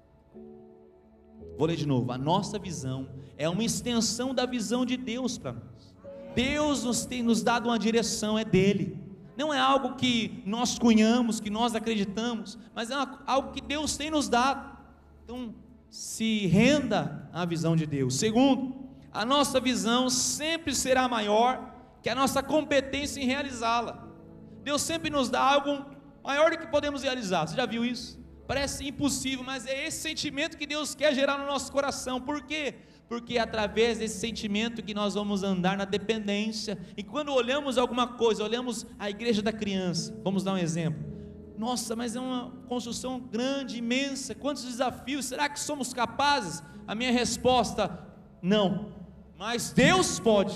Vou 1.58 1.66
ler 1.66 1.76
de 1.76 1.86
novo. 1.86 2.10
A 2.12 2.16
nossa 2.16 2.58
visão 2.58 3.08
é 3.36 3.48
uma 3.48 3.64
extensão 3.64 4.32
da 4.32 4.46
visão 4.46 4.86
de 4.86 4.96
Deus 4.96 5.36
para 5.36 5.52
nós. 5.52 5.94
Deus 6.34 6.84
nos 6.84 7.04
tem 7.04 7.22
nos 7.22 7.42
dado 7.42 7.68
uma 7.68 7.78
direção, 7.78 8.38
é 8.38 8.44
dele 8.44 9.08
não 9.38 9.54
é 9.54 9.58
algo 9.60 9.94
que 9.94 10.42
nós 10.44 10.80
cunhamos, 10.80 11.38
que 11.38 11.48
nós 11.48 11.76
acreditamos, 11.76 12.58
mas 12.74 12.90
é 12.90 12.94
algo 13.24 13.52
que 13.52 13.60
Deus 13.60 13.96
tem 13.96 14.10
nos 14.10 14.28
dado. 14.28 14.76
Então, 15.22 15.54
se 15.88 16.48
renda 16.48 17.30
à 17.32 17.44
visão 17.44 17.76
de 17.76 17.86
Deus. 17.86 18.16
Segundo, 18.16 18.74
a 19.12 19.24
nossa 19.24 19.60
visão 19.60 20.10
sempre 20.10 20.74
será 20.74 21.08
maior 21.08 21.72
que 22.02 22.10
a 22.10 22.16
nossa 22.16 22.42
competência 22.42 23.20
em 23.20 23.26
realizá-la. 23.26 24.08
Deus 24.64 24.82
sempre 24.82 25.08
nos 25.08 25.30
dá 25.30 25.40
algo 25.40 25.86
maior 26.24 26.50
do 26.50 26.58
que 26.58 26.66
podemos 26.66 27.04
realizar. 27.04 27.46
Você 27.46 27.54
já 27.54 27.64
viu 27.64 27.84
isso? 27.84 28.18
Parece 28.48 28.88
impossível, 28.88 29.44
mas 29.44 29.64
é 29.66 29.86
esse 29.86 29.98
sentimento 29.98 30.56
que 30.56 30.66
Deus 30.66 30.94
quer 30.94 31.14
gerar 31.14 31.38
no 31.38 31.46
nosso 31.46 31.70
coração. 31.70 32.20
Por 32.20 32.42
quê? 32.42 32.74
porque 33.08 33.38
é 33.38 33.40
através 33.40 33.98
desse 33.98 34.18
sentimento 34.18 34.82
que 34.82 34.92
nós 34.92 35.14
vamos 35.14 35.42
andar 35.42 35.78
na 35.78 35.86
dependência. 35.86 36.78
E 36.94 37.02
quando 37.02 37.32
olhamos 37.32 37.78
alguma 37.78 38.06
coisa, 38.06 38.44
olhamos 38.44 38.86
a 38.98 39.08
igreja 39.08 39.40
da 39.40 39.50
criança, 39.50 40.14
vamos 40.22 40.44
dar 40.44 40.52
um 40.52 40.58
exemplo. 40.58 41.02
Nossa, 41.56 41.96
mas 41.96 42.14
é 42.14 42.20
uma 42.20 42.50
construção 42.68 43.18
grande, 43.18 43.78
imensa, 43.78 44.34
quantos 44.34 44.62
desafios, 44.64 45.24
será 45.24 45.48
que 45.48 45.58
somos 45.58 45.92
capazes? 45.94 46.62
A 46.86 46.94
minha 46.94 47.10
resposta, 47.10 48.06
não. 48.42 48.92
Mas 49.38 49.72
Deus 49.72 50.20
pode. 50.20 50.54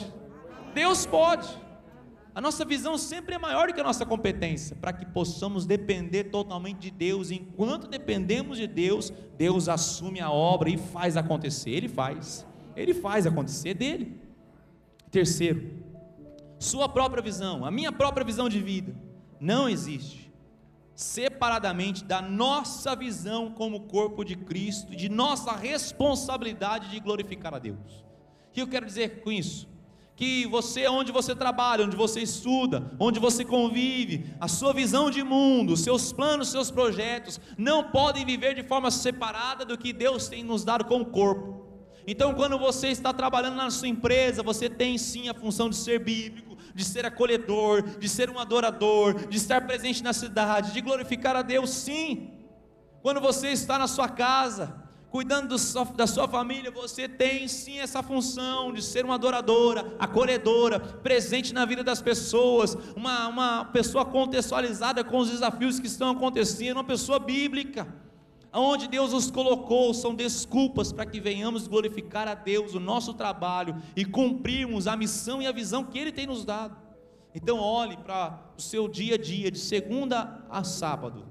Deus 0.74 1.06
pode. 1.06 1.48
A 2.34 2.40
nossa 2.40 2.64
visão 2.64 2.96
sempre 2.96 3.34
é 3.34 3.38
maior 3.38 3.68
do 3.68 3.74
que 3.74 3.80
a 3.80 3.84
nossa 3.84 4.06
competência, 4.06 4.74
para 4.76 4.92
que 4.92 5.04
possamos 5.04 5.66
depender 5.66 6.24
totalmente 6.24 6.78
de 6.78 6.90
Deus. 6.90 7.30
Enquanto 7.30 7.86
dependemos 7.86 8.56
de 8.56 8.66
Deus, 8.66 9.12
Deus 9.36 9.68
assume 9.68 10.20
a 10.20 10.30
obra 10.30 10.70
e 10.70 10.78
faz 10.78 11.16
acontecer. 11.16 11.70
Ele 11.70 11.88
faz, 11.88 12.46
ele 12.74 12.94
faz 12.94 13.26
acontecer 13.26 13.74
dele. 13.74 14.18
Terceiro, 15.10 15.84
sua 16.58 16.88
própria 16.88 17.22
visão, 17.22 17.66
a 17.66 17.70
minha 17.70 17.92
própria 17.92 18.24
visão 18.24 18.48
de 18.48 18.60
vida, 18.60 18.94
não 19.38 19.68
existe 19.68 20.32
separadamente 20.94 22.04
da 22.04 22.22
nossa 22.22 22.94
visão 22.94 23.50
como 23.50 23.80
corpo 23.80 24.24
de 24.24 24.36
Cristo, 24.36 24.94
de 24.94 25.08
nossa 25.08 25.52
responsabilidade 25.52 26.90
de 26.90 27.00
glorificar 27.00 27.54
a 27.54 27.58
Deus. 27.58 28.04
O 28.48 28.52
que 28.52 28.62
eu 28.62 28.68
quero 28.68 28.86
dizer 28.86 29.22
com 29.22 29.32
isso? 29.32 29.68
Que 30.14 30.46
você, 30.46 30.86
onde 30.88 31.10
você 31.10 31.34
trabalha, 31.34 31.84
onde 31.84 31.96
você 31.96 32.20
estuda, 32.20 32.92
onde 32.98 33.18
você 33.18 33.44
convive, 33.44 34.26
a 34.38 34.46
sua 34.46 34.72
visão 34.72 35.10
de 35.10 35.22
mundo, 35.22 35.76
seus 35.76 36.12
planos, 36.12 36.50
seus 36.50 36.70
projetos, 36.70 37.40
não 37.56 37.90
podem 37.90 38.24
viver 38.24 38.54
de 38.54 38.62
forma 38.62 38.90
separada 38.90 39.64
do 39.64 39.78
que 39.78 39.92
Deus 39.92 40.28
tem 40.28 40.44
nos 40.44 40.64
dado 40.64 40.84
como 40.84 41.06
corpo. 41.06 41.62
Então, 42.06 42.34
quando 42.34 42.58
você 42.58 42.88
está 42.88 43.12
trabalhando 43.12 43.56
na 43.56 43.70
sua 43.70 43.88
empresa, 43.88 44.42
você 44.42 44.68
tem 44.68 44.98
sim 44.98 45.28
a 45.28 45.34
função 45.34 45.70
de 45.70 45.76
ser 45.76 46.00
bíblico, 46.00 46.58
de 46.74 46.84
ser 46.84 47.06
acolhedor, 47.06 47.82
de 47.98 48.08
ser 48.08 48.28
um 48.28 48.38
adorador, 48.38 49.28
de 49.28 49.36
estar 49.36 49.66
presente 49.66 50.02
na 50.02 50.12
cidade, 50.12 50.72
de 50.72 50.80
glorificar 50.80 51.36
a 51.36 51.42
Deus, 51.42 51.70
sim. 51.70 52.32
Quando 53.02 53.20
você 53.20 53.48
está 53.48 53.78
na 53.78 53.86
sua 53.86 54.08
casa, 54.08 54.81
cuidando 55.12 55.54
da 55.94 56.06
sua 56.06 56.26
família, 56.26 56.70
você 56.70 57.06
tem 57.06 57.46
sim 57.46 57.78
essa 57.78 58.02
função 58.02 58.72
de 58.72 58.82
ser 58.82 59.04
uma 59.04 59.16
adoradora, 59.16 59.94
acolhedora, 59.98 60.80
presente 60.80 61.52
na 61.52 61.66
vida 61.66 61.84
das 61.84 62.00
pessoas, 62.00 62.74
uma, 62.96 63.28
uma 63.28 63.64
pessoa 63.66 64.06
contextualizada 64.06 65.04
com 65.04 65.18
os 65.18 65.28
desafios 65.28 65.78
que 65.78 65.86
estão 65.86 66.12
acontecendo, 66.12 66.78
uma 66.78 66.84
pessoa 66.84 67.18
bíblica. 67.18 67.86
Onde 68.54 68.88
Deus 68.88 69.12
nos 69.12 69.30
colocou 69.30 69.92
são 69.92 70.14
desculpas 70.14 70.94
para 70.94 71.04
que 71.04 71.20
venhamos 71.20 71.68
glorificar 71.68 72.26
a 72.26 72.34
Deus, 72.34 72.74
o 72.74 72.80
nosso 72.80 73.12
trabalho 73.12 73.76
e 73.94 74.06
cumprirmos 74.06 74.86
a 74.86 74.96
missão 74.96 75.42
e 75.42 75.46
a 75.46 75.52
visão 75.52 75.84
que 75.84 75.98
Ele 75.98 76.10
tem 76.10 76.26
nos 76.26 76.42
dado. 76.42 76.74
Então, 77.34 77.58
olhe 77.58 77.98
para 77.98 78.42
o 78.56 78.62
seu 78.62 78.88
dia 78.88 79.16
a 79.16 79.18
dia, 79.18 79.50
de 79.50 79.58
segunda 79.58 80.42
a 80.48 80.64
sábado. 80.64 81.26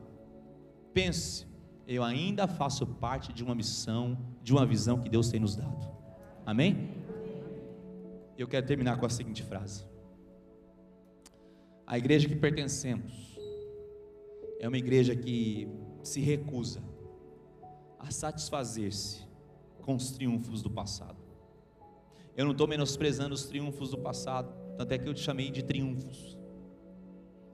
Pense, 0.94 1.48
eu 1.96 2.06
ainda 2.06 2.48
faço 2.48 2.88
parte 2.88 3.34
de 3.34 3.44
uma 3.44 3.54
missão, 3.54 4.18
de 4.42 4.54
uma 4.54 4.66
visão 4.66 5.02
que 5.02 5.10
Deus 5.10 5.30
tem 5.30 5.42
nos 5.42 5.58
dado. 5.58 5.90
Amém? 6.46 6.90
Eu 8.38 8.48
quero 8.48 8.66
terminar 8.66 8.98
com 8.98 9.06
a 9.06 9.10
seguinte 9.10 9.44
frase: 9.44 9.86
A 11.86 11.98
igreja 11.98 12.30
que 12.30 12.36
pertencemos 12.36 13.38
é 14.58 14.70
uma 14.70 14.78
igreja 14.78 15.14
que 15.14 15.68
se 16.02 16.22
recusa 16.22 16.82
a 18.00 18.10
satisfazer-se 18.10 19.28
com 19.82 19.96
os 19.96 20.12
triunfos 20.12 20.62
do 20.62 20.72
passado. 20.72 21.20
Eu 22.38 22.46
não 22.46 22.54
estou 22.54 22.70
menosprezando 22.70 23.36
os 23.36 23.44
triunfos 23.44 23.92
do 23.92 23.98
passado, 23.98 24.54
tanto 24.78 24.94
é 24.94 24.98
que 24.98 25.10
eu 25.10 25.14
te 25.14 25.20
chamei 25.20 25.52
de 25.52 25.62
triunfos. 25.62 26.38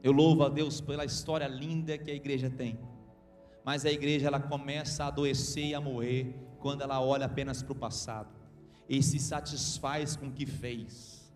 Eu 0.03 0.11
louvo 0.11 0.43
a 0.43 0.49
Deus 0.49 0.79
pela 0.79 1.03
história 1.03 1.47
linda 1.47 1.97
que 1.97 2.11
a 2.11 2.13
igreja 2.13 2.51
tem 2.51 2.77
mas 3.68 3.86
a 3.86 3.91
igreja 3.91 4.28
ela 4.28 4.39
começa 4.39 5.03
a 5.03 5.07
adoecer 5.07 5.65
e 5.65 5.76
a 5.76 5.82
morrer 5.82 6.34
quando 6.57 6.84
ela 6.84 7.01
olha 7.01 7.26
apenas 7.26 7.61
para 7.61 7.74
o 7.74 7.76
passado 7.76 8.30
e 8.88 9.03
se 9.03 9.20
satisfaz 9.20 10.15
com 10.15 10.28
o 10.28 10.32
que 10.32 10.45
fez. 10.45 11.30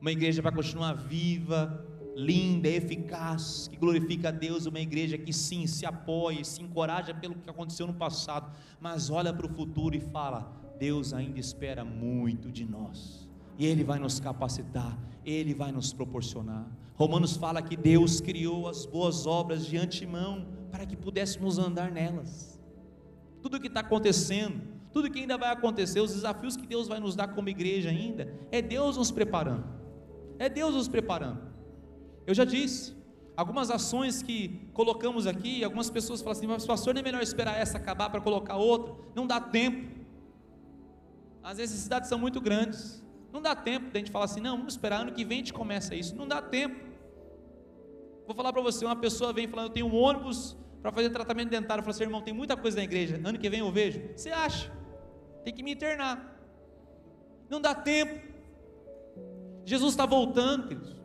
Uma 0.00 0.10
igreja 0.10 0.40
vai 0.40 0.52
continuar 0.52 0.94
viva, 0.94 1.86
linda, 2.16 2.66
eficaz, 2.66 3.68
que 3.68 3.76
glorifica 3.76 4.28
a 4.28 4.30
Deus, 4.30 4.64
uma 4.64 4.80
igreja 4.80 5.18
que 5.18 5.34
sim 5.34 5.66
se 5.66 5.84
apoia, 5.84 6.42
se 6.44 6.62
encoraja 6.62 7.12
pelo 7.12 7.34
que 7.34 7.50
aconteceu 7.50 7.86
no 7.86 7.92
passado, 7.92 8.50
mas 8.80 9.10
olha 9.10 9.30
para 9.30 9.44
o 9.44 9.54
futuro 9.54 9.94
e 9.94 10.00
fala: 10.00 10.50
Deus 10.78 11.12
ainda 11.12 11.38
espera 11.38 11.84
muito 11.84 12.50
de 12.50 12.64
nós. 12.64 13.28
E 13.58 13.66
Ele 13.66 13.84
vai 13.84 13.98
nos 13.98 14.18
capacitar, 14.18 14.98
Ele 15.26 15.52
vai 15.52 15.72
nos 15.72 15.92
proporcionar. 15.92 16.66
Romanos 16.94 17.36
fala 17.36 17.60
que 17.60 17.76
Deus 17.76 18.18
criou 18.18 18.66
as 18.66 18.86
boas 18.86 19.26
obras 19.26 19.66
de 19.66 19.76
antemão 19.76 20.58
para 20.70 20.86
que 20.86 20.96
pudéssemos 20.96 21.58
andar 21.58 21.90
nelas. 21.90 22.58
Tudo 23.42 23.56
o 23.56 23.60
que 23.60 23.66
está 23.66 23.80
acontecendo, 23.80 24.60
tudo 24.92 25.10
que 25.10 25.20
ainda 25.20 25.38
vai 25.38 25.50
acontecer, 25.50 26.00
os 26.00 26.14
desafios 26.14 26.56
que 26.56 26.66
Deus 26.66 26.88
vai 26.88 27.00
nos 27.00 27.14
dar 27.14 27.28
como 27.28 27.48
igreja 27.48 27.90
ainda, 27.90 28.32
é 28.50 28.60
Deus 28.60 28.96
nos 28.96 29.10
preparando. 29.10 29.64
É 30.38 30.48
Deus 30.48 30.74
nos 30.74 30.88
preparando. 30.88 31.40
Eu 32.26 32.34
já 32.34 32.44
disse, 32.44 32.94
algumas 33.36 33.70
ações 33.70 34.22
que 34.22 34.68
colocamos 34.72 35.26
aqui, 35.26 35.62
algumas 35.64 35.90
pessoas 35.90 36.20
falam 36.20 36.32
assim, 36.32 36.46
mas 36.46 36.66
pastor, 36.66 36.94
não 36.94 37.00
é 37.00 37.04
melhor 37.04 37.22
esperar 37.22 37.58
essa 37.58 37.78
acabar 37.78 38.10
para 38.10 38.20
colocar 38.20 38.56
outra? 38.56 38.94
Não 39.14 39.26
dá 39.26 39.40
tempo. 39.40 40.00
As 41.42 41.58
necessidades 41.58 42.08
são 42.08 42.18
muito 42.18 42.40
grandes. 42.40 43.02
Não 43.32 43.40
dá 43.40 43.54
tempo 43.54 43.86
a 43.94 43.98
gente 43.98 44.10
falar 44.10 44.24
assim, 44.24 44.40
não, 44.40 44.56
vamos 44.56 44.74
esperar, 44.74 45.02
ano 45.02 45.12
que 45.12 45.24
vem 45.24 45.36
a 45.36 45.40
gente 45.40 45.52
começa 45.52 45.94
isso. 45.94 46.16
Não 46.16 46.26
dá 46.26 46.42
tempo. 46.42 46.90
Vou 48.26 48.34
falar 48.34 48.52
para 48.52 48.62
você, 48.62 48.84
uma 48.84 48.96
pessoa 48.96 49.32
vem 49.32 49.48
falando, 49.48 49.68
eu 49.68 49.72
tenho 49.72 49.86
um 49.86 49.94
ônibus 49.94 50.56
para 50.80 50.92
fazer 50.92 51.10
tratamento 51.10 51.50
dentário. 51.50 51.80
Eu 51.80 51.84
falo 51.84 51.94
assim, 51.94 52.04
irmão, 52.04 52.22
tem 52.22 52.34
muita 52.34 52.56
coisa 52.56 52.76
na 52.76 52.84
igreja. 52.84 53.20
Ano 53.24 53.38
que 53.38 53.48
vem 53.50 53.60
eu 53.60 53.70
vejo. 53.70 54.00
Você 54.16 54.30
acha? 54.30 54.72
Tem 55.44 55.54
que 55.54 55.62
me 55.62 55.72
internar. 55.72 56.38
Não 57.48 57.60
dá 57.60 57.74
tempo. 57.74 58.20
Jesus 59.64 59.92
está 59.92 60.06
voltando, 60.06 60.68
queridos. 60.68 60.96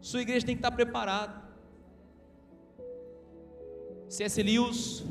Sua 0.00 0.20
igreja 0.20 0.44
tem 0.44 0.56
que 0.56 0.60
estar 0.60 0.72
preparada. 0.72 1.42
C.S. 4.08 4.42
Lewis, 4.42 5.04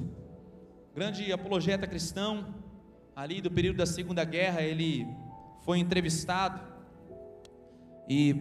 grande 0.93 1.32
apologeta 1.32 1.88
cristão, 1.88 2.53
ali 3.15 3.41
do 3.41 3.49
período 3.49 3.77
da 3.77 3.86
Segunda 3.86 4.23
Guerra, 4.23 4.61
ele 4.61 5.07
foi 5.65 5.79
entrevistado 5.79 6.61
e 8.07 8.36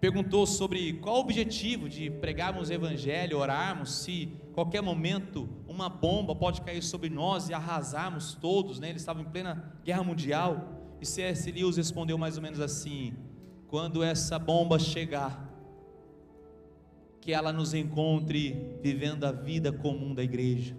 perguntou 0.00 0.46
sobre 0.46 0.94
qual 0.94 1.16
o 1.16 1.20
objetivo 1.20 1.88
de 1.88 2.08
pregarmos 2.10 2.68
o 2.68 2.72
evangelho, 2.72 3.38
orarmos, 3.38 3.92
se 3.92 4.32
qualquer 4.52 4.80
momento 4.80 5.48
uma 5.66 5.88
bomba 5.88 6.34
pode 6.34 6.60
cair 6.62 6.82
sobre 6.82 7.08
nós 7.08 7.48
e 7.48 7.54
arrasarmos 7.54 8.34
todos, 8.34 8.78
né? 8.78 8.90
Eles 8.90 9.02
estavam 9.02 9.22
em 9.22 9.28
plena 9.28 9.72
guerra 9.84 10.02
mundial. 10.02 10.74
E 11.00 11.06
C.S. 11.06 11.50
Lewis 11.50 11.76
respondeu 11.76 12.18
mais 12.18 12.36
ou 12.36 12.42
menos 12.42 12.60
assim: 12.60 13.14
quando 13.66 14.02
essa 14.02 14.38
bomba 14.38 14.78
chegar, 14.78 15.48
que 17.20 17.32
ela 17.32 17.52
nos 17.52 17.74
encontre 17.74 18.78
vivendo 18.82 19.24
a 19.24 19.32
vida 19.32 19.72
comum 19.72 20.14
da 20.14 20.22
igreja, 20.22 20.76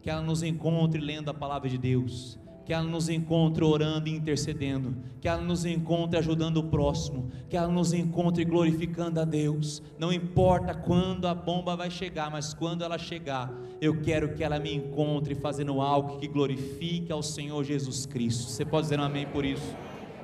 que 0.00 0.08
ela 0.08 0.22
nos 0.22 0.42
encontre 0.42 1.00
lendo 1.00 1.28
a 1.28 1.34
palavra 1.34 1.68
de 1.68 1.78
Deus, 1.78 2.38
que 2.64 2.72
ela 2.72 2.84
nos 2.84 3.08
encontre 3.08 3.62
orando 3.62 4.08
e 4.08 4.12
intercedendo, 4.12 4.96
que 5.20 5.28
ela 5.28 5.42
nos 5.42 5.64
encontre 5.64 6.18
ajudando 6.18 6.58
o 6.58 6.64
próximo, 6.64 7.30
que 7.48 7.56
ela 7.56 7.68
nos 7.68 7.92
encontre 7.92 8.44
glorificando 8.44 9.20
a 9.20 9.24
Deus. 9.24 9.82
Não 9.98 10.12
importa 10.12 10.74
quando 10.74 11.26
a 11.26 11.34
bomba 11.34 11.76
vai 11.76 11.90
chegar, 11.90 12.30
mas 12.30 12.54
quando 12.54 12.82
ela 12.82 12.96
chegar, 12.96 13.52
eu 13.80 14.00
quero 14.00 14.34
que 14.34 14.42
ela 14.42 14.58
me 14.58 14.74
encontre 14.74 15.34
fazendo 15.34 15.80
algo 15.80 16.18
que 16.18 16.26
glorifique 16.26 17.12
ao 17.12 17.22
Senhor 17.22 17.62
Jesus 17.64 18.06
Cristo. 18.06 18.50
Você 18.50 18.64
pode 18.64 18.84
dizer 18.84 18.98
um 18.98 19.04
amém 19.04 19.26
por 19.26 19.44
isso? 19.44 19.76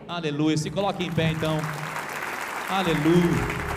Aleluia. 0.09 0.57
Se 0.57 0.70
coloque 0.70 1.05
em 1.05 1.12
pé 1.12 1.32
então. 1.32 1.59
Aleluia. 2.68 3.70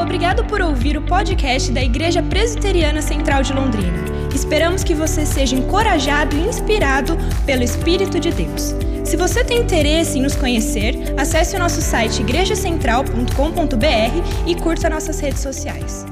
Obrigado 0.00 0.44
por 0.44 0.60
ouvir 0.60 0.96
o 0.96 1.02
podcast 1.02 1.72
da 1.72 1.82
Igreja 1.82 2.22
Presbiteriana 2.22 3.00
Central 3.00 3.42
de 3.42 3.52
Londrina. 3.52 4.25
Esperamos 4.36 4.84
que 4.84 4.94
você 4.94 5.24
seja 5.24 5.56
encorajado 5.56 6.36
e 6.36 6.40
inspirado 6.40 7.16
pelo 7.46 7.62
Espírito 7.62 8.20
de 8.20 8.30
Deus. 8.30 8.74
Se 9.02 9.16
você 9.16 9.42
tem 9.42 9.62
interesse 9.62 10.18
em 10.18 10.22
nos 10.22 10.36
conhecer, 10.36 11.14
acesse 11.16 11.56
o 11.56 11.58
nosso 11.58 11.80
site 11.80 12.20
igrejacentral.com.br 12.20 14.46
e 14.46 14.54
curta 14.56 14.90
nossas 14.90 15.18
redes 15.20 15.40
sociais. 15.40 16.04